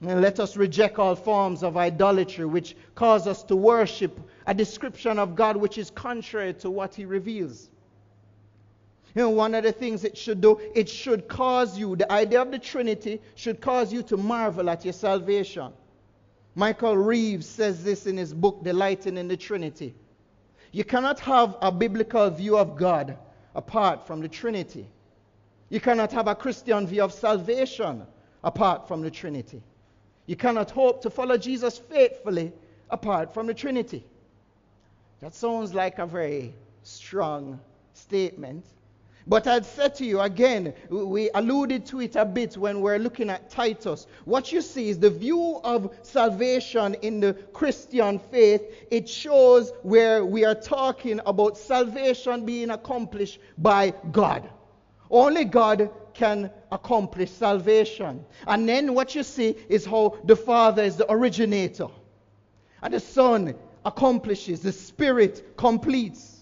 And 0.00 0.20
let 0.20 0.40
us 0.40 0.56
reject 0.56 0.98
all 0.98 1.14
forms 1.14 1.62
of 1.62 1.76
idolatry 1.76 2.44
which 2.44 2.76
cause 2.94 3.26
us 3.26 3.42
to 3.44 3.56
worship 3.56 4.20
a 4.46 4.52
description 4.54 5.18
of 5.18 5.34
God 5.34 5.56
which 5.56 5.78
is 5.78 5.90
contrary 5.90 6.52
to 6.54 6.70
what 6.70 6.94
He 6.94 7.04
reveals. 7.04 7.70
You 9.14 9.22
know, 9.22 9.30
one 9.30 9.54
of 9.54 9.62
the 9.62 9.70
things 9.70 10.02
it 10.02 10.18
should 10.18 10.40
do, 10.40 10.60
it 10.74 10.88
should 10.88 11.28
cause 11.28 11.78
you, 11.78 11.94
the 11.94 12.10
idea 12.10 12.42
of 12.42 12.50
the 12.50 12.58
Trinity 12.58 13.20
should 13.36 13.60
cause 13.60 13.92
you 13.92 14.02
to 14.04 14.16
marvel 14.16 14.68
at 14.68 14.84
your 14.84 14.92
salvation. 14.92 15.72
Michael 16.54 16.96
Reeves 16.96 17.46
says 17.46 17.82
this 17.82 18.06
in 18.06 18.16
his 18.16 18.32
book, 18.32 18.62
Delighting 18.62 19.16
in 19.16 19.28
the 19.28 19.36
Trinity. 19.36 19.94
You 20.72 20.84
cannot 20.84 21.20
have 21.20 21.56
a 21.60 21.72
biblical 21.72 22.30
view 22.30 22.56
of 22.56 22.76
God 22.76 23.16
apart 23.54 24.06
from 24.06 24.20
the 24.20 24.28
Trinity. 24.28 24.88
You 25.68 25.80
cannot 25.80 26.12
have 26.12 26.28
a 26.28 26.34
Christian 26.34 26.86
view 26.86 27.02
of 27.02 27.12
salvation 27.12 28.06
apart 28.42 28.86
from 28.86 29.02
the 29.02 29.10
Trinity. 29.10 29.62
You 30.26 30.36
cannot 30.36 30.70
hope 30.70 31.02
to 31.02 31.10
follow 31.10 31.36
Jesus 31.36 31.78
faithfully 31.78 32.52
apart 32.90 33.32
from 33.32 33.46
the 33.46 33.54
Trinity. 33.54 34.04
That 35.20 35.34
sounds 35.34 35.74
like 35.74 35.98
a 35.98 36.06
very 36.06 36.54
strong 36.82 37.60
statement. 37.94 38.64
But 39.26 39.46
I'd 39.46 39.64
say 39.64 39.88
to 39.88 40.04
you 40.04 40.20
again, 40.20 40.74
we 40.90 41.30
alluded 41.34 41.86
to 41.86 42.02
it 42.02 42.14
a 42.14 42.26
bit 42.26 42.58
when 42.58 42.82
we're 42.82 42.98
looking 42.98 43.30
at 43.30 43.48
Titus. 43.48 44.06
What 44.26 44.52
you 44.52 44.60
see 44.60 44.90
is 44.90 44.98
the 44.98 45.08
view 45.08 45.60
of 45.64 45.94
salvation 46.02 46.94
in 47.00 47.20
the 47.20 47.32
Christian 47.54 48.18
faith. 48.18 48.62
It 48.90 49.08
shows 49.08 49.72
where 49.82 50.26
we 50.26 50.44
are 50.44 50.54
talking 50.54 51.20
about 51.24 51.56
salvation 51.56 52.44
being 52.44 52.70
accomplished 52.70 53.38
by 53.56 53.94
God. 54.12 54.50
Only 55.10 55.44
God 55.44 55.90
can 56.12 56.50
accomplish 56.70 57.30
salvation. 57.30 58.24
And 58.46 58.68
then 58.68 58.92
what 58.94 59.14
you 59.14 59.22
see 59.22 59.56
is 59.68 59.86
how 59.86 60.18
the 60.24 60.36
Father 60.36 60.82
is 60.82 60.96
the 60.96 61.10
originator, 61.10 61.88
and 62.82 62.92
the 62.92 63.00
Son 63.00 63.54
accomplishes, 63.84 64.60
the 64.60 64.72
Spirit 64.72 65.56
completes. 65.56 66.33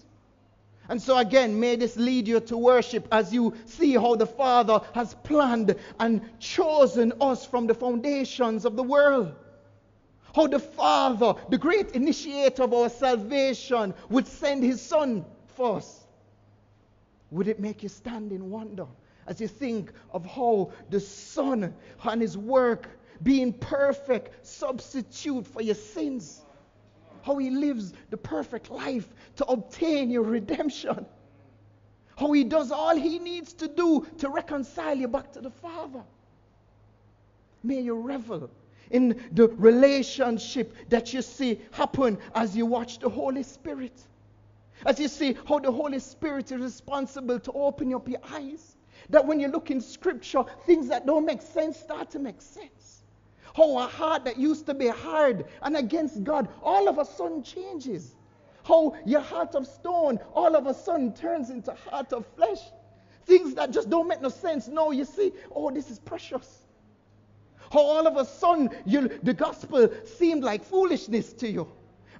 And 0.89 1.01
so, 1.01 1.17
again, 1.17 1.59
may 1.59 1.75
this 1.77 1.95
lead 1.95 2.27
you 2.27 2.39
to 2.41 2.57
worship 2.57 3.07
as 3.11 3.33
you 3.33 3.53
see 3.65 3.93
how 3.93 4.15
the 4.15 4.25
Father 4.25 4.81
has 4.93 5.13
planned 5.23 5.75
and 5.99 6.21
chosen 6.39 7.13
us 7.21 7.45
from 7.45 7.67
the 7.67 7.73
foundations 7.73 8.65
of 8.65 8.75
the 8.75 8.83
world. 8.83 9.33
How 10.35 10.47
the 10.47 10.59
Father, 10.59 11.35
the 11.49 11.57
great 11.57 11.91
initiator 11.91 12.63
of 12.63 12.73
our 12.73 12.89
salvation, 12.89 13.93
would 14.09 14.27
send 14.27 14.63
His 14.63 14.81
Son 14.81 15.25
for 15.47 15.77
us. 15.77 16.05
Would 17.31 17.47
it 17.47 17.59
make 17.59 17.81
you 17.81 17.89
stand 17.89 18.31
in 18.31 18.49
wonder 18.49 18.85
as 19.25 19.39
you 19.39 19.47
think 19.47 19.91
of 20.11 20.25
how 20.25 20.71
the 20.89 20.99
Son 20.99 21.73
and 22.03 22.21
His 22.21 22.37
work 22.37 22.89
being 23.21 23.53
perfect 23.53 24.45
substitute 24.45 25.47
for 25.47 25.61
your 25.61 25.75
sins? 25.75 26.43
how 27.23 27.37
he 27.37 27.49
lives 27.49 27.93
the 28.09 28.17
perfect 28.17 28.69
life 28.69 29.07
to 29.37 29.45
obtain 29.45 30.09
your 30.09 30.23
redemption. 30.23 31.05
How 32.15 32.31
he 32.31 32.43
does 32.43 32.71
all 32.71 32.95
he 32.95 33.19
needs 33.19 33.53
to 33.53 33.67
do 33.67 34.05
to 34.19 34.29
reconcile 34.29 34.95
you 34.95 35.07
back 35.07 35.31
to 35.33 35.41
the 35.41 35.49
Father. 35.49 36.03
May 37.63 37.81
you 37.81 37.95
revel 37.95 38.49
in 38.91 39.19
the 39.31 39.47
relationship 39.47 40.75
that 40.89 41.13
you 41.13 41.21
see 41.21 41.59
happen 41.71 42.17
as 42.35 42.55
you 42.55 42.65
watch 42.65 42.99
the 42.99 43.09
Holy 43.09 43.43
Spirit. 43.43 43.99
As 44.85 44.99
you 44.99 45.07
see 45.07 45.37
how 45.47 45.59
the 45.59 45.71
Holy 45.71 45.99
Spirit 45.99 46.51
is 46.51 46.59
responsible 46.59 47.39
to 47.39 47.51
open 47.53 47.93
up 47.93 48.07
your 48.07 48.19
eyes. 48.31 48.75
That 49.09 49.25
when 49.25 49.39
you 49.39 49.47
look 49.47 49.71
in 49.71 49.81
Scripture, 49.81 50.43
things 50.65 50.87
that 50.89 51.05
don't 51.05 51.25
make 51.25 51.41
sense 51.41 51.79
start 51.79 52.11
to 52.11 52.19
make 52.19 52.41
sense. 52.41 53.03
How 53.55 53.77
a 53.77 53.87
heart 53.87 54.25
that 54.25 54.37
used 54.37 54.65
to 54.67 54.73
be 54.73 54.87
hard 54.87 55.45
and 55.61 55.75
against 55.77 56.23
God 56.23 56.47
all 56.61 56.87
of 56.87 56.97
a 56.97 57.05
sudden 57.05 57.43
changes. 57.43 58.15
How 58.63 58.95
your 59.05 59.21
heart 59.21 59.55
of 59.55 59.67
stone 59.67 60.19
all 60.33 60.55
of 60.55 60.67
a 60.67 60.73
sudden 60.73 61.13
turns 61.13 61.49
into 61.49 61.73
heart 61.73 62.13
of 62.13 62.25
flesh. 62.35 62.59
Things 63.25 63.55
that 63.55 63.71
just 63.71 63.89
don't 63.89 64.07
make 64.07 64.21
no 64.21 64.29
sense. 64.29 64.67
No, 64.67 64.91
you 64.91 65.05
see, 65.05 65.31
oh, 65.53 65.71
this 65.71 65.89
is 65.89 65.99
precious. 65.99 66.65
How 67.71 67.79
all 67.79 68.07
of 68.07 68.17
a 68.17 68.25
sudden 68.25 68.69
you, 68.85 69.09
the 69.23 69.33
gospel 69.33 69.89
seemed 70.17 70.43
like 70.43 70.63
foolishness 70.63 71.33
to 71.33 71.49
you. 71.49 71.67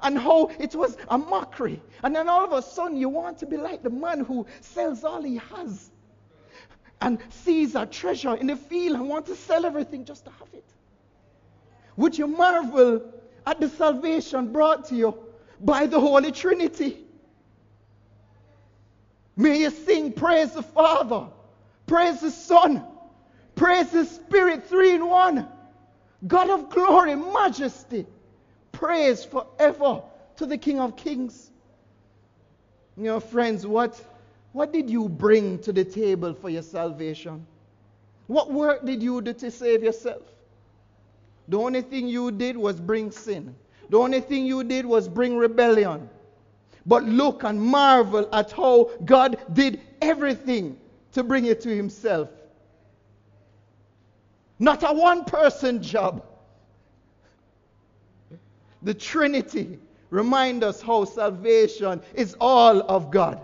And 0.02 0.18
how 0.18 0.52
it 0.60 0.76
was 0.76 0.98
a 1.08 1.18
mockery. 1.18 1.82
And 2.04 2.14
then 2.14 2.28
all 2.28 2.44
of 2.44 2.52
a 2.52 2.62
sudden 2.62 2.98
you 2.98 3.08
want 3.08 3.38
to 3.40 3.46
be 3.46 3.56
like 3.56 3.84
the 3.84 3.90
man 3.90 4.20
who 4.22 4.46
sells 4.60 5.06
all 5.06 5.22
he 5.22 5.38
has 5.56 5.92
and 7.00 7.20
sees 7.30 7.76
a 7.76 7.86
treasure 7.86 8.36
in 8.36 8.48
the 8.48 8.56
field 8.56 8.98
and 8.98 9.08
want 9.08 9.26
to 9.28 9.36
sell 9.36 9.66
everything 9.66 10.04
just 10.04 10.26
to 10.26 10.32
have 10.32 10.48
it. 10.54 10.66
Would 11.96 12.18
you 12.18 12.28
marvel 12.28 13.14
at 13.46 13.60
the 13.60 13.70
salvation 13.70 14.52
brought 14.52 14.86
to 14.86 14.96
you 14.96 15.18
by 15.64 15.88
the 15.88 16.00
Holy 16.00 16.32
Trinity? 16.32 16.98
May 19.36 19.62
you 19.62 19.72
sing 19.72 20.12
praise 20.12 20.52
the 20.52 20.62
Father, 20.62 21.28
praise 21.88 22.20
the 22.22 22.30
Son, 22.30 22.84
praise 23.56 23.90
the 23.90 24.06
Spirit, 24.06 24.68
three 24.68 24.94
in 24.94 25.08
one. 25.08 25.48
God 26.28 26.50
of 26.50 26.70
glory, 26.70 27.16
majesty, 27.16 28.06
praise 28.72 29.26
forever 29.26 30.04
to 30.38 30.46
the 30.46 30.58
King 30.58 30.80
of 30.80 30.96
Kings. 30.96 31.50
You 32.96 33.04
know, 33.04 33.20
friends, 33.20 33.66
what, 33.66 34.00
what 34.52 34.72
did 34.72 34.90
you 34.90 35.10
bring 35.10 35.60
to 35.60 35.74
the 35.74 35.84
table 35.84 36.34
for 36.34 36.50
your 36.50 36.62
salvation? 36.62 37.46
What 38.28 38.52
work 38.52 38.86
did 38.86 39.02
you 39.02 39.22
do 39.22 39.34
to 39.34 39.52
save 39.52 39.84
yourself? 39.84 40.22
The 41.48 41.58
only 41.58 41.82
thing 41.82 42.08
you 42.08 42.32
did 42.32 42.56
was 42.56 42.80
bring 42.80 43.12
sin. 43.12 43.56
The 43.94 44.00
only 44.00 44.22
thing 44.22 44.48
you 44.48 44.64
did 44.64 44.88
was 44.88 45.08
bring 45.08 45.38
rebellion. 45.38 46.10
But 46.84 47.04
look 47.04 47.44
and 47.44 47.62
marvel 47.62 48.28
at 48.34 48.52
how 48.52 48.90
God 49.06 49.38
did 49.54 49.82
everything 50.02 50.80
to 51.12 51.24
bring 51.24 51.46
it 51.46 51.62
to 51.62 51.70
Himself. 51.70 52.28
Not 54.58 54.82
a 54.82 54.92
one 54.92 55.26
person 55.26 55.84
job. 55.84 56.26
The 58.82 58.96
Trinity 58.96 59.78
remind 60.10 60.64
us 60.64 60.82
how 60.82 61.06
salvation 61.06 62.02
is 62.16 62.36
all 62.42 62.82
of 62.90 63.12
God. 63.12 63.42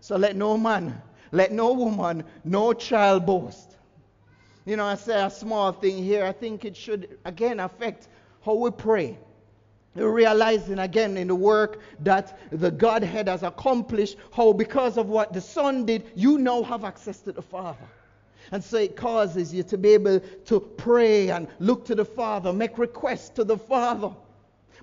So 0.00 0.16
let 0.16 0.36
no 0.36 0.56
man, 0.56 1.02
let 1.32 1.52
no 1.52 1.74
woman, 1.74 2.24
no 2.44 2.72
child 2.72 3.26
boast. 3.26 3.76
You 4.64 4.76
know, 4.76 4.86
I 4.86 4.94
say 4.94 5.22
a 5.22 5.28
small 5.28 5.70
thing 5.70 6.02
here. 6.02 6.24
I 6.24 6.32
think 6.32 6.64
it 6.64 6.74
should, 6.74 7.18
again, 7.26 7.60
affect 7.60 8.08
how 8.42 8.54
we 8.54 8.70
pray. 8.70 9.18
Realizing 9.94 10.78
again 10.78 11.16
in 11.16 11.28
the 11.28 11.34
work 11.34 11.80
that 12.00 12.38
the 12.52 12.70
Godhead 12.70 13.26
has 13.26 13.42
accomplished, 13.42 14.16
how 14.32 14.52
because 14.52 14.96
of 14.96 15.08
what 15.08 15.32
the 15.32 15.40
Son 15.40 15.84
did, 15.84 16.04
you 16.14 16.38
now 16.38 16.62
have 16.62 16.84
access 16.84 17.20
to 17.22 17.32
the 17.32 17.42
Father. 17.42 17.88
And 18.52 18.62
so 18.62 18.78
it 18.78 18.96
causes 18.96 19.52
you 19.52 19.62
to 19.64 19.76
be 19.76 19.90
able 19.90 20.20
to 20.46 20.60
pray 20.60 21.30
and 21.30 21.48
look 21.58 21.84
to 21.86 21.94
the 21.94 22.04
Father, 22.04 22.52
make 22.52 22.78
requests 22.78 23.30
to 23.30 23.44
the 23.44 23.58
Father. 23.58 24.12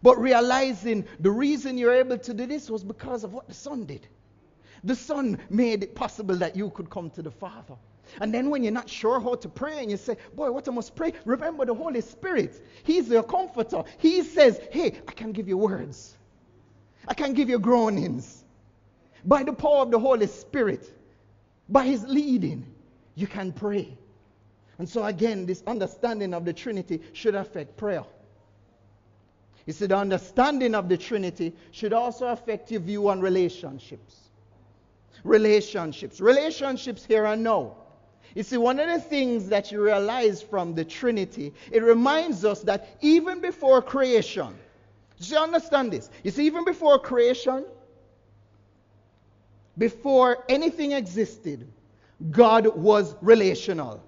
But 0.02 0.18
realizing 0.20 1.06
the 1.20 1.32
reason 1.32 1.78
you're 1.78 1.94
able 1.94 2.18
to 2.18 2.34
do 2.34 2.46
this 2.46 2.70
was 2.70 2.84
because 2.84 3.24
of 3.24 3.34
what 3.34 3.48
the 3.48 3.54
Son 3.54 3.86
did. 3.86 4.08
The 4.84 4.96
Son 4.96 5.40
made 5.50 5.84
it 5.84 5.96
possible 5.96 6.36
that 6.36 6.56
you 6.56 6.70
could 6.70 6.90
come 6.90 7.10
to 7.12 7.22
the 7.22 7.32
Father. 7.32 7.76
And 8.22 8.34
then 8.34 8.50
when 8.50 8.64
you're 8.64 8.74
not 8.74 8.90
sure 8.90 9.20
how 9.20 9.36
to 9.36 9.50
pray 9.50 9.80
and 9.80 9.92
you 9.92 9.98
say, 9.98 10.18
Boy, 10.36 10.52
what 10.52 10.68
I 10.68 10.72
must 10.72 10.96
pray, 10.96 11.14
remember 11.26 11.66
the 11.66 11.74
Holy 11.74 12.02
Spirit. 12.02 12.62
He's 12.84 13.10
your 13.10 13.24
comforter. 13.24 13.84
He 13.98 14.24
says, 14.24 14.60
Hey, 14.72 15.00
I 15.08 15.12
can 15.12 15.32
give 15.32 15.48
you 15.48 15.58
words, 15.58 16.18
I 17.08 17.14
can 17.14 17.34
give 17.34 17.50
you 17.50 17.60
groanings. 17.60 18.44
By 19.26 19.44
the 19.44 19.54
power 19.54 19.82
of 19.82 19.92
the 19.92 20.00
Holy 20.00 20.28
Spirit, 20.28 20.90
by 21.68 21.86
His 21.86 22.04
leading, 22.08 22.66
you 23.16 23.28
can 23.28 23.52
pray. 23.52 23.98
And 24.78 24.88
so, 24.88 25.04
again, 25.04 25.46
this 25.46 25.64
understanding 25.66 26.34
of 26.34 26.46
the 26.46 26.54
Trinity 26.54 27.02
should 27.14 27.36
affect 27.36 27.78
prayer. 27.78 28.04
You 29.66 29.74
see, 29.74 29.88
the 29.88 29.98
understanding 29.98 30.76
of 30.76 30.88
the 30.88 30.98
Trinity 30.98 31.54
should 31.72 31.94
also 31.94 32.28
affect 32.28 32.72
your 32.72 32.80
view 32.80 33.10
on 33.10 33.20
relationships. 33.20 34.30
Relationships. 35.24 36.22
Relationships 36.22 37.04
here 37.04 37.26
and 37.26 37.44
now 37.44 37.76
you 38.36 38.44
see, 38.44 38.58
one 38.58 38.80
of 38.80 38.88
the 38.88 39.00
things 39.00 39.50
that 39.50 39.72
you 39.72 39.82
realize 39.82 40.42
from 40.42 40.74
the 40.74 40.86
Trinity, 40.86 41.54
it 41.72 41.84
reminds 41.84 42.46
us 42.46 42.62
that 42.62 42.98
even 43.02 43.42
before 43.42 43.82
creation, 43.82 44.56
do 45.20 45.28
you 45.28 45.38
understand 45.38 45.92
this? 45.92 46.10
You 46.24 46.32
see, 46.32 46.46
even 46.46 46.64
before 46.64 47.00
creation, 47.00 47.66
before 49.78 50.44
anything 50.50 50.92
existed, 50.92 51.68
God 52.32 52.68
was 52.76 53.16
relational. 53.22 54.04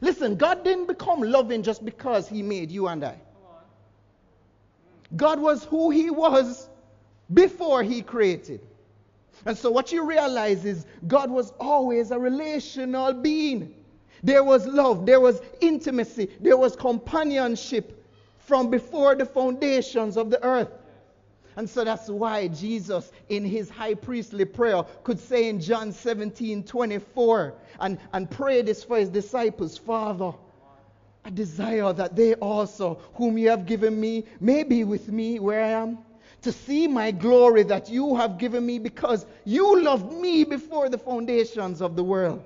Listen, 0.00 0.36
God 0.36 0.64
didn't 0.64 0.86
become 0.86 1.22
loving 1.22 1.62
just 1.62 1.84
because 1.84 2.28
He 2.28 2.42
made 2.42 2.70
you 2.70 2.88
and 2.88 3.04
I. 3.04 3.16
God 5.16 5.40
was 5.40 5.64
who 5.64 5.90
He 5.90 6.10
was 6.10 6.68
before 7.32 7.82
He 7.82 8.02
created. 8.02 8.60
And 9.44 9.56
so, 9.56 9.70
what 9.70 9.92
you 9.92 10.04
realize 10.04 10.64
is 10.64 10.86
God 11.06 11.30
was 11.30 11.52
always 11.60 12.10
a 12.10 12.18
relational 12.18 13.12
being. 13.12 13.74
There 14.22 14.42
was 14.42 14.66
love, 14.66 15.06
there 15.06 15.20
was 15.20 15.40
intimacy, 15.60 16.30
there 16.40 16.56
was 16.56 16.74
companionship 16.74 18.04
from 18.38 18.70
before 18.70 19.14
the 19.14 19.26
foundations 19.26 20.16
of 20.16 20.30
the 20.30 20.42
earth. 20.42 20.72
And 21.56 21.68
so 21.68 21.84
that's 21.84 22.08
why 22.08 22.48
Jesus, 22.48 23.10
in 23.28 23.44
his 23.44 23.68
high 23.68 23.94
priestly 23.94 24.44
prayer, 24.44 24.84
could 25.02 25.18
say 25.18 25.48
in 25.48 25.60
John 25.60 25.92
17 25.92 26.62
24 26.62 27.54
and, 27.80 27.98
and 28.12 28.30
pray 28.30 28.62
this 28.62 28.84
for 28.84 28.96
his 28.96 29.08
disciples 29.08 29.76
Father, 29.76 30.32
I 31.24 31.30
desire 31.30 31.92
that 31.92 32.14
they 32.14 32.34
also, 32.34 33.00
whom 33.14 33.36
you 33.36 33.50
have 33.50 33.66
given 33.66 34.00
me, 34.00 34.24
may 34.40 34.62
be 34.62 34.84
with 34.84 35.08
me 35.08 35.40
where 35.40 35.62
I 35.62 35.70
am, 35.70 35.98
to 36.42 36.52
see 36.52 36.86
my 36.86 37.10
glory 37.10 37.62
that 37.64 37.88
you 37.88 38.14
have 38.16 38.38
given 38.38 38.64
me 38.64 38.78
because 38.78 39.26
you 39.44 39.82
loved 39.82 40.12
me 40.12 40.44
before 40.44 40.88
the 40.88 40.98
foundations 40.98 41.82
of 41.82 41.96
the 41.96 42.04
world. 42.04 42.42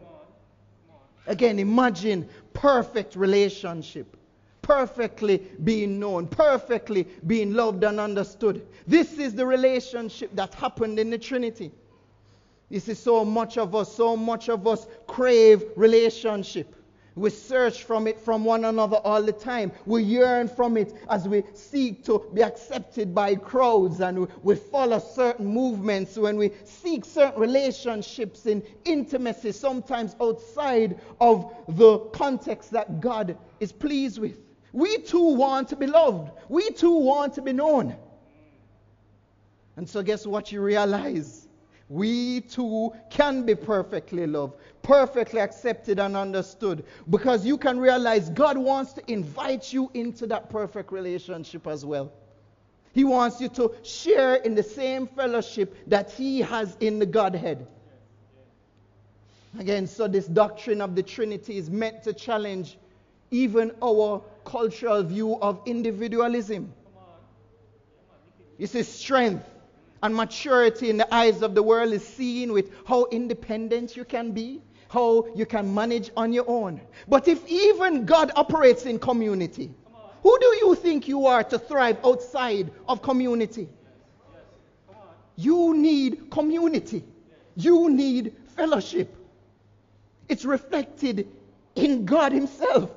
Again, 1.27 1.59
imagine 1.59 2.29
perfect 2.55 3.15
relationship 3.17 4.17
perfectly 4.63 5.39
being 5.65 5.99
known, 5.99 6.27
perfectly 6.27 7.07
being 7.27 7.53
loved 7.53 7.83
and 7.85 8.01
understood. 8.01 8.65
This 8.87 9.19
is 9.19 9.35
the 9.35 9.45
relationship 9.45 10.31
that 10.35 10.55
happened 10.55 10.99
in 10.99 11.11
the 11.11 11.19
Trinity. 11.19 11.73
This 12.71 12.89
is 12.89 12.99
so 12.99 13.25
much 13.25 13.59
of 13.59 13.75
us, 13.75 13.93
so 13.95 14.17
much 14.17 14.49
of 14.49 14.67
us 14.67 14.87
crave 15.07 15.65
relationship. 15.77 16.75
We 17.15 17.29
search 17.29 17.85
from 17.85 18.07
it 18.07 18.19
from 18.19 18.45
one 18.45 18.65
another 18.65 18.97
all 18.97 19.23
the 19.23 19.33
time. 19.33 19.73
We 19.85 20.03
yearn 20.03 20.49
from 20.49 20.77
it 20.79 20.95
as 21.11 21.29
we 21.29 21.45
seek 21.53 22.05
to 22.05 22.31
be 22.33 22.43
accepted 22.43 23.15
by 23.15 23.35
crowds 23.35 24.01
and 24.01 24.29
we 24.43 24.55
follow 24.55 24.99
certain 24.99 25.47
movements 25.47 26.17
when 26.17 26.37
we 26.39 26.53
seek 26.65 27.05
certain 27.05 27.41
relationships 27.41 28.47
in 28.47 28.63
intimacy, 28.87 29.53
sometimes 29.53 30.17
outside 30.21 30.99
of 31.21 31.55
the 31.69 31.99
context 32.13 32.71
that 32.71 33.01
God 33.01 33.37
is 33.61 33.73
pleased 33.73 34.19
with. 34.19 34.39
We 34.73 34.99
too 34.99 35.35
want 35.35 35.69
to 35.69 35.77
be 35.77 35.87
loved. 35.87 36.33
We 36.49 36.71
too 36.71 36.97
want 36.97 37.35
to 37.35 37.43
be 37.43 37.53
known. 37.53 37.95
And 39.77 39.89
so, 39.89 40.03
guess 40.03 40.27
what 40.27 40.51
you 40.51 40.63
realize? 40.63 41.42
We 41.89 42.41
too 42.41 42.93
can 43.11 43.45
be 43.45 43.55
perfectly 43.55 44.27
loved, 44.27 44.55
perfectly 44.83 45.41
accepted 45.41 45.99
and 45.99 46.17
understood. 46.17 46.85
Because 47.11 47.45
you 47.45 47.59
can 47.59 47.79
realize 47.79 48.31
God 48.31 48.57
wants 48.57 48.93
to 48.95 49.13
invite 49.13 49.73
you 49.73 49.91
into 49.95 50.27
that 50.29 50.49
perfect 50.51 50.93
relationship 50.93 51.67
as 51.67 51.85
well. 51.85 52.13
He 52.95 53.05
wants 53.05 53.41
you 53.41 53.49
to 53.51 53.75
share 53.83 54.37
in 54.37 54.55
the 54.55 54.63
same 54.63 55.07
fellowship 55.07 55.77
that 55.89 56.11
He 56.11 56.41
has 56.41 56.77
in 56.81 56.99
the 56.99 57.07
Godhead. 57.07 57.67
Again, 59.59 59.87
so 59.87 60.09
this 60.09 60.27
doctrine 60.27 60.81
of 60.81 60.95
the 60.95 61.03
Trinity 61.03 61.59
is 61.59 61.71
meant 61.71 62.03
to 62.05 62.13
challenge 62.13 62.79
even 63.31 63.73
our 63.83 64.23
cultural 64.45 65.03
view 65.03 65.39
of 65.41 65.61
individualism. 65.67 66.73
You 68.59 68.67
see, 68.67 68.83
strength 68.83 69.45
and 70.03 70.15
maturity 70.15 70.91
in 70.91 70.97
the 70.97 71.15
eyes 71.15 71.43
of 71.43 71.55
the 71.55 71.63
world 71.63 71.93
is 71.93 72.07
seen 72.07 72.53
with 72.53 72.71
how 72.87 73.07
independent 73.13 73.97
you 73.97 74.05
can 74.05 74.33
be, 74.33 74.61
how 74.89 75.27
you 75.35 75.47
can 75.47 75.73
manage 75.73 76.11
on 76.17 76.33
your 76.33 76.45
own. 76.49 76.81
But 77.09 77.29
if 77.29 77.47
even 77.49 78.05
God 78.05 78.33
operates 78.37 78.85
in 78.85 78.99
community, 78.99 79.73
who 80.23 80.39
do 80.39 80.47
you 80.47 80.75
think 80.75 81.09
you 81.09 81.27
are 81.27 81.45
to 81.45 81.59
thrive 81.59 81.99
outside 82.05 82.71
of 82.89 83.03
community? 83.03 83.69
You 85.37 85.75
need 85.75 86.31
community. 86.31 87.05
You 87.57 87.91
need 87.91 88.35
fellowship. 88.57 89.15
It's 90.29 90.45
reflected 90.45 91.29
in 91.75 92.05
God 92.05 92.33
Himself. 92.33 92.91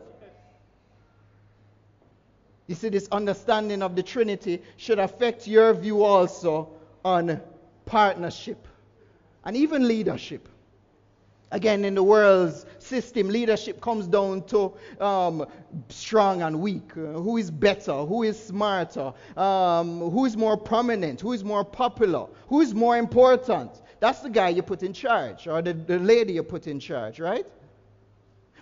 You 2.68 2.76
see, 2.76 2.90
this 2.90 3.08
understanding 3.12 3.84
of 3.84 3.96
the 3.96 4.04
Trinity 4.04 4.62
should 4.78 4.98
affect 4.98 5.48
your 5.48 5.74
view 5.74 6.04
also 6.04 6.75
on 7.06 7.40
partnership 7.86 8.68
and 9.46 9.56
even 9.56 9.88
leadership. 9.88 10.50
Again, 11.52 11.86
in 11.86 11.94
the 11.94 12.04
world's 12.04 12.66
system, 12.80 13.30
leadership 13.30 13.80
comes 13.80 14.08
down 14.08 14.42
to 14.48 14.74
um, 15.00 15.46
strong 15.90 16.42
and 16.42 16.60
weak. 16.60 16.92
Uh, 16.98 17.14
who 17.14 17.38
is 17.38 17.52
better? 17.52 17.94
Who 17.94 18.24
is 18.24 18.44
smarter? 18.44 19.14
Um, 19.38 20.00
who 20.00 20.26
is 20.26 20.36
more 20.36 20.58
prominent? 20.58 21.22
Who 21.22 21.34
is 21.34 21.44
more 21.44 21.64
popular? 21.64 22.26
Who 22.48 22.62
is 22.62 22.74
more 22.74 22.98
important? 22.98 23.84
That's 24.00 24.20
the 24.20 24.30
guy 24.30 24.50
you 24.50 24.64
put 24.64 24.82
in 24.82 24.92
charge, 24.92 25.48
or 25.48 25.62
the, 25.62 25.74
the 25.74 26.00
lady 26.00 26.34
you 26.34 26.44
put 26.44 26.66
in 26.66 26.80
charge, 26.80 27.20
right? 27.20 27.46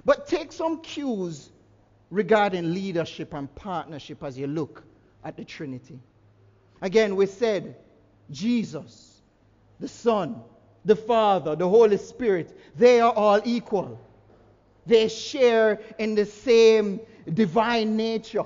But 0.03 0.27
take 0.27 0.51
some 0.51 0.81
cues 0.81 1.49
regarding 2.11 2.73
leadership 2.73 3.33
and 3.33 3.53
partnership 3.55 4.21
as 4.23 4.37
you 4.37 4.47
look 4.47 4.83
at 5.23 5.37
the 5.37 5.45
Trinity. 5.45 5.99
Again, 6.81 7.15
we 7.15 7.25
said 7.25 7.75
Jesus, 8.31 9.21
the 9.79 9.87
Son, 9.87 10.41
the 10.85 10.95
Father, 10.95 11.55
the 11.55 11.67
Holy 11.67 11.97
Spirit, 11.97 12.57
they 12.77 12.99
are 12.99 13.13
all 13.13 13.41
equal. 13.43 13.99
They 14.85 15.07
share 15.07 15.79
in 15.97 16.15
the 16.15 16.25
same 16.25 16.99
divine 17.31 17.95
nature. 17.95 18.45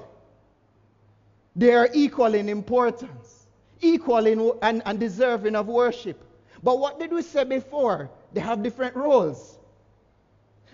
They 1.55 1.73
are 1.73 1.89
equal 1.93 2.36
in 2.36 2.49
importance, 2.49 3.47
equal 3.82 4.28
in 4.28 4.51
and, 4.61 4.84
and 4.86 4.99
deserving 4.99 5.55
of 5.55 5.67
worship. 5.67 6.23
But 6.61 6.80
what 6.80 6.99
did 6.99 7.11
we 7.11 7.23
say 7.23 7.43
before? 7.43 8.11
They 8.34 8.41
have 8.41 8.61
different 8.61 8.95
roles. 8.95 9.57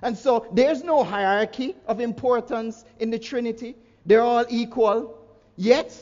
And 0.01 0.17
so 0.17 0.45
there's 0.51 0.83
no 0.83 1.03
hierarchy 1.03 1.75
of 1.87 2.01
importance 2.01 2.83
in 2.99 3.09
the 3.09 3.19
Trinity. 3.19 3.75
They're 4.05 4.21
all 4.21 4.45
equal, 4.49 5.17
yet 5.55 5.97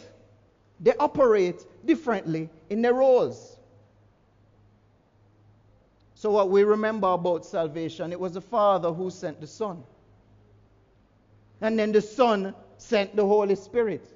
they 0.79 0.93
operate 0.99 1.63
differently 1.85 2.49
in 2.71 2.81
their 2.81 2.93
roles. 2.93 3.57
So, 6.15 6.31
what 6.31 6.49
we 6.49 6.63
remember 6.63 7.09
about 7.09 7.45
salvation, 7.45 8.13
it 8.13 8.19
was 8.19 8.33
the 8.33 8.41
Father 8.41 8.93
who 8.93 9.09
sent 9.09 9.41
the 9.41 9.47
Son. 9.47 9.83
And 11.59 11.77
then 11.77 11.91
the 11.91 12.01
Son 12.01 12.55
sent 12.77 13.13
the 13.13 13.25
Holy 13.25 13.55
Spirit. 13.55 14.07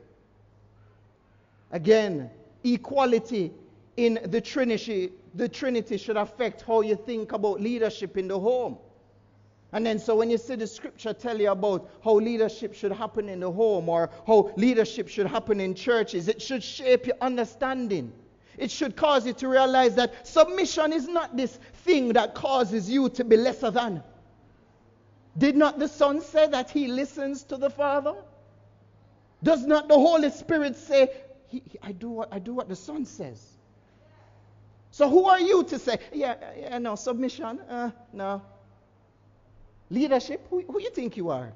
Again, 1.71 2.29
equality 2.63 3.51
in 3.97 4.19
the 4.23 4.39
Trinity, 4.39 5.11
the 5.33 5.49
Trinity 5.49 5.97
should 5.97 6.15
affect 6.15 6.61
how 6.61 6.79
you 6.79 6.95
think 6.95 7.33
about 7.33 7.59
leadership 7.59 8.15
in 8.15 8.29
the 8.29 8.39
home. 8.39 8.77
And 9.73 9.85
then, 9.85 9.99
so 9.99 10.15
when 10.15 10.29
you 10.29 10.37
see 10.37 10.55
the 10.55 10.67
scripture 10.67 11.11
tell 11.11 11.41
you 11.41 11.51
about 11.51 11.89
how 12.01 12.13
leadership 12.13 12.73
should 12.73 12.93
happen 12.93 13.27
in 13.27 13.41
the 13.41 13.51
home 13.51 13.89
or 13.89 14.09
how 14.25 14.53
leadership 14.55 15.09
should 15.09 15.27
happen 15.27 15.59
in 15.59 15.75
churches, 15.75 16.29
it 16.29 16.41
should 16.41 16.63
shape 16.63 17.07
your 17.07 17.17
understanding. 17.19 18.13
It 18.57 18.71
should 18.71 18.95
cause 18.95 19.25
you 19.25 19.33
to 19.33 19.47
realize 19.47 19.95
that 19.95 20.27
submission 20.27 20.93
is 20.93 21.07
not 21.07 21.35
this 21.35 21.59
thing 21.83 22.13
that 22.13 22.35
causes 22.35 22.89
you 22.89 23.09
to 23.09 23.23
be 23.23 23.37
lesser 23.37 23.71
than. 23.71 24.03
Did 25.37 25.55
not 25.55 25.79
the 25.79 25.87
Son 25.87 26.21
say 26.21 26.47
that 26.47 26.69
he 26.69 26.87
listens 26.87 27.43
to 27.43 27.57
the 27.57 27.69
Father? 27.69 28.15
Does 29.43 29.65
not 29.65 29.87
the 29.87 29.95
Holy 29.95 30.29
Spirit 30.29 30.75
say, 30.75 31.09
he, 31.47 31.61
he, 31.65 31.77
I, 31.83 31.91
do 31.91 32.09
what, 32.09 32.29
I 32.31 32.39
do 32.39 32.53
what 32.53 32.69
the 32.69 32.75
Son 32.75 33.05
says? 33.05 33.43
So 34.91 35.09
who 35.09 35.25
are 35.25 35.41
you 35.41 35.63
to 35.65 35.77
say, 35.77 35.97
yeah, 36.13 36.35
yeah 36.57 36.77
no, 36.77 36.95
submission? 36.95 37.59
Uh, 37.59 37.91
no, 38.13 38.41
Leadership, 39.89 40.45
who, 40.49 40.61
who 40.63 40.81
you 40.81 40.89
think 40.89 41.15
you 41.15 41.29
are? 41.29 41.53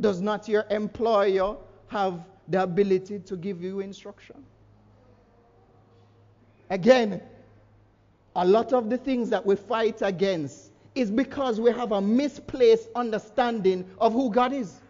Does 0.00 0.20
not 0.20 0.48
your 0.48 0.64
employer 0.70 1.56
have 1.88 2.24
the 2.48 2.62
ability 2.62 3.20
to 3.20 3.36
give 3.36 3.62
you 3.62 3.80
instruction? 3.80 4.36
Again, 6.70 7.22
a 8.36 8.44
lot 8.44 8.72
of 8.72 8.90
the 8.90 8.98
things 8.98 9.30
that 9.30 9.44
we 9.44 9.56
fight 9.56 10.02
against 10.02 10.70
is 10.94 11.10
because 11.10 11.60
we 11.60 11.70
have 11.70 11.92
a 11.92 12.00
misplaced 12.00 12.88
understanding 12.94 13.88
of 14.00 14.12
who 14.12 14.30
God 14.30 14.52
is. 14.52 14.80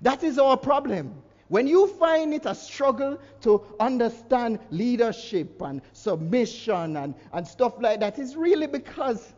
That 0.00 0.22
is 0.22 0.38
our 0.38 0.56
problem. 0.56 1.22
When 1.48 1.66
you 1.66 1.86
find 1.86 2.34
it 2.34 2.44
a 2.44 2.54
struggle 2.54 3.18
to 3.40 3.64
understand 3.80 4.58
leadership 4.70 5.60
and 5.62 5.80
submission 5.92 6.96
and, 6.96 7.14
and 7.32 7.46
stuff 7.46 7.80
like 7.80 8.00
that, 8.00 8.18
it's 8.18 8.36
really 8.36 8.66
because 8.66 9.32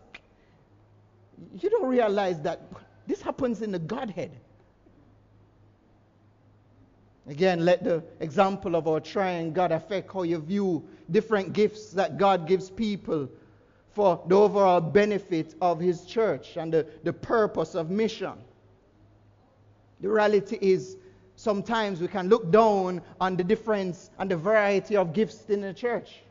you 1.58 1.70
don't 1.70 1.86
realize 1.86 2.40
that 2.40 2.62
this 3.06 3.22
happens 3.22 3.62
in 3.62 3.70
the 3.70 3.78
Godhead. 3.78 4.32
Again, 7.30 7.64
let 7.64 7.84
the 7.84 8.02
example 8.18 8.74
of 8.74 8.88
our 8.88 8.98
triune 8.98 9.52
God 9.52 9.70
affect 9.70 10.12
how 10.12 10.24
you 10.24 10.38
view 10.40 10.82
different 11.12 11.52
gifts 11.52 11.90
that 11.92 12.18
God 12.18 12.48
gives 12.48 12.68
people 12.68 13.28
for 13.92 14.20
the 14.26 14.34
overall 14.34 14.80
benefit 14.80 15.54
of 15.62 15.78
His 15.78 16.04
church 16.04 16.56
and 16.56 16.72
the, 16.72 16.84
the 17.04 17.12
purpose 17.12 17.76
of 17.76 17.88
mission. 17.88 18.32
The 20.00 20.08
reality 20.08 20.58
is, 20.60 20.96
sometimes 21.36 22.00
we 22.00 22.08
can 22.08 22.28
look 22.28 22.50
down 22.50 23.00
on 23.20 23.36
the 23.36 23.44
difference 23.44 24.10
and 24.18 24.28
the 24.28 24.36
variety 24.36 24.96
of 24.96 25.12
gifts 25.12 25.48
in 25.48 25.60
the 25.60 25.72
church. 25.72 26.22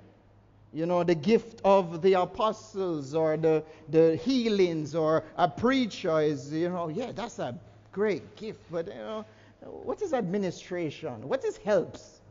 You 0.74 0.86
know, 0.86 1.06
the 1.06 1.16
gift 1.16 1.62
of 1.64 2.02
the 2.02 2.14
apostles 2.14 3.16
or 3.16 3.38
the, 3.38 3.64
the 3.88 4.18
healings 4.18 4.96
or 4.96 5.24
a 5.38 5.48
preacher 5.48 6.20
is, 6.20 6.52
you 6.52 6.68
know, 6.68 6.90
yeah, 6.90 7.14
that's 7.14 7.40
a 7.40 7.58
great 7.94 8.36
gift. 8.36 8.60
But, 8.70 8.88
you 8.88 8.96
know, 8.96 9.26
what 9.62 10.02
is 10.02 10.14
administration? 10.14 11.28
What 11.28 11.44
is 11.44 11.58
helps? 11.58 12.22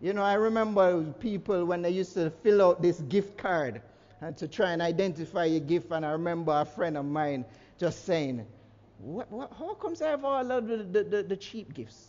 You 0.00 0.12
know, 0.12 0.22
I 0.22 0.34
remember 0.34 1.02
people 1.20 1.64
when 1.64 1.82
they 1.82 1.90
used 1.90 2.14
to 2.14 2.30
fill 2.30 2.62
out 2.62 2.82
this 2.82 3.00
gift 3.02 3.36
card 3.36 3.82
and 4.20 4.36
to 4.36 4.46
try 4.48 4.72
and 4.72 4.82
identify 4.82 5.44
your 5.44 5.60
gift. 5.60 5.90
And 5.90 6.04
I 6.04 6.10
remember 6.10 6.52
a 6.52 6.64
friend 6.64 6.96
of 6.96 7.04
mine 7.04 7.44
just 7.78 8.04
saying, 8.04 8.46
what, 8.98 9.30
what, 9.30 9.52
how 9.58 9.74
comes 9.74 10.02
I 10.02 10.10
have 10.10 10.24
all 10.24 10.50
of 10.50 10.66
the, 10.66 10.78
the, 10.78 11.04
the, 11.04 11.22
the 11.22 11.36
cheap 11.36 11.74
gifts? 11.74 12.08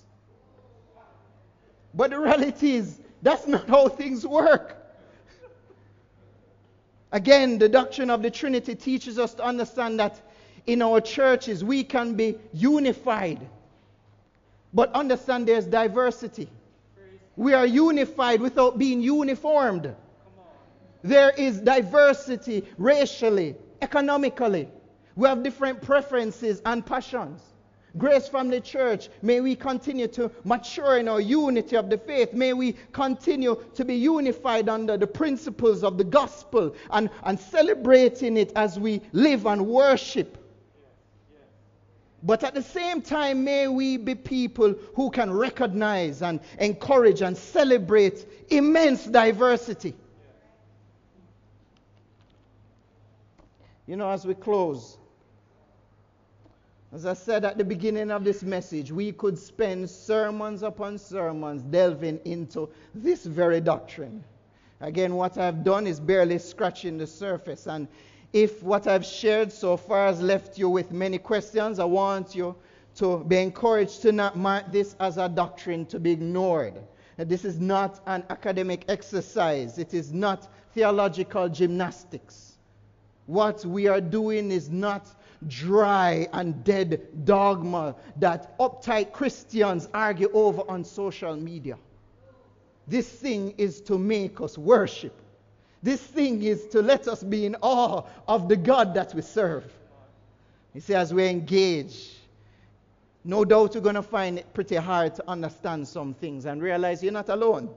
But 1.93 2.11
the 2.11 2.19
reality 2.19 2.75
is, 2.75 2.99
that's 3.21 3.47
not 3.47 3.67
how 3.67 3.87
things 3.87 4.25
work. 4.25 4.75
Again, 7.11 7.57
the 7.57 7.67
doctrine 7.67 8.11
of 8.11 8.21
the 8.21 8.29
Trinity 8.29 8.75
teaches 8.75 9.17
us 9.17 9.33
to 9.35 9.43
understand 9.43 9.99
that 9.99 10.21
in 10.67 10.83
our 10.83 11.01
churches 11.01 11.63
we 11.63 11.83
can 11.83 12.13
be 12.13 12.37
unified. 12.53 13.47
But 14.73 14.93
understand 14.93 15.47
there's 15.47 15.65
diversity. 15.65 16.49
We 17.35 17.53
are 17.53 17.65
unified 17.65 18.41
without 18.41 18.77
being 18.77 19.01
uniformed. 19.01 19.95
There 21.01 21.31
is 21.31 21.61
diversity 21.61 22.65
racially, 22.77 23.55
economically. 23.81 24.67
We 25.15 25.27
have 25.27 25.43
different 25.43 25.81
preferences 25.81 26.61
and 26.65 26.85
passions. 26.85 27.41
Grace 27.97 28.27
Family 28.27 28.61
Church, 28.61 29.09
may 29.23 29.41
we 29.41 29.55
continue 29.55 30.07
to 30.09 30.29
mature 30.43 30.99
in 30.99 31.07
our 31.07 31.19
unity 31.19 31.75
of 31.75 31.89
the 31.89 31.97
faith. 31.97 32.33
May 32.33 32.53
we 32.53 32.75
continue 32.91 33.63
to 33.73 33.83
be 33.83 33.95
unified 33.95 34.69
under 34.69 34.95
the 34.95 35.07
principles 35.07 35.83
of 35.83 35.97
the 35.97 36.03
gospel 36.03 36.75
and, 36.91 37.09
and 37.23 37.39
celebrating 37.39 38.37
it 38.37 38.51
as 38.55 38.79
we 38.79 39.01
live 39.11 39.47
and 39.47 39.65
worship. 39.65 40.37
But 42.21 42.43
at 42.43 42.53
the 42.53 42.61
same 42.61 43.01
time, 43.01 43.43
may 43.43 43.67
we 43.67 43.97
be 43.97 44.15
people 44.15 44.75
who 44.95 45.09
can 45.09 45.31
recognize 45.31 46.21
and 46.21 46.39
encourage 46.59 47.21
and 47.21 47.37
celebrate 47.37 48.25
immense 48.49 49.05
diversity. 49.05 49.95
You 53.87 53.95
know, 53.95 54.11
as 54.11 54.25
we 54.25 54.35
close, 54.35 54.97
as 56.91 57.05
I 57.05 57.13
said 57.13 57.45
at 57.45 57.57
the 57.57 57.63
beginning 57.63 58.11
of 58.11 58.23
this 58.23 58.43
message, 58.43 58.91
we 58.91 59.11
could 59.11 59.37
spend 59.37 59.89
sermons 59.89 60.61
upon 60.61 60.97
sermons 60.97 61.61
delving 61.61 62.19
into 62.25 62.69
this 62.93 63.25
very 63.25 63.61
doctrine. 63.61 64.23
Again, 64.81 65.15
what 65.15 65.37
I've 65.37 65.63
done 65.63 65.87
is 65.87 65.99
barely 65.99 66.39
scratching 66.39 66.97
the 66.97 67.07
surface. 67.07 67.67
And 67.67 67.87
if 68.33 68.61
what 68.61 68.87
I've 68.87 69.05
shared 69.05 69.51
so 69.51 69.75
far 69.75 70.07
has 70.07 70.21
left 70.21 70.57
you 70.57 70.69
with 70.69 70.91
many 70.91 71.17
questions, 71.17 71.79
I 71.79 71.85
want 71.85 72.35
you 72.35 72.55
to 72.95 73.23
be 73.23 73.37
encouraged 73.37 74.01
to 74.03 74.11
not 74.11 74.37
mark 74.37 74.71
this 74.71 74.95
as 74.99 75.17
a 75.17 75.27
doctrine 75.29 75.85
to 75.87 75.99
be 75.99 76.11
ignored. 76.11 76.75
This 77.17 77.43
is 77.43 77.59
not 77.59 77.99
an 78.05 78.23
academic 78.29 78.85
exercise, 78.87 79.77
it 79.77 79.93
is 79.93 80.13
not 80.13 80.47
theological 80.73 81.49
gymnastics. 81.49 82.57
What 83.25 83.65
we 83.65 83.87
are 83.87 84.01
doing 84.01 84.51
is 84.51 84.69
not 84.69 85.07
dry 85.47 86.27
and 86.33 86.63
dead 86.63 87.25
dogma 87.25 87.95
that 88.17 88.57
uptight 88.59 89.11
Christians 89.11 89.87
argue 89.93 90.29
over 90.33 90.63
on 90.67 90.83
social 90.83 91.35
media. 91.35 91.77
This 92.87 93.07
thing 93.07 93.53
is 93.57 93.81
to 93.81 93.97
make 93.97 94.41
us 94.41 94.57
worship. 94.57 95.13
This 95.81 96.01
thing 96.01 96.43
is 96.43 96.65
to 96.67 96.81
let 96.81 97.07
us 97.07 97.23
be 97.23 97.45
in 97.45 97.55
awe 97.61 98.03
of 98.27 98.49
the 98.49 98.57
God 98.57 98.93
that 98.95 99.13
we 99.13 99.21
serve. 99.21 99.71
You 100.73 100.81
see, 100.81 100.93
as 100.93 101.13
we 101.13 101.27
engage, 101.27 102.15
no 103.23 103.45
doubt 103.45 103.73
you're 103.73 103.83
going 103.83 103.95
to 103.95 104.01
find 104.01 104.39
it 104.39 104.53
pretty 104.53 104.75
hard 104.75 105.15
to 105.15 105.29
understand 105.29 105.87
some 105.87 106.13
things 106.13 106.45
and 106.45 106.61
realize 106.61 107.01
you're 107.01 107.13
not 107.13 107.29
alone. 107.29 107.69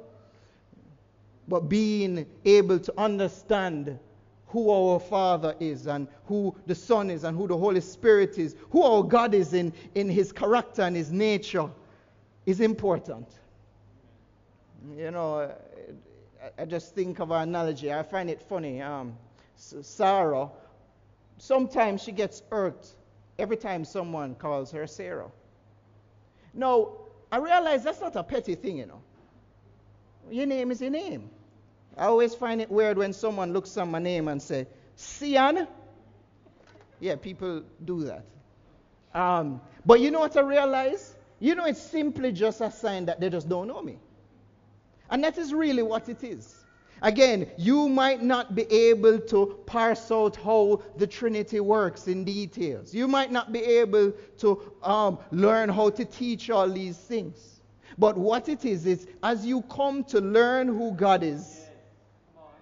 But 1.49 1.69
being 1.69 2.27
able 2.45 2.79
to 2.79 2.95
understand 2.99 3.99
who 4.49 4.71
our 4.71 5.01
Father 5.01 5.57
is 5.61 5.87
and 5.87 6.07
who 6.27 6.55
the 6.67 6.75
Son 6.75 7.11
is 7.11 7.25
and 7.25 7.37
who 7.37 7.49
the 7.49 7.57
Holy 7.57 7.81
Spirit 7.81 8.39
is, 8.39 8.55
who 8.71 8.83
our 8.83 9.03
God 9.03 9.35
is 9.35 9.55
in, 9.55 9.73
in 9.95 10.09
his 10.09 10.31
character 10.31 10.83
and 10.83 10.95
his 10.95 11.11
nature 11.11 11.69
is 12.47 12.61
important. 12.61 13.27
You 14.97 15.11
know, 15.11 15.53
I, 16.59 16.65
just 16.65 16.95
think 16.95 17.21
of 17.21 17.31
an 17.31 17.49
analogy. 17.49 17.93
I 17.93 18.03
find 18.03 18.29
it 18.29 18.41
funny. 18.43 18.81
Um, 18.81 19.17
Sarah, 19.57 20.49
sometimes 21.39 22.03
she 22.03 22.13
gets 22.13 22.43
hurt 22.51 22.89
every 23.39 23.57
time 23.57 23.85
someone 23.85 24.35
calls 24.35 24.73
her 24.73 24.87
Sarah. 24.87 25.31
Now, 26.55 26.93
I 27.31 27.39
realize 27.39 27.85
that's 27.85 28.01
not 28.01 28.17
a 28.17 28.23
petty 28.23 28.55
thing, 28.55 28.79
you 28.79 28.87
know. 28.87 29.01
Your 30.31 30.47
name 30.47 30.71
is 30.71 30.81
your 30.81 30.91
name. 30.91 31.31
I 31.97 32.07
always 32.07 32.35
find 32.35 32.61
it 32.61 32.71
weird 32.71 32.99
when 32.99 33.13
someone 33.13 33.53
looks 33.53 33.77
at 33.77 33.87
my 33.87 33.99
name 33.99 34.29
and 34.29 34.41
say, 34.41 34.67
Sian. 34.97 35.67
Yeah, 37.01 37.17
people 37.17 37.63
do 37.85 38.05
that. 38.05 38.25
Um, 39.15 39.61
but 39.85 40.01
you 40.01 40.11
know 40.11 40.21
what 40.21 40.37
I 40.37 40.41
realize? 40.41 41.15
You 41.41 41.55
know, 41.55 41.67
it's 41.67 41.81
simply 41.81 42.33
just 42.33 42.61
a 42.61 42.71
sign 42.71 43.07
that 43.07 43.21
they 43.21 43.29
just 43.29 43.49
don't 43.49 43.69
know 43.69 43.83
me. 43.83 43.99
And 45.13 45.23
that 45.25 45.37
is 45.37 45.53
really 45.53 45.83
what 45.83 46.09
it 46.09 46.25
is. 46.25 46.65
Again, 47.03 47.51
you 47.59 47.87
might 47.89 48.23
not 48.23 48.55
be 48.55 48.63
able 48.73 49.19
to 49.21 49.59
parse 49.67 50.11
out 50.11 50.37
how 50.37 50.83
the 50.97 51.07
Trinity 51.07 51.61
works 51.61 52.09
in 52.09 52.25
details. 52.25 52.95
You 52.95 53.07
might 53.07 53.31
not 53.31 53.53
be 53.53 53.61
able 53.61 54.13
to 54.39 54.73
um, 54.83 55.19
learn 55.31 55.69
how 55.69 55.91
to 55.91 56.05
teach 56.07 56.49
all 56.49 56.69
these 56.69 56.97
things. 56.97 57.61
But 57.99 58.17
what 58.17 58.49
it 58.49 58.65
is, 58.65 58.87
is 58.87 59.07
as 59.23 59.45
you 59.45 59.61
come 59.63 60.03
to 60.05 60.21
learn 60.21 60.67
who 60.67 60.93
God 60.93 61.23
is, 61.23 61.61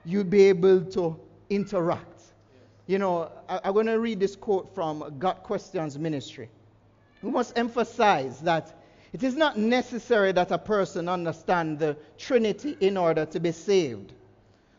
you'll 0.05 0.25
be 0.25 0.43
able 0.47 0.85
to 0.87 1.21
interact. 1.51 2.23
You 2.89 2.99
know, 2.99 3.31
I, 3.49 3.61
am 3.63 3.75
going 3.75 3.87
to 3.87 4.01
read 4.01 4.19
this 4.19 4.35
quote 4.35 4.75
from 4.75 5.15
Got 5.21 5.45
Questions 5.45 5.97
Ministry. 5.97 6.49
We 7.23 7.31
must 7.31 7.57
emphasize 7.57 8.41
that 8.41 8.80
it 9.13 9.23
is 9.23 9.35
not 9.35 9.59
necessary 9.59 10.33
that 10.33 10.51
a 10.51 10.59
person 10.59 11.09
understand 11.09 11.79
the 11.79 11.97
Trinity 12.17 12.77
in 12.81 12.97
order 12.97 13.27
to 13.27 13.41
be 13.41 13.53
saved. 13.53 14.13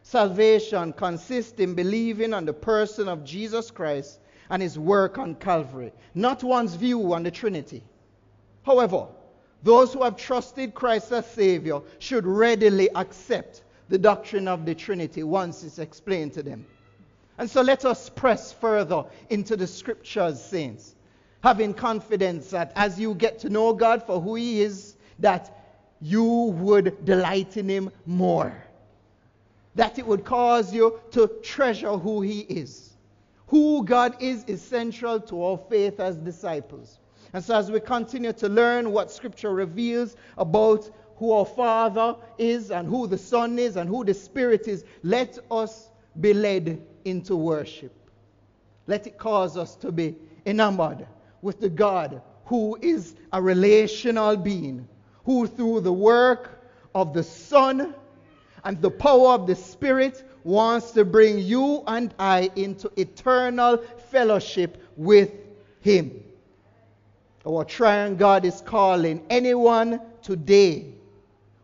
Salvation 0.04 0.94
consists 0.94 1.60
in 1.60 1.76
believing 1.76 2.34
on 2.34 2.46
the 2.46 2.54
person 2.54 3.08
of 3.08 3.24
Jesus 3.24 3.72
Christ 3.72 4.20
and 4.50 4.62
his 4.62 4.78
work 4.78 5.18
on 5.18 5.36
Calvary, 5.36 5.94
not 6.16 6.44
one's 6.44 6.76
view 6.76 7.14
on 7.14 7.24
the 7.24 7.32
Trinity. 7.32 7.84
However, 8.64 9.08
those 9.64 9.94
who 9.94 10.04
have 10.04 10.18
trusted 10.18 10.74
Christ 10.74 11.12
as 11.12 11.26
Savior 11.28 11.82
should 12.00 12.26
readily 12.26 12.90
accept 12.96 13.64
the 13.90 13.98
doctrine 13.98 14.48
of 14.48 14.66
the 14.66 14.74
Trinity 14.74 15.24
once 15.24 15.64
it's 15.64 15.80
explained 15.80 16.34
to 16.34 16.44
them. 16.44 16.66
And 17.38 17.50
so 17.50 17.62
let 17.62 17.86
us 17.86 18.10
press 18.10 18.52
further 18.54 19.04
into 19.30 19.56
the 19.56 19.68
scriptures, 19.68 20.42
saints, 20.42 20.96
having 21.42 21.74
confidence 21.74 22.52
that 22.52 22.72
as 22.76 23.00
you 23.00 23.16
get 23.16 23.40
to 23.40 23.50
know 23.50 23.74
God 23.74 24.04
for 24.04 24.22
who 24.22 24.36
He 24.36 24.62
is, 24.62 24.96
that 25.20 25.58
you 26.00 26.24
would 26.24 27.04
delight 27.06 27.58
in 27.58 27.68
Him 27.68 27.92
more. 28.06 28.54
That 29.76 29.98
it 29.98 30.06
would 30.06 30.24
cause 30.24 30.74
you 30.74 31.00
to 31.12 31.28
treasure 31.44 31.98
who 31.98 32.22
He 32.22 32.42
is. 32.42 32.94
Who 33.48 33.84
God 33.84 34.16
is 34.22 34.44
is 34.46 34.62
central 34.62 35.20
to 35.22 35.44
our 35.44 35.58
faith 35.58 36.00
as 36.00 36.16
disciples. 36.18 37.00
And 37.34 37.44
so, 37.44 37.56
as 37.56 37.72
we 37.72 37.80
continue 37.80 38.34
to 38.34 38.50
learn 38.50 38.92
what 38.92 39.12
Scripture 39.12 39.54
reveals 39.54 40.16
about 40.38 40.90
who 41.18 41.32
our 41.32 41.46
Father 41.46 42.16
is 42.38 42.72
and 42.72 42.88
who 42.88 43.08
the 43.08 43.18
Son 43.18 43.58
is 43.58 43.78
and 43.78 43.90
who 43.90 44.04
the 44.04 44.14
Spirit 44.14 44.68
is, 44.68 44.84
let 45.04 45.38
us 45.50 45.90
be 46.20 46.34
led 46.34 46.82
into 47.06 47.36
worship. 47.36 47.94
Let 48.88 49.08
it 49.08 49.18
cause 49.18 49.58
us 49.58 49.76
to 49.78 49.92
be 49.92 50.16
enamored 50.46 51.06
with 51.42 51.60
the 51.60 51.70
God 51.70 52.22
who 52.46 52.78
is 52.82 53.16
a 53.34 53.42
relational 53.42 54.38
being, 54.38 54.88
who 55.26 55.48
through 55.48 55.82
the 55.82 55.94
work 55.94 56.62
of 56.94 57.14
the 57.14 57.24
Son 57.24 57.96
and 58.64 58.82
the 58.82 58.92
power 58.92 59.30
of 59.30 59.48
the 59.48 59.56
Spirit 59.56 60.24
wants 60.44 60.92
to 60.92 61.06
bring 61.06 61.40
you 61.40 61.84
and 61.88 62.14
I 62.20 62.52
into 62.56 62.92
eternal 62.98 63.78
fellowship 64.10 64.84
with 64.96 65.32
Him. 65.82 66.24
Our 67.46 67.66
triune 67.66 68.18
God 68.18 68.46
is 68.46 68.62
calling 68.62 69.26
anyone 69.30 70.02
today 70.22 70.94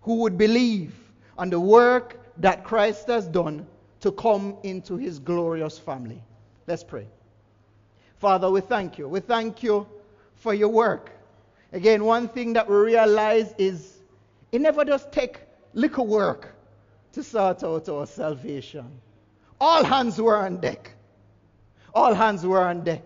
who 0.01 0.15
would 0.21 0.37
believe 0.37 0.95
on 1.37 1.49
the 1.49 1.59
work 1.59 2.19
that 2.37 2.63
Christ 2.63 3.07
has 3.07 3.27
done 3.27 3.67
to 3.99 4.11
come 4.11 4.57
into 4.63 4.97
his 4.97 5.19
glorious 5.19 5.77
family. 5.77 6.21
Let's 6.65 6.83
pray. 6.83 7.07
Father, 8.19 8.49
we 8.49 8.61
thank 8.61 8.97
you. 8.97 9.07
We 9.07 9.19
thank 9.19 9.61
you 9.61 9.87
for 10.35 10.53
your 10.53 10.69
work. 10.69 11.11
Again, 11.71 12.03
one 12.03 12.27
thing 12.27 12.53
that 12.53 12.67
we 12.67 12.75
realize 12.75 13.53
is 13.57 13.97
it 14.51 14.61
never 14.61 14.83
does 14.83 15.05
take 15.11 15.39
little 15.73 16.07
work 16.07 16.55
to 17.13 17.21
sort 17.21 17.63
out 17.63 17.87
our 17.89 18.07
salvation. 18.07 18.85
All 19.59 19.83
hands 19.83 20.19
were 20.19 20.37
on 20.37 20.57
deck. 20.57 20.91
All 21.93 22.13
hands 22.13 22.45
were 22.45 22.61
on 22.61 22.83
deck. 22.83 23.03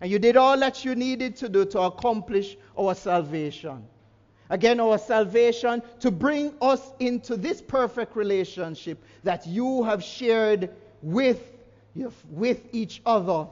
And 0.00 0.10
you 0.10 0.18
did 0.18 0.36
all 0.36 0.58
that 0.58 0.84
you 0.84 0.94
needed 0.94 1.36
to 1.36 1.48
do 1.48 1.64
to 1.66 1.80
accomplish 1.80 2.56
our 2.78 2.94
salvation. 2.94 3.84
Again, 4.48 4.80
our 4.80 4.98
salvation 4.98 5.82
to 6.00 6.10
bring 6.10 6.52
us 6.60 6.92
into 6.98 7.36
this 7.36 7.62
perfect 7.62 8.16
relationship 8.16 9.02
that 9.22 9.46
you 9.46 9.84
have 9.84 10.02
shared 10.02 10.70
with, 11.02 11.40
with 12.30 12.60
each 12.72 13.00
other 13.06 13.46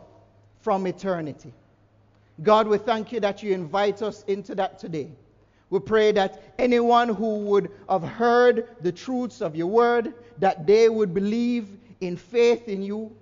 from 0.60 0.86
eternity. 0.86 1.52
God, 2.42 2.68
we 2.68 2.78
thank 2.78 3.12
you 3.12 3.20
that 3.20 3.42
you 3.42 3.52
invite 3.52 4.02
us 4.02 4.24
into 4.24 4.54
that 4.54 4.78
today. 4.78 5.10
We 5.70 5.80
pray 5.80 6.12
that 6.12 6.54
anyone 6.58 7.08
who 7.08 7.40
would 7.40 7.70
have 7.88 8.02
heard 8.02 8.68
the 8.80 8.92
truths 8.92 9.42
of 9.42 9.54
your 9.54 9.66
word, 9.66 10.14
that 10.38 10.66
they 10.66 10.88
would 10.88 11.12
believe 11.12 11.68
in 12.00 12.16
faith 12.16 12.68
in 12.68 12.82
you, 12.82 13.14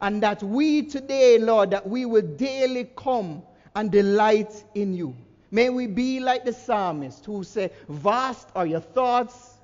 and 0.00 0.22
that 0.22 0.42
we 0.42 0.82
today, 0.82 1.38
Lord, 1.38 1.70
that 1.70 1.88
we 1.88 2.06
will 2.06 2.22
daily 2.22 2.90
come 2.96 3.42
and 3.76 3.90
delight 3.90 4.64
in 4.74 4.94
you. 4.94 5.14
May 5.50 5.68
we 5.68 5.86
be 5.86 6.18
like 6.18 6.44
the 6.44 6.52
psalmist 6.52 7.24
who 7.24 7.44
say, 7.44 7.70
Vast 7.88 8.48
are 8.56 8.66
your 8.66 8.80
thoughts, 8.80 9.58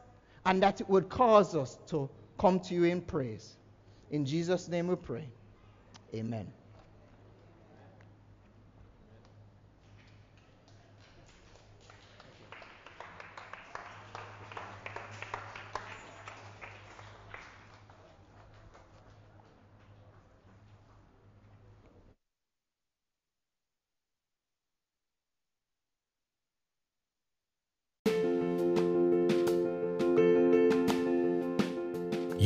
and 0.45 0.63
that 0.63 0.81
it 0.81 0.89
would 0.89 1.09
cause 1.09 1.57
us 1.57 1.79
to 1.89 2.09
come 2.39 2.61
to 2.61 2.75
you 2.75 2.85
in 2.85 3.01
praise. 3.01 3.57
In 4.11 4.25
Jesus' 4.25 4.69
name 4.69 4.87
we 4.87 4.97
pray. 4.97 5.29
Amen. 6.15 6.47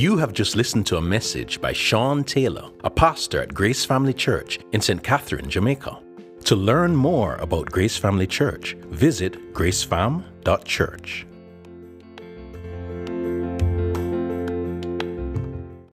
You 0.03 0.16
have 0.16 0.32
just 0.32 0.57
listened 0.57 0.84
to 0.86 0.96
a 0.96 1.00
message 1.00 1.61
by 1.61 1.72
Sean 1.72 2.24
Taylor, 2.24 2.68
a 2.82 2.90
pastor 2.90 3.40
at 3.40 3.55
Grace 3.55 3.84
Family 3.84 4.12
Church 4.12 4.59
in 4.72 4.80
St. 4.80 5.00
Catherine, 5.00 5.48
Jamaica. 5.48 5.96
To 6.46 6.57
learn 6.57 6.96
more 6.96 7.36
about 7.36 7.70
Grace 7.70 7.96
Family 7.96 8.26
Church, 8.26 8.74
visit 8.90 9.55
gracefam.church. 9.55 11.26